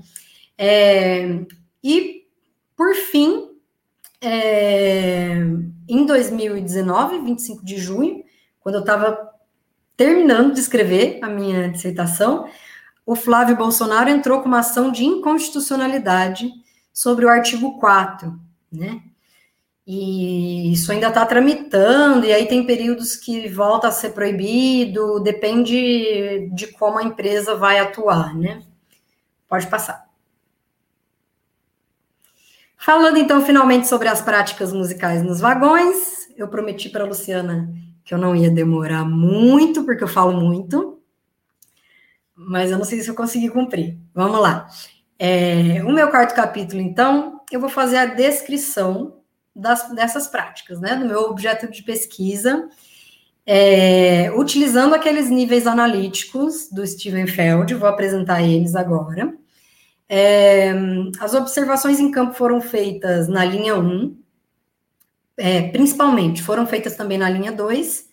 É, 0.63 1.43
e, 1.83 2.27
por 2.77 2.93
fim, 2.93 3.49
é, 4.21 5.33
em 5.89 6.05
2019, 6.05 7.17
25 7.21 7.65
de 7.65 7.77
junho, 7.77 8.23
quando 8.59 8.75
eu 8.75 8.81
estava 8.81 9.31
terminando 9.97 10.53
de 10.53 10.59
escrever 10.59 11.17
a 11.23 11.27
minha 11.27 11.67
dissertação, 11.67 12.47
o 13.03 13.15
Flávio 13.15 13.57
Bolsonaro 13.57 14.11
entrou 14.11 14.41
com 14.41 14.47
uma 14.47 14.59
ação 14.59 14.91
de 14.91 15.03
inconstitucionalidade 15.03 16.51
sobre 16.93 17.25
o 17.25 17.29
artigo 17.29 17.79
4, 17.79 18.39
né? 18.71 19.01
e 19.85 20.71
isso 20.71 20.91
ainda 20.91 21.07
está 21.07 21.25
tramitando, 21.25 22.27
e 22.27 22.31
aí 22.31 22.47
tem 22.47 22.67
períodos 22.67 23.15
que 23.15 23.49
volta 23.49 23.87
a 23.87 23.91
ser 23.91 24.11
proibido, 24.11 25.19
depende 25.21 26.49
de 26.53 26.67
como 26.67 26.99
a 26.99 27.03
empresa 27.03 27.55
vai 27.55 27.79
atuar, 27.79 28.37
né? 28.37 28.61
Pode 29.49 29.65
passar. 29.67 30.10
Falando 32.83 33.17
então 33.17 33.45
finalmente 33.45 33.87
sobre 33.87 34.07
as 34.07 34.23
práticas 34.23 34.73
musicais 34.73 35.21
nos 35.21 35.39
vagões, 35.39 36.27
eu 36.35 36.47
prometi 36.47 36.89
para 36.89 37.05
Luciana 37.05 37.71
que 38.03 38.11
eu 38.11 38.17
não 38.17 38.35
ia 38.35 38.49
demorar 38.49 39.05
muito, 39.05 39.83
porque 39.83 40.03
eu 40.03 40.07
falo 40.07 40.33
muito, 40.33 40.99
mas 42.33 42.71
eu 42.71 42.79
não 42.79 42.83
sei 42.83 42.99
se 42.99 43.07
eu 43.07 43.13
consegui 43.13 43.49
cumprir. 43.49 43.99
Vamos 44.15 44.39
lá. 44.39 44.67
É, 45.19 45.83
o 45.85 45.91
meu 45.91 46.09
quarto 46.09 46.33
capítulo, 46.33 46.81
então, 46.81 47.41
eu 47.51 47.59
vou 47.59 47.69
fazer 47.69 47.97
a 47.97 48.05
descrição 48.07 49.17
das, 49.55 49.93
dessas 49.93 50.27
práticas, 50.27 50.81
né? 50.81 50.95
Do 50.95 51.05
meu 51.05 51.19
objeto 51.19 51.69
de 51.69 51.83
pesquisa, 51.83 52.67
é, 53.45 54.31
utilizando 54.35 54.95
aqueles 54.95 55.29
níveis 55.29 55.67
analíticos 55.67 56.67
do 56.71 56.85
Steven 56.87 57.27
Feld, 57.27 57.75
vou 57.75 57.87
apresentar 57.87 58.41
eles 58.41 58.75
agora. 58.75 59.31
É, 60.13 60.73
as 61.21 61.33
observações 61.33 61.97
em 61.97 62.11
campo 62.11 62.33
foram 62.33 62.59
feitas 62.59 63.29
na 63.29 63.45
linha 63.45 63.77
1, 63.77 64.13
é, 65.37 65.69
principalmente, 65.69 66.43
foram 66.43 66.67
feitas 66.67 66.97
também 66.97 67.17
na 67.17 67.29
linha 67.29 67.49
2. 67.53 68.09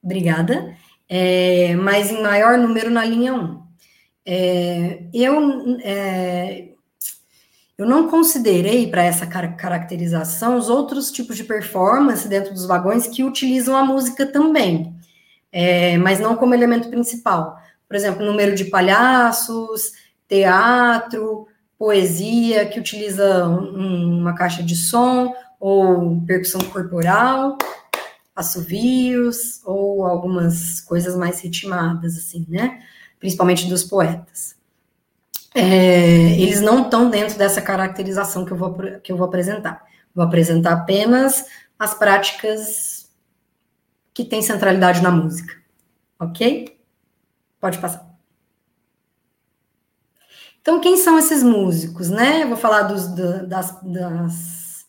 Obrigada. 0.00 0.72
É, 1.08 1.74
mas 1.74 2.12
em 2.12 2.22
maior 2.22 2.56
número 2.56 2.90
na 2.90 3.04
linha 3.04 3.34
1. 3.34 3.60
É, 4.24 5.02
eu, 5.12 5.80
é, 5.82 6.68
eu 7.76 7.84
não 7.84 8.08
considerei 8.08 8.88
para 8.88 9.02
essa 9.02 9.26
car 9.26 9.56
caracterização 9.56 10.56
os 10.56 10.68
outros 10.68 11.10
tipos 11.10 11.36
de 11.36 11.42
performance 11.42 12.28
dentro 12.28 12.54
dos 12.54 12.66
vagões 12.66 13.08
que 13.08 13.24
utilizam 13.24 13.76
a 13.76 13.84
música 13.84 14.24
também, 14.26 14.94
é, 15.50 15.98
mas 15.98 16.20
não 16.20 16.36
como 16.36 16.54
elemento 16.54 16.88
principal 16.88 17.58
por 17.88 17.96
exemplo, 17.96 18.24
número 18.24 18.54
de 18.54 18.66
palhaços, 18.66 19.92
teatro, 20.28 21.48
poesia, 21.78 22.66
que 22.66 22.78
utiliza 22.78 23.48
um, 23.48 24.20
uma 24.20 24.34
caixa 24.34 24.62
de 24.62 24.76
som, 24.76 25.34
ou 25.58 26.20
percussão 26.26 26.60
corporal, 26.60 27.56
assovios, 28.36 29.60
ou 29.64 30.04
algumas 30.04 30.80
coisas 30.82 31.16
mais 31.16 31.40
ritmadas, 31.40 32.16
assim, 32.16 32.44
né? 32.48 32.82
Principalmente 33.18 33.66
dos 33.66 33.82
poetas. 33.82 34.54
É, 35.54 36.38
eles 36.38 36.60
não 36.60 36.82
estão 36.82 37.10
dentro 37.10 37.36
dessa 37.38 37.60
caracterização 37.60 38.44
que 38.44 38.52
eu, 38.52 38.56
vou, 38.56 38.76
que 39.02 39.10
eu 39.10 39.16
vou 39.16 39.26
apresentar. 39.26 39.82
Vou 40.14 40.24
apresentar 40.24 40.72
apenas 40.72 41.46
as 41.78 41.94
práticas 41.94 43.10
que 44.12 44.24
têm 44.24 44.42
centralidade 44.42 45.00
na 45.00 45.10
música, 45.10 45.54
ok? 46.18 46.77
Pode 47.60 47.78
passar. 47.78 48.08
Então, 50.60 50.80
quem 50.80 50.96
são 50.96 51.18
esses 51.18 51.42
músicos, 51.42 52.10
né? 52.10 52.42
Eu 52.42 52.48
vou 52.48 52.56
falar 52.56 52.82
dos, 52.82 53.08
das, 53.08 53.80
das, 53.82 54.86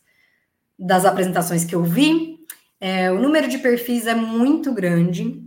das, 0.77 1.05
apresentações 1.05 1.63
que 1.63 1.73
eu 1.73 1.83
vi. 1.83 2.37
É, 2.81 3.11
o 3.11 3.19
número 3.21 3.47
de 3.47 3.57
perfis 3.59 4.05
é 4.05 4.15
muito 4.15 4.73
grande, 4.73 5.41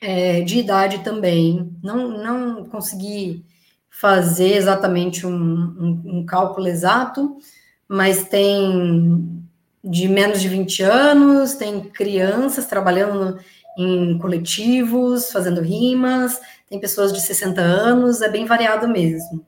é, 0.00 0.42
de 0.42 0.58
idade 0.58 0.98
também. 0.98 1.74
Não, 1.82 2.08
não 2.08 2.64
consegui 2.66 3.46
fazer 3.88 4.56
exatamente 4.56 5.26
um, 5.26 5.32
um, 5.32 6.02
um 6.18 6.26
cálculo 6.26 6.66
exato, 6.66 7.36
mas 7.88 8.28
tem 8.28 9.42
de 9.84 10.08
menos 10.08 10.40
de 10.40 10.48
20 10.48 10.82
anos, 10.82 11.54
tem 11.54 11.80
crianças 11.80 12.66
trabalhando 12.66 13.38
em 13.76 14.18
coletivos, 14.18 15.30
fazendo 15.30 15.60
rimas, 15.60 16.40
tem 16.68 16.80
pessoas 16.80 17.12
de 17.12 17.20
60 17.20 17.60
anos, 17.60 18.22
é 18.22 18.28
bem 18.28 18.44
variado 18.44 18.88
mesmo. 18.88 19.44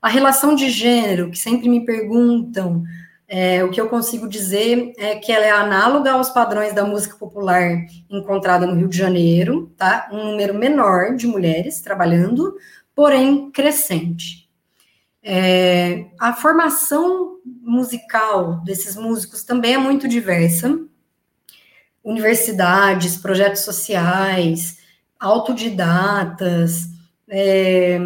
A 0.00 0.08
relação 0.08 0.54
de 0.54 0.70
gênero, 0.70 1.30
que 1.30 1.38
sempre 1.38 1.68
me 1.68 1.84
perguntam, 1.84 2.84
é, 3.28 3.64
o 3.64 3.70
que 3.70 3.80
eu 3.80 3.88
consigo 3.88 4.28
dizer 4.28 4.92
é 4.96 5.16
que 5.16 5.32
ela 5.32 5.44
é 5.44 5.50
análoga 5.50 6.12
aos 6.12 6.30
padrões 6.30 6.72
da 6.72 6.84
música 6.84 7.16
popular 7.16 7.84
encontrada 8.08 8.66
no 8.66 8.74
Rio 8.74 8.88
de 8.88 8.96
Janeiro, 8.96 9.72
tá? 9.76 10.08
Um 10.12 10.30
número 10.30 10.54
menor 10.54 11.16
de 11.16 11.26
mulheres 11.26 11.80
trabalhando, 11.80 12.54
porém 12.94 13.50
crescente. 13.50 14.48
É, 15.22 16.06
a 16.20 16.34
formação 16.34 17.38
musical 17.62 18.62
desses 18.64 18.94
músicos 18.94 19.42
também 19.42 19.74
é 19.74 19.78
muito 19.78 20.06
diversa 20.06 20.78
universidades, 22.06 23.16
projetos 23.16 23.62
sociais, 23.62 24.78
autodidatas, 25.18 26.88
é, 27.28 27.98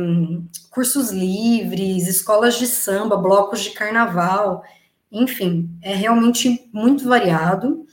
cursos 0.71 1.11
livres, 1.11 2.09
escolas 2.09 2.59
de 2.59 2.67
samba, 2.67 3.19
blocos 3.19 3.61
de 3.61 3.71
carnaval, 3.73 4.65
enfim, 5.13 5.69
é 5.83 5.95
realmente 5.95 6.67
muito 6.73 7.07
variado. 7.07 7.85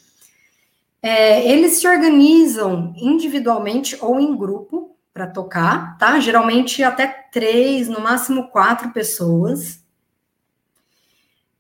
É, 1.02 1.46
eles 1.52 1.80
se 1.82 1.88
organizam 1.88 2.94
individualmente 2.96 3.98
ou 4.00 4.18
em 4.18 4.34
grupo 4.36 4.96
para 5.14 5.28
tocar, 5.28 5.98
tá? 5.98 6.22
Geralmente 6.22 6.84
até 6.84 7.08
três, 7.34 7.90
no 7.90 8.00
máximo 8.00 8.48
quatro 8.48 8.92
pessoas. 8.92 9.84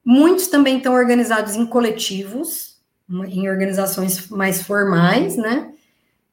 Muitos 0.05 0.47
também 0.47 0.77
estão 0.77 0.93
organizados 0.93 1.55
em 1.55 1.65
coletivos, 1.65 2.66
em 3.09 3.49
organizações 3.49 4.27
mais 4.29 4.61
formais, 4.61 5.37
né? 5.37 5.71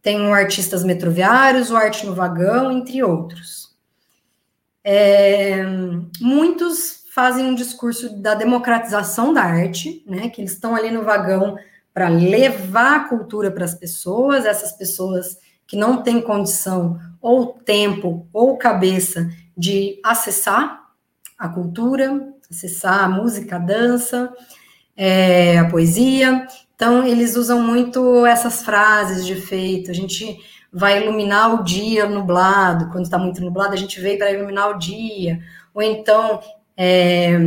Tem 0.02 0.20
o 0.20 0.34
Artistas 0.34 0.84
Metroviários, 0.84 1.70
o 1.70 1.76
Arte 1.76 2.04
no 2.04 2.14
Vagão, 2.14 2.70
entre 2.70 3.02
outros. 3.02 3.74
É, 4.82 5.64
muitos 6.20 7.04
fazem 7.14 7.46
um 7.46 7.54
discurso 7.54 8.16
da 8.20 8.34
democratização 8.34 9.32
da 9.32 9.42
arte, 9.42 10.02
né? 10.06 10.28
Que 10.28 10.40
eles 10.40 10.52
estão 10.52 10.74
ali 10.74 10.90
no 10.90 11.04
vagão 11.04 11.56
para 11.94 12.08
levar 12.08 12.96
a 12.96 13.08
cultura 13.08 13.52
para 13.52 13.64
as 13.64 13.74
pessoas, 13.74 14.44
essas 14.44 14.72
pessoas 14.72 15.38
que 15.66 15.76
não 15.76 16.02
têm 16.02 16.20
condição 16.20 16.98
ou 17.22 17.54
tempo 17.54 18.26
ou 18.32 18.58
cabeça 18.58 19.30
de 19.56 20.00
acessar 20.04 20.90
a 21.38 21.48
cultura, 21.48 22.34
acessar 22.50 23.04
a 23.04 23.08
música, 23.08 23.56
a 23.56 23.60
dança, 23.60 24.32
é, 24.96 25.58
a 25.58 25.68
poesia. 25.68 26.46
Então, 26.74 27.06
eles 27.06 27.36
usam 27.36 27.62
muito 27.62 28.26
essas 28.26 28.62
frases 28.62 29.24
de 29.26 29.32
efeito. 29.34 29.90
A 29.90 29.94
gente 29.94 30.38
vai 30.72 31.02
iluminar 31.02 31.54
o 31.54 31.62
dia 31.62 32.06
nublado, 32.06 32.90
quando 32.90 33.04
está 33.04 33.16
muito 33.16 33.40
nublado, 33.40 33.72
a 33.72 33.76
gente 33.76 34.00
veio 34.00 34.18
para 34.18 34.32
iluminar 34.32 34.70
o 34.70 34.78
dia. 34.78 35.40
Ou 35.72 35.80
então, 35.80 36.40
é, 36.76 37.38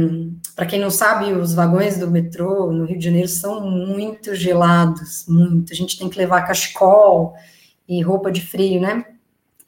para 0.56 0.66
quem 0.66 0.80
não 0.80 0.90
sabe, 0.90 1.34
os 1.34 1.54
vagões 1.54 2.00
do 2.00 2.10
metrô 2.10 2.72
no 2.72 2.86
Rio 2.86 2.98
de 2.98 3.04
Janeiro 3.04 3.28
são 3.28 3.62
muito 3.70 4.34
gelados, 4.34 5.26
muito. 5.28 5.74
A 5.74 5.76
gente 5.76 6.00
tem 6.00 6.10
que 6.10 6.18
levar 6.18 6.48
cachecol 6.48 7.36
e 7.88 8.02
roupa 8.02 8.32
de 8.32 8.42
frio, 8.42 8.80
né? 8.80 9.06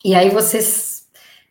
E 0.03 0.15
aí 0.15 0.29
você 0.29 0.59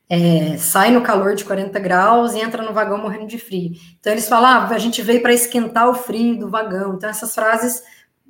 é, 0.09 0.57
sai 0.57 0.91
no 0.91 1.03
calor 1.03 1.35
de 1.35 1.45
40 1.45 1.79
graus 1.79 2.33
e 2.33 2.41
entra 2.41 2.63
no 2.63 2.73
vagão 2.73 2.99
morrendo 2.99 3.27
de 3.27 3.39
frio. 3.39 3.73
Então 4.01 4.13
eles 4.13 4.29
falam, 4.29 4.49
ah, 4.49 4.69
a 4.69 4.79
gente 4.79 5.03
veio 5.03 5.21
para 5.21 5.35
esquentar 5.35 5.89
o 5.89 5.95
frio 5.95 6.39
do 6.39 6.51
vagão. 6.51 6.95
Então 6.95 7.11
essas 7.11 7.35
frases 7.35 7.83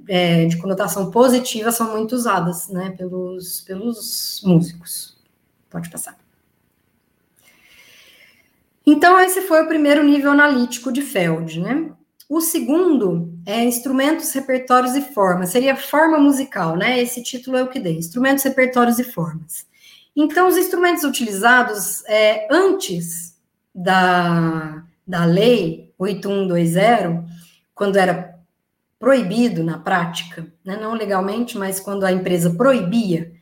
é, 0.06 0.46
de 0.46 0.56
conotação 0.58 1.10
positiva 1.10 1.72
são 1.72 1.92
muito 1.92 2.14
usadas 2.14 2.68
né, 2.68 2.90
pelos, 2.90 3.60
pelos 3.62 4.40
músicos. 4.44 5.16
Pode 5.70 5.90
passar. 5.90 6.16
Então, 8.86 9.20
esse 9.20 9.42
foi 9.42 9.62
o 9.62 9.68
primeiro 9.68 10.02
nível 10.02 10.30
analítico 10.30 10.90
de 10.90 11.02
Feld, 11.02 11.60
né? 11.60 11.92
O 12.26 12.40
segundo 12.40 13.32
é 13.44 13.62
instrumentos, 13.64 14.32
repertórios 14.32 14.94
e 14.94 15.02
formas. 15.02 15.50
Seria 15.50 15.76
forma 15.76 16.18
musical, 16.18 16.76
né? 16.76 16.98
Esse 16.98 17.22
título 17.22 17.56
é 17.56 17.62
o 17.62 17.68
que 17.68 17.80
dei. 17.80 17.96
Instrumentos, 17.96 18.44
repertórios 18.44 18.98
e 18.98 19.04
formas. 19.04 19.66
Então, 20.16 20.48
os 20.48 20.56
instrumentos 20.56 21.04
utilizados 21.04 22.02
é, 22.06 22.48
antes 22.50 23.36
da, 23.74 24.84
da 25.06 25.24
lei 25.24 25.92
8120, 25.98 27.24
quando 27.74 27.96
era 27.96 28.37
proibido 28.98 29.62
na 29.62 29.78
prática, 29.78 30.46
né, 30.64 30.76
não 30.76 30.94
legalmente, 30.94 31.56
mas 31.56 31.78
quando 31.78 32.04
a 32.04 32.12
empresa 32.12 32.50
proibia 32.50 33.32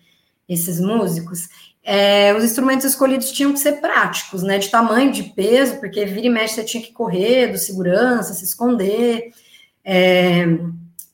esses 0.49 0.81
músicos, 0.81 1.49
é, 1.83 2.35
os 2.35 2.45
instrumentos 2.45 2.85
escolhidos 2.85 3.33
tinham 3.33 3.53
que 3.53 3.59
ser 3.59 3.81
práticos, 3.81 4.43
né, 4.43 4.59
de 4.59 4.69
tamanho, 4.69 5.13
de 5.13 5.23
peso, 5.23 5.79
porque 5.79 6.05
vira 6.05 6.27
e 6.27 6.31
mexe 6.31 6.55
você 6.55 6.65
tinha 6.65 6.83
que 6.83 6.93
correr 6.93 7.49
do 7.49 7.59
segurança, 7.59 8.35
se 8.35 8.45
esconder, 8.45 9.31
é, 9.85 10.45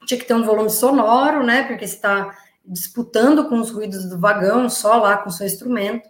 tinha 0.06 0.18
que 0.18 0.26
ter 0.26 0.34
um 0.34 0.44
volume 0.44 0.70
sonoro, 0.70 1.44
né, 1.44 1.62
porque 1.64 1.86
você 1.86 1.94
está 1.94 2.36
disputando 2.64 3.48
com 3.48 3.60
os 3.60 3.70
ruídos 3.70 4.08
do 4.08 4.18
vagão, 4.18 4.68
só 4.68 4.96
lá 4.96 5.18
com 5.18 5.28
o 5.28 5.32
seu 5.32 5.46
instrumento. 5.46 6.08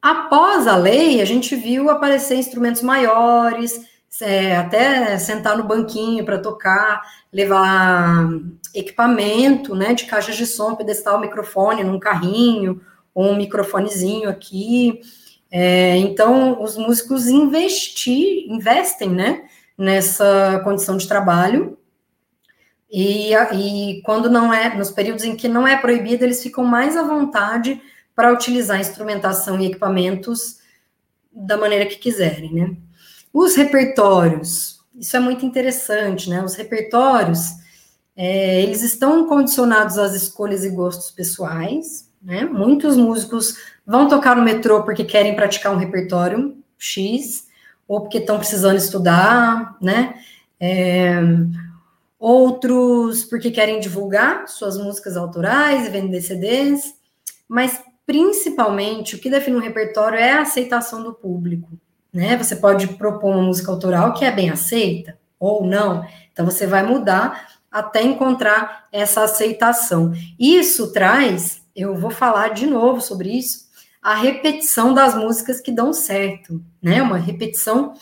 Após 0.00 0.66
a 0.66 0.76
lei, 0.76 1.20
a 1.20 1.24
gente 1.24 1.54
viu 1.54 1.88
aparecer 1.88 2.36
instrumentos 2.36 2.82
maiores, 2.82 3.80
é, 4.20 4.56
até 4.56 5.16
sentar 5.16 5.56
no 5.56 5.64
banquinho 5.64 6.24
para 6.24 6.38
tocar, 6.38 7.02
levar 7.32 8.28
equipamento, 8.74 9.74
né, 9.74 9.94
de 9.94 10.04
caixas 10.04 10.36
de 10.36 10.46
som, 10.46 10.74
pedestal, 10.74 11.20
microfone 11.20 11.82
num 11.82 11.98
carrinho, 11.98 12.80
ou 13.14 13.26
um 13.26 13.36
microfonezinho 13.36 14.28
aqui. 14.28 15.00
É, 15.50 15.96
então, 15.96 16.62
os 16.62 16.76
músicos 16.76 17.26
investir, 17.26 18.46
investem, 18.48 19.10
né, 19.10 19.44
nessa 19.76 20.60
condição 20.64 20.96
de 20.96 21.08
trabalho. 21.08 21.78
E, 22.90 23.34
e 23.34 24.02
quando 24.02 24.30
não 24.30 24.52
é, 24.52 24.74
nos 24.76 24.90
períodos 24.90 25.24
em 25.24 25.34
que 25.34 25.48
não 25.48 25.66
é 25.66 25.76
proibido, 25.76 26.24
eles 26.24 26.42
ficam 26.42 26.64
mais 26.64 26.96
à 26.96 27.02
vontade 27.02 27.80
para 28.14 28.32
utilizar 28.32 28.78
instrumentação 28.78 29.58
e 29.58 29.66
equipamentos 29.66 30.60
da 31.32 31.56
maneira 31.56 31.86
que 31.86 31.96
quiserem, 31.96 32.52
né? 32.52 32.76
Os 33.32 33.54
repertórios, 33.54 34.80
isso 34.94 35.16
é 35.16 35.20
muito 35.20 35.46
interessante, 35.46 36.28
né? 36.28 36.44
Os 36.44 36.54
repertórios, 36.54 37.52
é, 38.14 38.62
eles 38.62 38.82
estão 38.82 39.26
condicionados 39.26 39.96
às 39.96 40.14
escolhas 40.14 40.64
e 40.64 40.70
gostos 40.70 41.10
pessoais, 41.10 42.10
né? 42.22 42.44
Muitos 42.44 42.96
músicos 42.96 43.56
vão 43.86 44.08
tocar 44.08 44.36
no 44.36 44.42
metrô 44.42 44.82
porque 44.82 45.04
querem 45.04 45.34
praticar 45.34 45.72
um 45.72 45.78
repertório 45.78 46.56
X, 46.78 47.48
ou 47.88 48.02
porque 48.02 48.18
estão 48.18 48.38
precisando 48.38 48.76
estudar, 48.76 49.76
né? 49.80 50.14
É, 50.60 51.20
outros 52.18 53.24
porque 53.24 53.50
querem 53.50 53.80
divulgar 53.80 54.46
suas 54.46 54.76
músicas 54.76 55.16
autorais 55.16 55.86
e 55.86 55.90
vender 55.90 56.20
CDs, 56.20 56.94
mas 57.48 57.80
principalmente 58.06 59.16
o 59.16 59.18
que 59.18 59.30
define 59.30 59.56
um 59.56 59.60
repertório 59.60 60.18
é 60.18 60.32
a 60.32 60.42
aceitação 60.42 61.02
do 61.02 61.14
público 61.14 61.68
né? 62.12 62.36
Você 62.36 62.56
pode 62.56 62.86
propor 62.88 63.34
uma 63.34 63.42
música 63.42 63.70
autoral 63.70 64.12
que 64.14 64.24
é 64.24 64.30
bem 64.30 64.50
aceita 64.50 65.18
ou 65.38 65.64
não. 65.64 66.06
Então 66.32 66.44
você 66.44 66.66
vai 66.66 66.82
mudar 66.82 67.48
até 67.70 68.02
encontrar 68.02 68.86
essa 68.92 69.22
aceitação. 69.22 70.12
Isso 70.38 70.92
traz, 70.92 71.62
eu 71.74 71.96
vou 71.96 72.10
falar 72.10 72.48
de 72.48 72.66
novo 72.66 73.00
sobre 73.00 73.30
isso, 73.30 73.62
a 74.02 74.14
repetição 74.14 74.92
das 74.92 75.14
músicas 75.14 75.60
que 75.60 75.72
dão 75.72 75.92
certo, 75.92 76.62
né? 76.82 77.00
Uma 77.00 77.16
repetição 77.16 77.94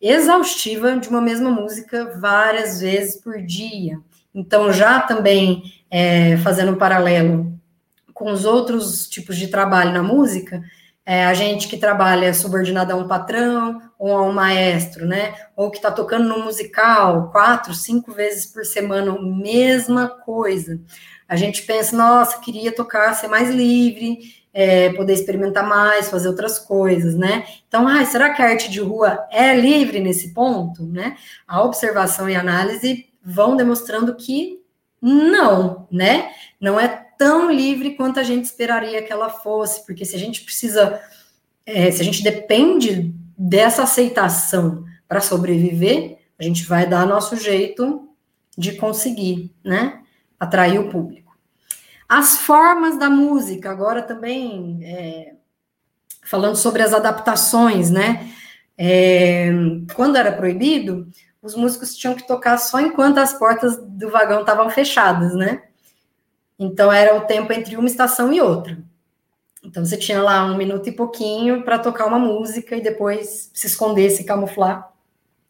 exaustiva 0.00 0.96
de 0.96 1.08
uma 1.08 1.20
mesma 1.20 1.50
música 1.50 2.16
várias 2.20 2.80
vezes 2.80 3.20
por 3.20 3.42
dia. 3.42 3.98
Então, 4.34 4.72
já 4.72 5.00
também 5.00 5.62
é, 5.90 6.36
fazendo 6.38 6.72
um 6.72 6.76
paralelo 6.76 7.52
com 8.14 8.30
os 8.30 8.44
outros 8.44 9.08
tipos 9.08 9.36
de 9.36 9.48
trabalho 9.48 9.92
na 9.92 10.02
música, 10.02 10.62
é, 11.06 11.24
a 11.24 11.32
gente 11.32 11.68
que 11.68 11.76
trabalha 11.76 12.34
subordinado 12.34 12.92
a 12.92 12.96
um 12.96 13.06
patrão 13.06 13.80
ou 13.96 14.10
a 14.10 14.22
um 14.22 14.32
maestro, 14.32 15.06
né? 15.06 15.36
Ou 15.54 15.70
que 15.70 15.76
está 15.76 15.92
tocando 15.92 16.28
no 16.28 16.44
musical 16.44 17.30
quatro, 17.30 17.72
cinco 17.72 18.12
vezes 18.12 18.46
por 18.46 18.64
semana, 18.64 19.16
mesma 19.22 20.08
coisa. 20.08 20.80
A 21.28 21.36
gente 21.36 21.62
pensa, 21.62 21.96
nossa, 21.96 22.40
queria 22.40 22.74
tocar, 22.74 23.14
ser 23.14 23.28
mais 23.28 23.50
livre, 23.50 24.18
é, 24.52 24.92
poder 24.94 25.12
experimentar 25.12 25.68
mais, 25.68 26.10
fazer 26.10 26.26
outras 26.26 26.58
coisas, 26.58 27.14
né? 27.14 27.46
Então, 27.68 27.86
ah, 27.86 28.04
será 28.04 28.34
que 28.34 28.42
a 28.42 28.46
arte 28.46 28.68
de 28.68 28.80
rua 28.80 29.26
é 29.30 29.54
livre 29.54 30.00
nesse 30.00 30.34
ponto, 30.34 30.84
né? 30.84 31.16
A 31.46 31.62
observação 31.62 32.28
e 32.28 32.34
análise 32.34 33.06
vão 33.22 33.56
demonstrando 33.56 34.16
que 34.16 34.60
não, 35.00 35.86
né? 35.90 36.30
Não 36.60 36.80
é 36.80 37.05
tão 37.18 37.50
livre 37.50 37.94
quanto 37.94 38.20
a 38.20 38.22
gente 38.22 38.44
esperaria 38.44 39.02
que 39.02 39.12
ela 39.12 39.28
fosse, 39.28 39.84
porque 39.84 40.04
se 40.04 40.14
a 40.14 40.18
gente 40.18 40.42
precisa, 40.42 41.00
é, 41.64 41.90
se 41.90 42.00
a 42.00 42.04
gente 42.04 42.22
depende 42.22 43.14
dessa 43.36 43.82
aceitação 43.82 44.84
para 45.08 45.20
sobreviver, 45.20 46.18
a 46.38 46.42
gente 46.42 46.64
vai 46.64 46.86
dar 46.86 47.06
nosso 47.06 47.36
jeito 47.36 48.08
de 48.56 48.72
conseguir, 48.72 49.54
né, 49.64 50.02
atrair 50.38 50.78
o 50.78 50.88
público. 50.88 51.36
As 52.08 52.38
formas 52.38 52.98
da 52.98 53.10
música, 53.10 53.70
agora 53.70 54.02
também 54.02 54.80
é, 54.82 55.34
falando 56.22 56.56
sobre 56.56 56.82
as 56.82 56.92
adaptações, 56.92 57.90
né, 57.90 58.30
é, 58.78 59.50
quando 59.94 60.16
era 60.16 60.32
proibido, 60.32 61.08
os 61.42 61.54
músicos 61.54 61.96
tinham 61.96 62.14
que 62.14 62.26
tocar 62.26 62.58
só 62.58 62.80
enquanto 62.80 63.18
as 63.18 63.32
portas 63.32 63.76
do 63.76 64.10
vagão 64.10 64.40
estavam 64.40 64.68
fechadas, 64.68 65.34
né? 65.34 65.62
Então 66.58 66.92
era 66.92 67.16
o 67.16 67.22
tempo 67.22 67.52
entre 67.52 67.76
uma 67.76 67.86
estação 67.86 68.32
e 68.32 68.40
outra. 68.40 68.78
Então 69.62 69.84
você 69.84 69.96
tinha 69.96 70.22
lá 70.22 70.44
um 70.44 70.56
minuto 70.56 70.88
e 70.88 70.92
pouquinho 70.92 71.62
para 71.64 71.78
tocar 71.78 72.06
uma 72.06 72.18
música 72.18 72.76
e 72.76 72.80
depois 72.80 73.50
se 73.52 73.66
esconder, 73.66 74.10
se 74.10 74.24
camuflar. 74.24 74.92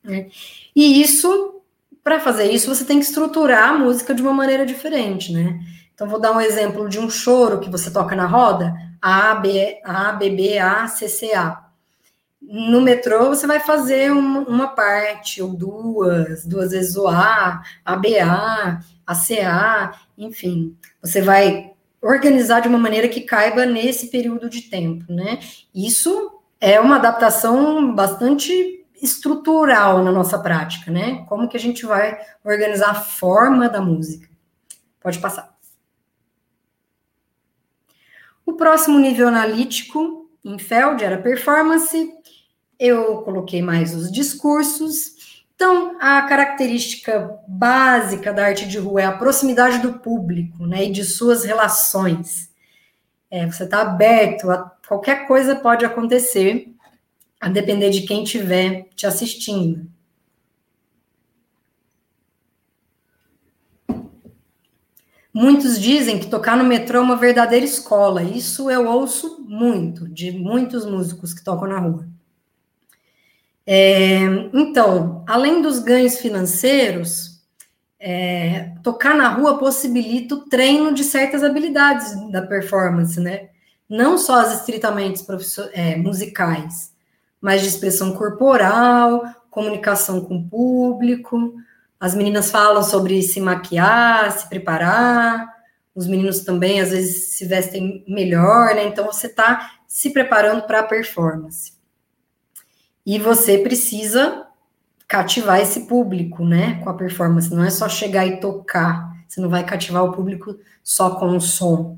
Né? 0.02 0.28
E 0.74 1.02
isso, 1.02 1.60
para 2.02 2.18
fazer 2.18 2.50
isso, 2.50 2.74
você 2.74 2.84
tem 2.84 2.98
que 2.98 3.04
estruturar 3.04 3.70
a 3.70 3.78
música 3.78 4.14
de 4.14 4.22
uma 4.22 4.32
maneira 4.32 4.64
diferente, 4.64 5.32
né? 5.32 5.60
Então 5.94 6.08
vou 6.08 6.20
dar 6.20 6.32
um 6.32 6.40
exemplo 6.40 6.88
de 6.88 6.98
um 6.98 7.08
choro 7.10 7.60
que 7.60 7.70
você 7.70 7.90
toca 7.90 8.14
na 8.14 8.26
roda, 8.26 8.74
A, 9.00 9.34
B, 9.34 9.80
A, 9.84 10.12
B, 10.12 10.30
B, 10.30 10.58
A, 10.58 10.86
C, 10.86 11.08
C, 11.08 11.32
A. 11.34 11.64
No 12.40 12.80
metrô 12.80 13.28
você 13.28 13.46
vai 13.46 13.60
fazer 13.60 14.12
uma, 14.12 14.40
uma 14.40 14.68
parte 14.68 15.42
ou 15.42 15.52
duas, 15.52 16.44
duas 16.44 16.70
vezes 16.70 16.96
o 16.96 17.08
A, 17.08 17.62
A, 17.84 17.96
B, 17.96 18.18
A, 18.20 18.80
A, 19.06 19.14
C, 19.14 19.40
A, 19.40 19.92
enfim. 20.16 20.76
Você 21.02 21.20
vai 21.20 21.72
organizar 22.00 22.60
de 22.60 22.68
uma 22.68 22.78
maneira 22.78 23.08
que 23.08 23.22
caiba 23.22 23.66
nesse 23.66 24.08
período 24.08 24.48
de 24.48 24.62
tempo, 24.62 25.12
né? 25.12 25.40
Isso 25.74 26.40
é 26.60 26.80
uma 26.80 26.96
adaptação 26.96 27.94
bastante 27.94 28.84
estrutural 29.02 30.02
na 30.02 30.12
nossa 30.12 30.38
prática, 30.38 30.90
né? 30.90 31.24
Como 31.28 31.48
que 31.48 31.56
a 31.56 31.60
gente 31.60 31.84
vai 31.84 32.18
organizar 32.44 32.90
a 32.90 32.94
forma 32.94 33.68
da 33.68 33.80
música? 33.80 34.28
Pode 35.00 35.18
passar. 35.18 35.56
O 38.44 38.52
próximo 38.52 38.98
nível 38.98 39.28
analítico 39.28 40.30
em 40.44 40.58
Feld 40.58 41.02
era 41.02 41.18
performance. 41.18 42.10
Eu 42.78 43.22
coloquei 43.22 43.60
mais 43.60 43.94
os 43.94 44.10
discursos 44.10 45.15
então, 45.56 45.96
a 45.98 46.20
característica 46.22 47.40
básica 47.48 48.30
da 48.30 48.44
arte 48.44 48.68
de 48.68 48.78
rua 48.78 49.00
é 49.00 49.04
a 49.06 49.16
proximidade 49.16 49.78
do 49.78 49.98
público, 50.00 50.66
né, 50.66 50.84
e 50.84 50.92
de 50.92 51.02
suas 51.02 51.44
relações. 51.44 52.50
É, 53.30 53.46
você 53.46 53.64
está 53.64 53.80
aberto 53.80 54.50
a 54.50 54.70
qualquer 54.86 55.26
coisa 55.26 55.56
pode 55.56 55.84
acontecer, 55.84 56.68
a 57.40 57.48
depender 57.48 57.88
de 57.90 58.02
quem 58.02 58.22
estiver 58.22 58.86
te 58.94 59.06
assistindo. 59.06 59.90
Muitos 65.32 65.80
dizem 65.80 66.18
que 66.18 66.26
tocar 66.26 66.56
no 66.56 66.64
metrô 66.64 66.98
é 66.98 67.02
uma 67.02 67.16
verdadeira 67.16 67.64
escola. 67.64 68.22
Isso 68.22 68.70
eu 68.70 68.86
ouço 68.86 69.42
muito 69.48 70.06
de 70.08 70.32
muitos 70.32 70.84
músicos 70.84 71.32
que 71.32 71.42
tocam 71.42 71.68
na 71.68 71.78
rua. 71.78 72.15
É, 73.66 74.20
então, 74.52 75.24
além 75.26 75.60
dos 75.60 75.80
ganhos 75.80 76.18
financeiros, 76.18 77.36
é, 77.98 78.72
tocar 78.82 79.16
na 79.16 79.28
rua 79.28 79.58
possibilita 79.58 80.36
o 80.36 80.48
treino 80.48 80.94
de 80.94 81.02
certas 81.02 81.42
habilidades 81.42 82.14
da 82.30 82.42
performance, 82.42 83.18
né? 83.18 83.48
Não 83.88 84.16
só 84.16 84.40
as 84.40 84.60
estritamente 84.60 85.24
é, 85.72 85.96
musicais, 85.96 86.92
mas 87.40 87.62
de 87.62 87.68
expressão 87.68 88.12
corporal, 88.12 89.24
comunicação 89.50 90.20
com 90.20 90.36
o 90.36 90.48
público. 90.48 91.54
As 91.98 92.14
meninas 92.14 92.50
falam 92.50 92.82
sobre 92.82 93.22
se 93.22 93.40
maquiar, 93.40 94.30
se 94.30 94.48
preparar. 94.48 95.56
Os 95.94 96.06
meninos 96.06 96.40
também, 96.40 96.80
às 96.80 96.90
vezes, 96.90 97.36
se 97.36 97.46
vestem 97.46 98.04
melhor, 98.06 98.74
né? 98.74 98.84
Então, 98.84 99.06
você 99.06 99.26
está 99.28 99.78
se 99.88 100.10
preparando 100.10 100.62
para 100.62 100.80
a 100.80 100.84
performance. 100.84 101.75
E 103.06 103.18
você 103.18 103.58
precisa 103.58 104.46
cativar 105.06 105.60
esse 105.60 105.86
público, 105.86 106.44
né, 106.44 106.80
com 106.82 106.90
a 106.90 106.94
performance. 106.94 107.54
Não 107.54 107.64
é 107.64 107.70
só 107.70 107.88
chegar 107.88 108.26
e 108.26 108.40
tocar. 108.40 109.14
Você 109.28 109.40
não 109.40 109.48
vai 109.48 109.64
cativar 109.64 110.04
o 110.04 110.12
público 110.12 110.58
só 110.82 111.10
com 111.10 111.36
o 111.36 111.40
som. 111.40 111.96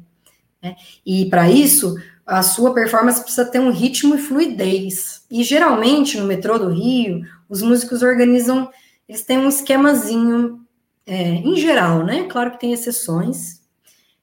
Né? 0.63 0.77
E 1.07 1.27
para 1.27 1.51
isso, 1.51 1.97
a 2.27 2.43
sua 2.43 2.75
performance 2.75 3.23
precisa 3.23 3.47
ter 3.47 3.59
um 3.59 3.71
ritmo 3.71 4.15
e 4.15 4.19
fluidez. 4.19 5.25
E 5.31 5.43
geralmente 5.43 6.19
no 6.19 6.27
metrô 6.27 6.59
do 6.59 6.69
Rio, 6.69 7.23
os 7.49 7.63
músicos 7.63 8.03
organizam, 8.03 8.71
eles 9.09 9.23
têm 9.23 9.39
um 9.39 9.49
esquemazinho, 9.49 10.61
é, 11.07 11.17
em 11.17 11.57
geral, 11.57 12.05
né? 12.05 12.27
Claro 12.29 12.51
que 12.51 12.61
tem 12.61 12.75
exceções. 12.75 13.63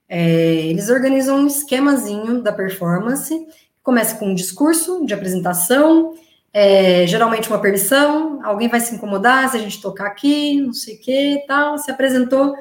É, 0.08 0.68
eles 0.68 0.90
organizam 0.90 1.40
um 1.40 1.48
esquemazinho 1.48 2.44
da 2.44 2.54
performance. 2.54 3.48
Começa 3.82 4.16
com 4.18 4.28
um 4.28 4.36
discurso 4.36 5.04
de 5.04 5.14
apresentação, 5.14 6.14
é, 6.58 7.06
geralmente 7.06 7.50
uma 7.50 7.60
permissão, 7.60 8.40
alguém 8.42 8.70
vai 8.70 8.80
se 8.80 8.96
incomodar 8.96 9.50
se 9.50 9.58
a 9.58 9.60
gente 9.60 9.82
tocar 9.82 10.08
aqui, 10.08 10.62
não 10.62 10.72
sei 10.72 10.96
o 10.96 11.00
que, 11.02 11.44
tal, 11.46 11.78
se 11.78 11.92
apresentou, 11.92 12.56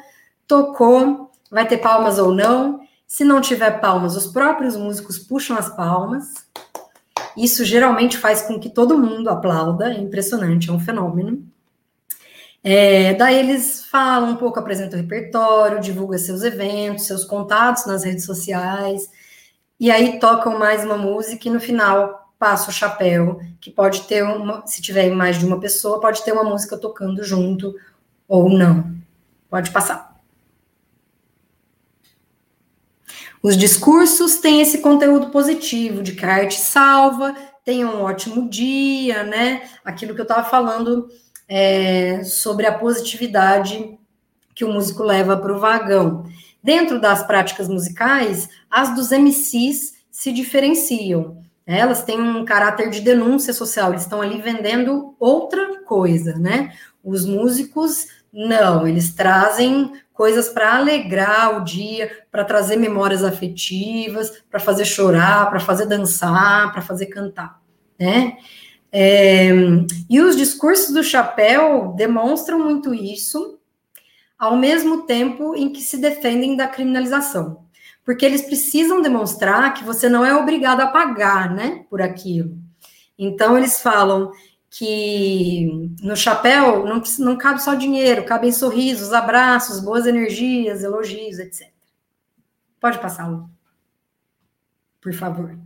tocou, 0.48 1.30
vai 1.48 1.64
ter 1.64 1.78
palmas 1.78 2.18
ou 2.18 2.34
não. 2.34 2.80
Se 3.06 3.22
não 3.22 3.40
tiver 3.40 3.78
palmas, 3.80 4.16
os 4.16 4.26
próprios 4.26 4.76
músicos 4.76 5.16
puxam 5.16 5.56
as 5.56 5.68
palmas. 5.76 6.34
Isso 7.36 7.64
geralmente 7.64 8.18
faz 8.18 8.42
com 8.42 8.58
que 8.58 8.68
todo 8.68 8.98
mundo 8.98 9.30
aplauda, 9.30 9.92
é 9.92 10.00
impressionante, 10.00 10.70
é 10.70 10.72
um 10.72 10.80
fenômeno. 10.80 11.46
É, 12.64 13.14
daí 13.14 13.38
eles 13.38 13.84
falam 13.84 14.30
um 14.30 14.36
pouco, 14.36 14.58
apresentam 14.58 14.98
o 14.98 15.02
repertório, 15.02 15.78
divulgam 15.78 16.18
seus 16.18 16.42
eventos, 16.42 17.06
seus 17.06 17.24
contatos 17.24 17.86
nas 17.86 18.02
redes 18.02 18.24
sociais, 18.24 19.08
e 19.78 19.88
aí 19.88 20.18
tocam 20.18 20.58
mais 20.58 20.84
uma 20.84 20.96
música 20.96 21.46
e 21.46 21.52
no 21.52 21.60
final 21.60 22.23
passa 22.38 22.70
o 22.70 22.72
chapéu, 22.72 23.40
que 23.60 23.70
pode 23.70 24.02
ter 24.02 24.22
uma, 24.22 24.66
se 24.66 24.82
tiver 24.82 25.10
mais 25.10 25.38
de 25.38 25.46
uma 25.46 25.60
pessoa, 25.60 26.00
pode 26.00 26.22
ter 26.24 26.32
uma 26.32 26.44
música 26.44 26.76
tocando 26.76 27.22
junto 27.24 27.74
ou 28.28 28.48
não. 28.48 28.94
Pode 29.48 29.70
passar. 29.70 30.14
Os 33.42 33.56
discursos 33.56 34.36
têm 34.36 34.60
esse 34.62 34.78
conteúdo 34.78 35.28
positivo 35.28 36.02
de 36.02 36.12
que 36.12 36.24
a 36.24 36.34
arte 36.34 36.58
salva, 36.58 37.34
tenha 37.64 37.86
um 37.86 38.02
ótimo 38.02 38.48
dia, 38.48 39.22
né? 39.22 39.68
Aquilo 39.84 40.14
que 40.14 40.20
eu 40.20 40.24
estava 40.24 40.48
falando 40.48 41.08
é, 41.48 42.22
sobre 42.24 42.66
a 42.66 42.78
positividade 42.78 43.98
que 44.54 44.64
o 44.64 44.72
músico 44.72 45.02
leva 45.02 45.36
para 45.36 45.52
o 45.52 45.58
vagão. 45.58 46.24
Dentro 46.62 47.00
das 47.00 47.26
práticas 47.26 47.68
musicais, 47.68 48.48
as 48.70 48.94
dos 48.94 49.10
MCs 49.10 49.94
se 50.10 50.32
diferenciam. 50.32 51.43
Elas 51.66 52.02
têm 52.02 52.20
um 52.20 52.44
caráter 52.44 52.90
de 52.90 53.00
denúncia 53.00 53.52
social, 53.52 53.90
eles 53.90 54.02
estão 54.02 54.20
ali 54.20 54.40
vendendo 54.40 55.14
outra 55.18 55.82
coisa, 55.84 56.34
né? 56.38 56.74
Os 57.02 57.24
músicos, 57.24 58.06
não, 58.32 58.86
eles 58.86 59.14
trazem 59.14 59.92
coisas 60.12 60.48
para 60.48 60.76
alegrar 60.76 61.56
o 61.56 61.64
dia, 61.64 62.10
para 62.30 62.44
trazer 62.44 62.76
memórias 62.76 63.24
afetivas, 63.24 64.42
para 64.50 64.60
fazer 64.60 64.84
chorar, 64.84 65.48
para 65.48 65.58
fazer 65.58 65.86
dançar, 65.86 66.70
para 66.72 66.82
fazer 66.82 67.06
cantar, 67.06 67.60
né? 67.98 68.36
É, 68.92 69.50
e 70.08 70.20
os 70.20 70.36
discursos 70.36 70.94
do 70.94 71.02
chapéu 71.02 71.94
demonstram 71.96 72.60
muito 72.60 72.94
isso, 72.94 73.58
ao 74.38 74.56
mesmo 74.56 75.02
tempo 75.02 75.56
em 75.56 75.72
que 75.72 75.80
se 75.80 75.96
defendem 75.96 76.56
da 76.56 76.68
criminalização. 76.68 77.63
Porque 78.04 78.24
eles 78.24 78.42
precisam 78.42 79.00
demonstrar 79.00 79.72
que 79.74 79.82
você 79.82 80.08
não 80.08 80.24
é 80.24 80.34
obrigado 80.34 80.80
a 80.80 80.86
pagar, 80.86 81.50
né, 81.50 81.86
por 81.88 82.02
aquilo. 82.02 82.58
Então, 83.18 83.56
eles 83.56 83.80
falam 83.80 84.30
que 84.68 85.94
no 86.02 86.16
chapéu 86.16 86.84
não, 86.84 87.00
não 87.20 87.38
cabe 87.38 87.62
só 87.62 87.74
dinheiro, 87.74 88.24
cabem 88.24 88.52
sorrisos, 88.52 89.12
abraços, 89.12 89.80
boas 89.80 90.04
energias, 90.04 90.82
elogios, 90.82 91.38
etc. 91.38 91.68
Pode 92.80 92.98
passar, 92.98 93.30
Lu. 93.30 93.48
Por 95.00 95.14
favor. 95.14 95.56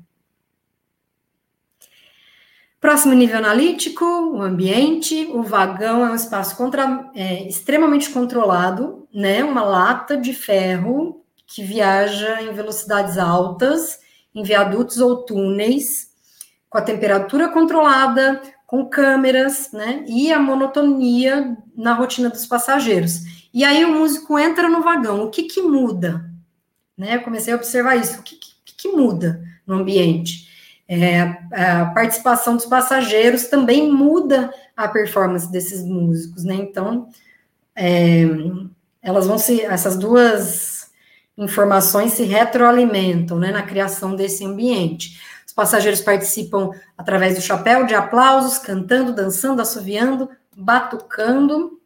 Próximo 2.81 3.15
nível 3.15 3.39
analítico, 3.39 4.05
o 4.05 4.43
ambiente. 4.43 5.27
O 5.33 5.43
vagão 5.43 6.07
é 6.07 6.11
um 6.11 6.15
espaço 6.15 6.57
contra, 6.57 7.11
é, 7.15 7.49
extremamente 7.49 8.11
controlado, 8.11 9.09
né? 9.13 9.43
Uma 9.43 9.63
lata 9.63 10.17
de 10.17 10.33
ferro 10.33 11.25
que 11.49 11.65
viaja 11.65 12.43
em 12.43 12.53
velocidades 12.53 13.17
altas, 13.17 13.99
em 14.35 14.43
viadutos 14.43 14.99
ou 14.99 15.25
túneis, 15.25 16.09
com 16.69 16.77
a 16.77 16.83
temperatura 16.83 17.49
controlada, 17.49 18.41
com 18.67 18.85
câmeras, 18.85 19.73
né? 19.73 20.05
E 20.07 20.31
a 20.31 20.39
monotonia 20.39 21.57
na 21.75 21.95
rotina 21.95 22.29
dos 22.29 22.45
passageiros. 22.45 23.23
E 23.53 23.65
aí 23.65 23.83
o 23.83 23.95
músico 23.95 24.39
entra 24.39 24.69
no 24.69 24.83
vagão. 24.83 25.25
O 25.25 25.31
que 25.31 25.45
que 25.45 25.63
muda? 25.63 26.31
Né? 26.97 27.17
Eu 27.17 27.23
comecei 27.23 27.53
a 27.53 27.57
observar 27.57 27.97
isso. 27.97 28.21
O 28.21 28.23
que, 28.23 28.37
que, 28.37 28.75
que 28.77 28.89
muda 28.89 29.43
no 29.67 29.77
ambiente? 29.77 30.47
É, 30.87 31.21
a 31.51 31.87
participação 31.87 32.57
dos 32.57 32.67
passageiros 32.67 33.47
também 33.47 33.91
muda 33.91 34.53
a 34.77 34.87
performance 34.87 35.51
desses 35.51 35.83
músicos, 35.83 36.45
né? 36.45 36.55
Então, 36.55 37.09
é, 37.75 38.25
elas 39.03 39.27
vão 39.27 39.39
se, 39.39 39.63
essas 39.63 39.97
duas 39.97 40.78
informações 41.39 42.13
se 42.13 42.25
retroalimentam, 42.25 43.39
né, 43.39 43.51
na 43.51 43.63
criação 43.63 44.15
desse 44.15 44.45
ambiente. 44.45 45.21
Os 45.47 45.53
passageiros 45.53 46.01
participam 46.01 46.71
através 46.97 47.37
do 47.37 47.41
chapéu, 47.41 47.87
de 47.87 47.95
aplausos, 47.95 48.59
cantando, 48.59 49.15
dançando, 49.15 49.63
assoviando, 49.63 50.29
batucando. 50.57 51.81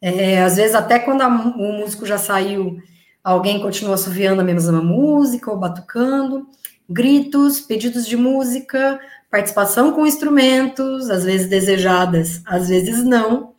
É, 0.00 0.42
às 0.42 0.56
vezes, 0.56 0.74
até 0.74 0.98
quando 0.98 1.22
a, 1.22 1.28
o 1.28 1.72
músico 1.72 2.06
já 2.06 2.16
saiu, 2.16 2.80
alguém 3.22 3.60
continua 3.60 3.94
assoviando 3.94 4.40
a 4.40 4.44
mesma 4.44 4.80
música 4.80 5.50
ou 5.50 5.58
batucando 5.58 6.46
gritos, 6.88 7.60
pedidos 7.60 8.06
de 8.06 8.16
música, 8.16 9.00
participação 9.30 9.92
com 9.92 10.06
instrumentos, 10.06 11.10
às 11.10 11.24
vezes 11.24 11.48
desejadas, 11.48 12.42
às 12.44 12.68
vezes 12.68 13.02
não. 13.04 13.54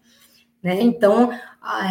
Né? 0.63 0.81
Então, 0.81 1.31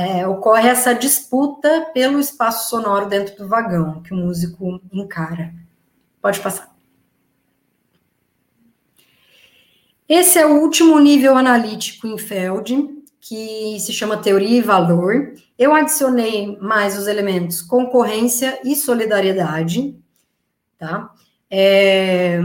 é, 0.01 0.27
ocorre 0.27 0.69
essa 0.69 0.95
disputa 0.95 1.91
pelo 1.93 2.21
espaço 2.21 2.71
sonoro 2.71 3.09
dentro 3.09 3.37
do 3.37 3.49
vagão 3.49 4.03
que 4.03 4.15
o 4.15 4.17
músico 4.17 4.81
encara. 4.93 5.53
Pode 6.23 6.39
passar. 6.41 6.73
Esse 10.09 10.39
é 10.39 10.47
o 10.47 10.61
último 10.61 10.99
nível 11.01 11.37
analítico 11.37 12.07
em 12.07 12.17
Feld, 12.19 13.03
que 13.21 13.81
se 13.81 13.93
chama 13.93 14.19
teoria 14.19 14.59
e 14.59 14.63
valor. 14.63 15.35
Eu 15.59 15.75
adicionei 15.75 16.59
mais 16.61 16.97
os 16.99 17.07
elementos 17.07 17.63
concorrência 17.63 18.61
e 18.65 18.77
solidariedade, 18.77 19.99
tá? 20.79 21.11
É... 21.51 22.39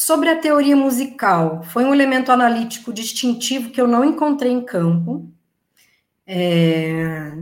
Sobre 0.00 0.30
a 0.30 0.36
teoria 0.36 0.76
musical, 0.76 1.64
foi 1.64 1.84
um 1.84 1.92
elemento 1.92 2.30
analítico 2.30 2.92
distintivo 2.92 3.70
que 3.70 3.80
eu 3.80 3.88
não 3.88 4.04
encontrei 4.04 4.52
em 4.52 4.60
campo. 4.64 5.28
É... 6.24 7.32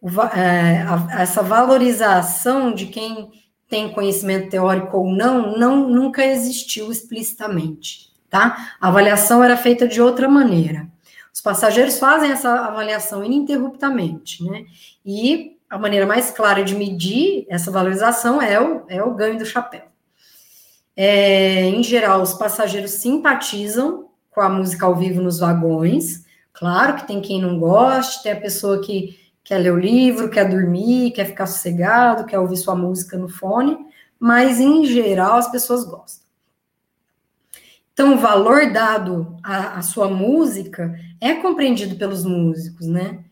O, 0.00 0.08
é, 0.36 0.82
a, 0.82 1.22
essa 1.22 1.40
valorização 1.40 2.74
de 2.74 2.86
quem 2.86 3.30
tem 3.68 3.92
conhecimento 3.92 4.50
teórico 4.50 4.98
ou 4.98 5.06
não, 5.06 5.56
não 5.56 5.88
nunca 5.88 6.26
existiu 6.26 6.90
explicitamente, 6.90 8.10
tá? 8.28 8.74
A 8.80 8.88
avaliação 8.88 9.42
era 9.44 9.56
feita 9.56 9.86
de 9.86 10.02
outra 10.02 10.28
maneira. 10.28 10.88
Os 11.32 11.40
passageiros 11.40 12.00
fazem 12.00 12.32
essa 12.32 12.50
avaliação 12.66 13.24
ininterruptamente, 13.24 14.42
né? 14.42 14.64
E 15.06 15.58
a 15.70 15.78
maneira 15.78 16.06
mais 16.06 16.32
clara 16.32 16.64
de 16.64 16.74
medir 16.74 17.46
essa 17.48 17.70
valorização 17.70 18.42
é 18.42 18.60
o, 18.60 18.82
é 18.88 19.00
o 19.00 19.14
ganho 19.14 19.38
do 19.38 19.46
chapéu. 19.46 19.93
É, 20.96 21.62
em 21.62 21.82
geral, 21.82 22.22
os 22.22 22.34
passageiros 22.34 22.92
simpatizam 22.92 24.08
com 24.30 24.40
a 24.40 24.48
música 24.48 24.86
ao 24.86 24.94
vivo 24.94 25.20
nos 25.20 25.38
vagões. 25.38 26.24
Claro 26.52 26.96
que 26.96 27.06
tem 27.06 27.20
quem 27.20 27.40
não 27.40 27.58
goste, 27.58 28.22
tem 28.22 28.32
a 28.32 28.40
pessoa 28.40 28.80
que 28.80 29.18
quer 29.42 29.58
ler 29.58 29.72
o 29.72 29.78
livro, 29.78 30.30
quer 30.30 30.48
dormir, 30.48 31.12
quer 31.12 31.26
ficar 31.26 31.46
sossegado, 31.46 32.26
quer 32.26 32.38
ouvir 32.38 32.56
sua 32.56 32.74
música 32.74 33.18
no 33.18 33.28
fone, 33.28 33.76
mas 34.18 34.60
em 34.60 34.86
geral 34.86 35.36
as 35.36 35.50
pessoas 35.50 35.84
gostam. 35.84 36.24
Então, 37.92 38.14
o 38.14 38.18
valor 38.18 38.72
dado 38.72 39.36
à, 39.42 39.78
à 39.78 39.82
sua 39.82 40.08
música 40.08 40.98
é 41.20 41.34
compreendido 41.34 41.94
pelos 41.96 42.24
músicos, 42.24 42.86
né? 42.88 43.23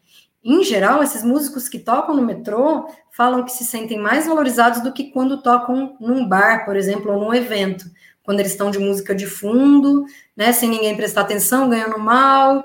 Em 0.44 0.64
geral, 0.64 1.02
esses 1.02 1.22
músicos 1.22 1.68
que 1.68 1.78
tocam 1.78 2.16
no 2.16 2.22
metrô 2.22 2.88
falam 3.12 3.44
que 3.44 3.52
se 3.52 3.64
sentem 3.64 3.98
mais 3.98 4.26
valorizados 4.26 4.82
do 4.82 4.92
que 4.92 5.12
quando 5.12 5.42
tocam 5.42 5.96
num 6.00 6.28
bar, 6.28 6.64
por 6.64 6.76
exemplo, 6.76 7.12
ou 7.12 7.20
num 7.20 7.34
evento, 7.34 7.84
quando 8.24 8.40
eles 8.40 8.52
estão 8.52 8.70
de 8.70 8.78
música 8.78 9.14
de 9.14 9.26
fundo, 9.26 10.04
né, 10.36 10.52
sem 10.52 10.68
ninguém 10.68 10.96
prestar 10.96 11.22
atenção, 11.22 11.68
ganhando 11.68 11.98
mal, 11.98 12.64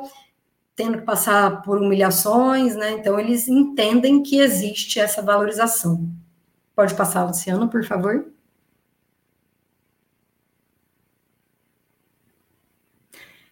tendo 0.76 1.00
que 1.00 1.04
passar 1.06 1.62
por 1.64 1.80
humilhações, 1.82 2.76
né? 2.76 2.92
Então 2.92 3.20
eles 3.20 3.48
entendem 3.48 4.22
que 4.22 4.40
existe 4.40 5.00
essa 5.00 5.22
valorização. 5.24 6.08
Pode 6.76 6.94
passar, 6.96 7.26
Luciano, 7.26 7.68
por 7.68 7.84
favor. 7.84 8.28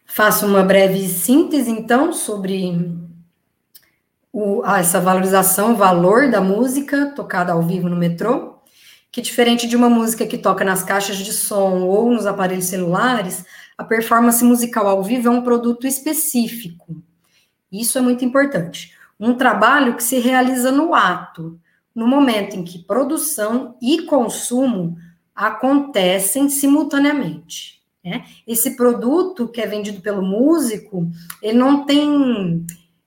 Faço 0.05 0.45
uma 0.45 0.63
breve 0.63 1.07
síntese, 1.09 1.69
então, 1.69 2.13
sobre 2.13 3.04
o, 4.35 4.65
essa 4.65 4.99
valorização, 4.99 5.71
o 5.71 5.77
valor 5.77 6.29
da 6.29 6.41
música 6.41 7.05
tocada 7.15 7.53
ao 7.53 7.61
vivo 7.61 7.87
no 7.87 7.95
metrô, 7.95 8.55
que 9.09 9.21
diferente 9.21 9.65
de 9.65 9.77
uma 9.77 9.89
música 9.89 10.27
que 10.27 10.37
toca 10.37 10.65
nas 10.65 10.83
caixas 10.83 11.15
de 11.15 11.31
som 11.31 11.83
ou 11.83 12.11
nos 12.11 12.25
aparelhos 12.25 12.65
celulares, 12.65 13.45
a 13.77 13.83
performance 13.85 14.43
musical 14.43 14.89
ao 14.89 15.01
vivo 15.01 15.29
é 15.29 15.31
um 15.31 15.41
produto 15.41 15.87
específico. 15.87 17.01
Isso 17.71 17.97
é 17.97 18.01
muito 18.01 18.25
importante. 18.25 18.93
Um 19.17 19.35
trabalho 19.35 19.95
que 19.95 20.03
se 20.03 20.19
realiza 20.19 20.69
no 20.69 20.93
ato, 20.93 21.57
no 21.95 22.05
momento 22.05 22.57
em 22.57 22.63
que 22.65 22.79
produção 22.79 23.77
e 23.81 24.01
consumo 24.01 24.97
acontecem 25.33 26.49
simultaneamente. 26.49 27.81
Né? 28.03 28.25
Esse 28.45 28.75
produto 28.75 29.47
que 29.47 29.61
é 29.61 29.65
vendido 29.65 30.01
pelo 30.01 30.21
músico, 30.21 31.09
ele 31.41 31.57
não 31.57 31.85
tem 31.85 32.65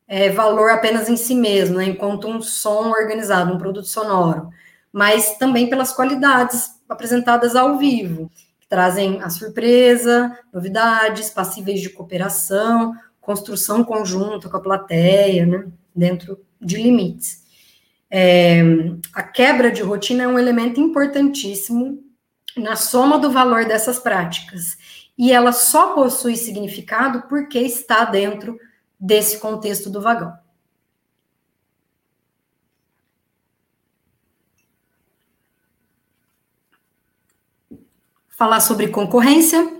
é, 0.08 0.30
valor 0.30 0.70
apenas 0.70 1.08
em 1.08 1.16
si 1.16 1.34
mesmo, 1.34 1.76
né, 1.76 1.84
enquanto 1.84 2.26
um 2.26 2.40
som 2.40 2.88
organizado, 2.90 3.52
um 3.52 3.58
produto 3.58 3.86
sonoro, 3.86 4.48
mas 4.90 5.36
também 5.36 5.68
pelas 5.68 5.92
qualidades 5.92 6.80
apresentadas 6.88 7.54
ao 7.54 7.76
vivo, 7.76 8.30
que 8.58 8.66
trazem 8.66 9.20
a 9.22 9.28
surpresa, 9.28 10.36
novidades, 10.52 11.28
passíveis 11.28 11.82
de 11.82 11.90
cooperação, 11.90 12.94
construção 13.20 13.84
conjunta 13.84 14.48
com 14.48 14.56
a 14.56 14.62
plateia, 14.62 15.44
né, 15.44 15.66
dentro 15.94 16.40
de 16.58 16.76
limites. 16.78 17.46
É, 18.10 18.62
a 19.12 19.22
quebra 19.22 19.70
de 19.70 19.82
rotina 19.82 20.22
é 20.22 20.28
um 20.28 20.38
elemento 20.38 20.80
importantíssimo 20.80 22.02
na 22.56 22.74
soma 22.74 23.18
do 23.18 23.30
valor 23.30 23.66
dessas 23.66 23.98
práticas. 23.98 24.78
E 25.16 25.30
ela 25.30 25.52
só 25.52 25.94
possui 25.94 26.36
significado 26.36 27.24
porque 27.28 27.58
está 27.58 28.04
dentro 28.04 28.58
desse 28.98 29.38
contexto 29.38 29.88
do 29.90 30.00
vagão. 30.00 30.36
Falar 38.28 38.60
sobre 38.60 38.88
concorrência. 38.88 39.76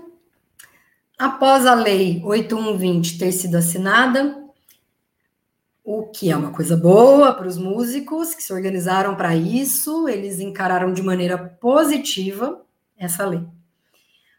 Após 1.17 1.65
a 1.65 1.73
Lei 1.73 2.21
8120 2.23 3.17
ter 3.17 3.31
sido 3.31 3.55
assinada, 3.55 4.39
o 5.83 6.03
que 6.03 6.29
é 6.29 6.37
uma 6.37 6.51
coisa 6.51 6.77
boa 6.77 7.33
para 7.33 7.47
os 7.47 7.57
músicos 7.57 8.35
que 8.35 8.43
se 8.43 8.53
organizaram 8.53 9.15
para 9.15 9.35
isso, 9.35 10.07
eles 10.07 10.39
encararam 10.39 10.93
de 10.93 11.01
maneira 11.01 11.37
positiva 11.37 12.61
essa 12.95 13.25
lei. 13.25 13.43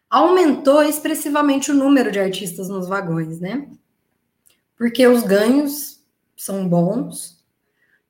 Aumentou 0.08 0.82
expressivamente 0.82 1.70
o 1.70 1.74
número 1.74 2.12
de 2.12 2.20
artistas 2.20 2.68
nos 2.68 2.88
vagões, 2.88 3.40
né? 3.40 3.68
Porque 4.80 5.06
os 5.06 5.24
ganhos 5.24 6.00
são 6.34 6.66
bons 6.66 7.38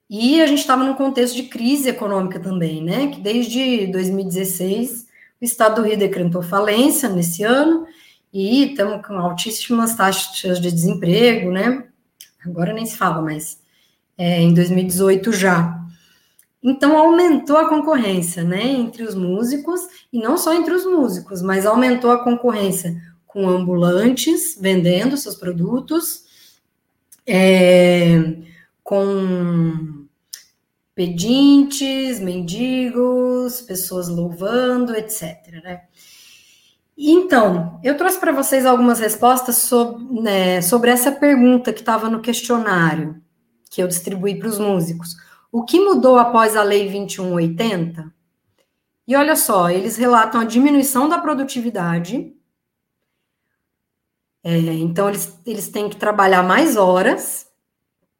e 0.08 0.40
a 0.40 0.46
gente 0.46 0.60
estava 0.60 0.84
num 0.84 0.94
contexto 0.94 1.34
de 1.34 1.48
crise 1.48 1.88
econômica 1.88 2.38
também, 2.38 2.80
né? 2.80 3.08
Que 3.08 3.20
desde 3.20 3.88
2016 3.88 5.08
o 5.40 5.44
Estado 5.44 5.82
do 5.82 5.88
Rio 5.88 5.98
decretou 5.98 6.42
falência 6.42 7.08
nesse 7.08 7.42
ano 7.42 7.88
e 8.32 8.70
estamos 8.70 9.04
com 9.04 9.14
altíssimas 9.14 9.96
taxas 9.96 10.60
de 10.60 10.70
desemprego, 10.70 11.50
né? 11.50 11.88
agora 12.46 12.72
nem 12.72 12.86
se 12.86 12.96
fala, 12.96 13.20
mas 13.20 13.58
é, 14.16 14.40
em 14.40 14.54
2018 14.54 15.32
já. 15.32 15.76
Então 16.62 16.96
aumentou 16.96 17.56
a 17.56 17.68
concorrência, 17.68 18.44
né, 18.44 18.64
entre 18.64 19.02
os 19.02 19.16
músicos 19.16 19.80
e 20.12 20.20
não 20.20 20.38
só 20.38 20.54
entre 20.54 20.72
os 20.72 20.84
músicos, 20.84 21.42
mas 21.42 21.66
aumentou 21.66 22.12
a 22.12 22.22
concorrência 22.22 22.96
com 23.26 23.48
ambulantes 23.48 24.56
vendendo 24.60 25.16
seus 25.16 25.34
produtos, 25.34 26.29
é, 27.26 28.36
com 28.82 30.06
pedintes, 30.94 32.20
mendigos, 32.20 33.60
pessoas 33.62 34.08
louvando, 34.08 34.94
etc. 34.94 35.62
Né? 35.62 35.82
Então, 36.96 37.80
eu 37.82 37.96
trouxe 37.96 38.18
para 38.18 38.32
vocês 38.32 38.66
algumas 38.66 39.00
respostas 39.00 39.56
sobre, 39.56 40.20
né, 40.20 40.60
sobre 40.60 40.90
essa 40.90 41.10
pergunta 41.10 41.72
que 41.72 41.80
estava 41.80 42.10
no 42.10 42.20
questionário 42.20 43.20
que 43.70 43.82
eu 43.82 43.88
distribuí 43.88 44.38
para 44.38 44.48
os 44.48 44.58
músicos. 44.58 45.16
O 45.50 45.64
que 45.64 45.80
mudou 45.80 46.18
após 46.18 46.56
a 46.56 46.62
Lei 46.62 46.90
2180? 46.90 48.12
E 49.06 49.16
olha 49.16 49.36
só, 49.36 49.70
eles 49.70 49.96
relatam 49.96 50.40
a 50.40 50.44
diminuição 50.44 51.08
da 51.08 51.18
produtividade. 51.18 52.34
É, 54.42 54.56
então, 54.56 55.08
eles, 55.08 55.38
eles 55.46 55.68
têm 55.68 55.88
que 55.88 55.96
trabalhar 55.96 56.42
mais 56.42 56.76
horas, 56.76 57.46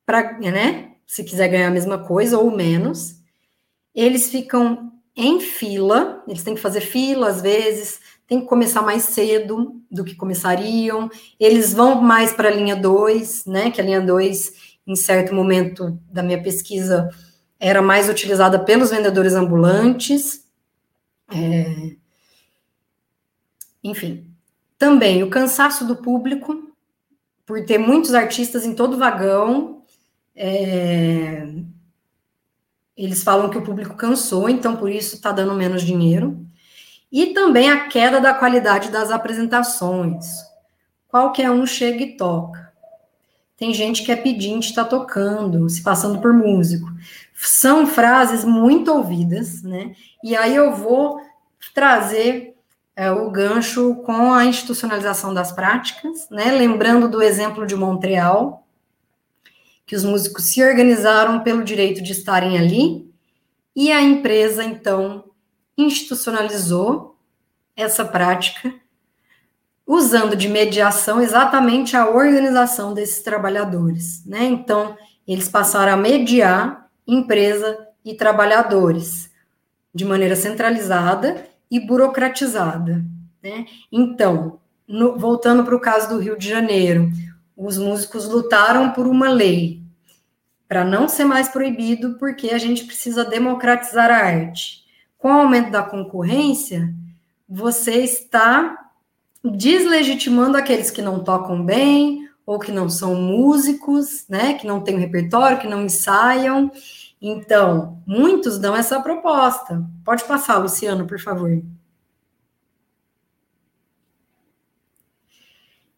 para, 0.04 0.38
né? 0.38 0.92
Se 1.06 1.24
quiser 1.24 1.48
ganhar 1.48 1.68
a 1.68 1.72
mesma 1.72 1.98
coisa 1.98 2.38
ou 2.38 2.50
menos. 2.50 3.16
Eles 3.94 4.30
ficam 4.30 4.92
em 5.16 5.40
fila, 5.40 6.22
eles 6.28 6.42
têm 6.42 6.54
que 6.54 6.60
fazer 6.60 6.80
fila 6.80 7.28
às 7.28 7.40
vezes, 7.42 8.00
tem 8.26 8.40
que 8.40 8.46
começar 8.46 8.82
mais 8.82 9.02
cedo 9.04 9.82
do 9.90 10.04
que 10.04 10.14
começariam, 10.14 11.10
eles 11.38 11.72
vão 11.74 12.00
mais 12.00 12.32
para 12.32 12.48
a 12.48 12.52
linha 12.52 12.76
2, 12.76 13.44
né? 13.46 13.70
Que 13.70 13.80
a 13.80 13.84
linha 13.84 14.00
2, 14.00 14.52
em 14.86 14.96
certo 14.96 15.34
momento 15.34 15.98
da 16.10 16.22
minha 16.22 16.42
pesquisa, 16.42 17.08
era 17.58 17.82
mais 17.82 18.08
utilizada 18.08 18.58
pelos 18.64 18.90
vendedores 18.90 19.34
ambulantes. 19.34 20.44
É... 21.32 21.96
Enfim. 23.82 24.29
Também 24.80 25.22
o 25.22 25.28
cansaço 25.28 25.84
do 25.84 25.94
público, 25.94 26.72
por 27.44 27.62
ter 27.66 27.76
muitos 27.76 28.14
artistas 28.14 28.64
em 28.64 28.74
todo 28.74 28.96
vagão. 28.96 29.82
É... 30.34 31.46
Eles 32.96 33.22
falam 33.22 33.50
que 33.50 33.58
o 33.58 33.62
público 33.62 33.94
cansou, 33.94 34.48
então 34.48 34.74
por 34.74 34.90
isso 34.90 35.16
está 35.16 35.32
dando 35.32 35.52
menos 35.52 35.82
dinheiro. 35.82 36.46
E 37.12 37.26
também 37.34 37.70
a 37.70 37.88
queda 37.88 38.22
da 38.22 38.32
qualidade 38.32 38.88
das 38.88 39.10
apresentações. 39.10 40.24
Qualquer 41.08 41.50
um 41.50 41.66
chega 41.66 42.02
e 42.02 42.16
toca. 42.16 42.72
Tem 43.58 43.74
gente 43.74 44.02
que 44.02 44.10
é 44.10 44.16
pedinte, 44.16 44.70
está 44.70 44.82
tocando, 44.82 45.68
se 45.68 45.82
passando 45.82 46.22
por 46.22 46.32
músico. 46.32 46.90
São 47.34 47.86
frases 47.86 48.46
muito 48.46 48.90
ouvidas, 48.90 49.62
né? 49.62 49.94
E 50.24 50.34
aí 50.34 50.56
eu 50.56 50.74
vou 50.74 51.20
trazer 51.74 52.49
é, 53.00 53.10
o 53.10 53.30
gancho 53.30 53.94
com 54.04 54.30
a 54.30 54.44
institucionalização 54.44 55.32
das 55.32 55.50
práticas, 55.50 56.28
né? 56.28 56.50
Lembrando 56.52 57.08
do 57.08 57.22
exemplo 57.22 57.66
de 57.66 57.74
Montreal, 57.74 58.66
que 59.86 59.96
os 59.96 60.04
músicos 60.04 60.50
se 60.50 60.62
organizaram 60.62 61.40
pelo 61.40 61.64
direito 61.64 62.02
de 62.02 62.12
estarem 62.12 62.58
ali, 62.58 63.10
e 63.74 63.90
a 63.90 64.02
empresa, 64.02 64.62
então, 64.62 65.24
institucionalizou 65.78 67.16
essa 67.74 68.04
prática, 68.04 68.74
usando 69.86 70.36
de 70.36 70.46
mediação 70.46 71.22
exatamente 71.22 71.96
a 71.96 72.06
organização 72.06 72.92
desses 72.92 73.22
trabalhadores, 73.22 74.22
né? 74.26 74.44
Então, 74.44 74.94
eles 75.26 75.48
passaram 75.48 75.94
a 75.94 75.96
mediar 75.96 76.90
empresa 77.06 77.78
e 78.04 78.12
trabalhadores 78.12 79.30
de 79.94 80.04
maneira 80.04 80.36
centralizada 80.36 81.48
e 81.70 81.78
burocratizada, 81.78 83.04
né? 83.42 83.66
Então, 83.92 84.58
no, 84.86 85.18
voltando 85.18 85.64
para 85.64 85.76
o 85.76 85.80
caso 85.80 86.08
do 86.08 86.18
Rio 86.18 86.36
de 86.36 86.48
Janeiro, 86.48 87.10
os 87.56 87.78
músicos 87.78 88.28
lutaram 88.28 88.90
por 88.90 89.06
uma 89.06 89.28
lei 89.28 89.80
para 90.66 90.84
não 90.84 91.08
ser 91.08 91.24
mais 91.24 91.48
proibido, 91.48 92.16
porque 92.18 92.50
a 92.50 92.58
gente 92.58 92.84
precisa 92.84 93.24
democratizar 93.24 94.10
a 94.10 94.16
arte 94.16 94.80
com 95.20 95.28
o 95.28 95.32
aumento 95.32 95.70
da 95.70 95.82
concorrência, 95.82 96.92
você 97.46 98.02
está 98.02 98.90
deslegitimando 99.44 100.56
aqueles 100.56 100.90
que 100.90 101.02
não 101.02 101.22
tocam 101.22 101.62
bem 101.62 102.28
ou 102.46 102.58
que 102.58 102.72
não 102.72 102.88
são 102.88 103.14
músicos, 103.14 104.24
né, 104.28 104.54
que 104.54 104.66
não 104.66 104.80
têm 104.80 104.98
repertório, 104.98 105.58
que 105.58 105.68
não 105.68 105.84
ensaiam. 105.84 106.72
Então, 107.20 108.02
muitos 108.06 108.58
dão 108.58 108.74
essa 108.74 109.00
proposta. 109.00 109.84
Pode 110.04 110.24
passar, 110.24 110.58
Luciano, 110.58 111.06
por 111.06 111.20
favor. 111.20 111.62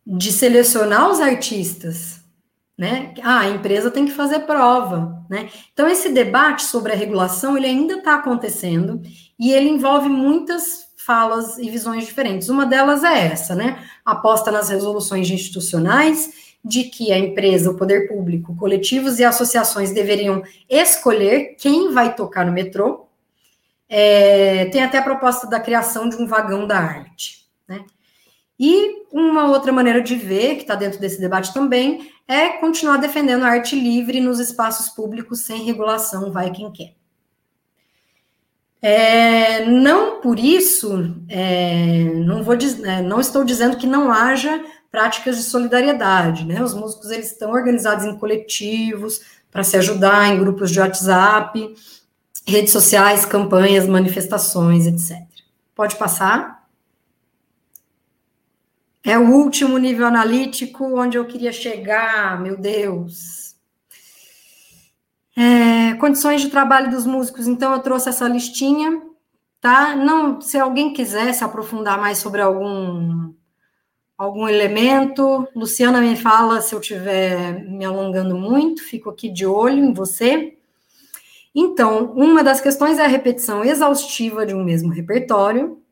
De 0.04 0.32
selecionar 0.32 1.08
os 1.10 1.20
artistas 1.20 2.22
né? 2.82 3.14
Ah, 3.22 3.40
a 3.40 3.48
empresa 3.50 3.90
tem 3.90 4.06
que 4.06 4.12
fazer 4.12 4.40
prova, 4.40 5.24
né? 5.28 5.50
Então 5.72 5.86
esse 5.88 6.08
debate 6.08 6.64
sobre 6.64 6.92
a 6.92 6.96
regulação 6.96 7.56
ele 7.56 7.66
ainda 7.66 7.94
está 7.94 8.14
acontecendo 8.14 9.00
e 9.38 9.52
ele 9.52 9.68
envolve 9.68 10.08
muitas 10.08 10.86
falas 10.96 11.58
e 11.58 11.68
visões 11.70 12.04
diferentes. 12.06 12.48
Uma 12.48 12.64
delas 12.64 13.04
é 13.04 13.26
essa, 13.26 13.54
né? 13.54 13.84
Aposta 14.04 14.50
nas 14.50 14.68
resoluções 14.68 15.30
institucionais 15.30 16.51
de 16.64 16.84
que 16.84 17.12
a 17.12 17.18
empresa, 17.18 17.70
o 17.70 17.76
poder 17.76 18.08
público, 18.08 18.56
coletivos 18.56 19.18
e 19.18 19.24
associações 19.24 19.92
deveriam 19.92 20.42
escolher 20.68 21.56
quem 21.58 21.92
vai 21.92 22.14
tocar 22.14 22.46
no 22.46 22.52
metrô. 22.52 23.06
É, 23.88 24.66
tem 24.66 24.82
até 24.82 24.98
a 24.98 25.02
proposta 25.02 25.46
da 25.46 25.60
criação 25.60 26.08
de 26.08 26.16
um 26.16 26.26
vagão 26.26 26.66
da 26.66 26.78
arte, 26.78 27.46
né? 27.68 27.84
E 28.58 29.06
uma 29.12 29.48
outra 29.48 29.72
maneira 29.72 30.00
de 30.00 30.14
ver, 30.14 30.54
que 30.54 30.62
está 30.62 30.74
dentro 30.76 31.00
desse 31.00 31.20
debate 31.20 31.52
também, 31.52 32.12
é 32.28 32.50
continuar 32.50 32.98
defendendo 32.98 33.42
a 33.42 33.48
arte 33.48 33.74
livre 33.74 34.20
nos 34.20 34.38
espaços 34.38 34.88
públicos 34.88 35.44
sem 35.44 35.64
regulação, 35.64 36.30
vai 36.30 36.50
quem 36.52 36.70
quer. 36.70 36.94
É, 38.80 39.64
não 39.66 40.20
por 40.20 40.38
isso, 40.38 41.14
é, 41.28 42.04
não, 42.24 42.42
vou 42.42 42.54
é, 42.54 43.00
não 43.02 43.20
estou 43.20 43.44
dizendo 43.44 43.76
que 43.76 43.86
não 43.86 44.10
haja 44.10 44.64
práticas 44.92 45.38
de 45.38 45.42
solidariedade, 45.42 46.44
né? 46.44 46.62
Os 46.62 46.74
músicos 46.74 47.10
eles 47.10 47.32
estão 47.32 47.50
organizados 47.50 48.04
em 48.04 48.16
coletivos 48.16 49.22
para 49.50 49.64
se 49.64 49.76
ajudar 49.76 50.28
em 50.28 50.38
grupos 50.38 50.70
de 50.70 50.78
WhatsApp, 50.78 51.74
redes 52.46 52.72
sociais, 52.72 53.24
campanhas, 53.24 53.88
manifestações, 53.88 54.86
etc. 54.86 55.26
Pode 55.74 55.96
passar? 55.96 56.68
É 59.02 59.18
o 59.18 59.30
último 59.30 59.78
nível 59.78 60.06
analítico 60.06 60.84
onde 60.96 61.16
eu 61.16 61.24
queria 61.24 61.52
chegar, 61.52 62.40
meu 62.40 62.56
Deus. 62.56 63.56
É, 65.34 65.94
condições 65.94 66.42
de 66.42 66.50
trabalho 66.50 66.90
dos 66.90 67.06
músicos, 67.06 67.48
então 67.48 67.72
eu 67.72 67.80
trouxe 67.80 68.10
essa 68.10 68.28
listinha 68.28 69.02
tá? 69.62 69.94
Não, 69.94 70.40
se 70.40 70.58
alguém 70.58 70.92
quiser 70.92 71.32
se 71.32 71.44
aprofundar 71.44 71.98
mais 71.98 72.18
sobre 72.18 72.42
algum 72.42 73.32
algum 74.22 74.48
elemento, 74.48 75.48
Luciana 75.54 76.00
me 76.00 76.14
fala 76.14 76.60
se 76.60 76.74
eu 76.74 76.80
estiver 76.80 77.64
me 77.68 77.84
alongando 77.84 78.36
muito, 78.36 78.84
fico 78.84 79.10
aqui 79.10 79.28
de 79.28 79.44
olho 79.44 79.84
em 79.84 79.92
você. 79.92 80.56
Então, 81.54 82.12
uma 82.12 82.42
das 82.42 82.60
questões 82.60 82.98
é 82.98 83.04
a 83.04 83.08
repetição 83.08 83.64
exaustiva 83.64 84.46
de 84.46 84.54
um 84.54 84.62
mesmo 84.62 84.92
repertório, 84.92 85.82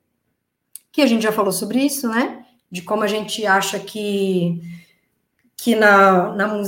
que 0.92 1.02
a 1.02 1.06
gente 1.06 1.22
já 1.22 1.32
falou 1.32 1.52
sobre 1.52 1.80
isso, 1.80 2.08
né? 2.08 2.44
De 2.70 2.82
como 2.82 3.02
a 3.02 3.08
gente 3.08 3.44
acha 3.44 3.80
que, 3.80 4.62
que 5.56 5.74
na, 5.74 6.32
na 6.34 6.46
música 6.46 6.60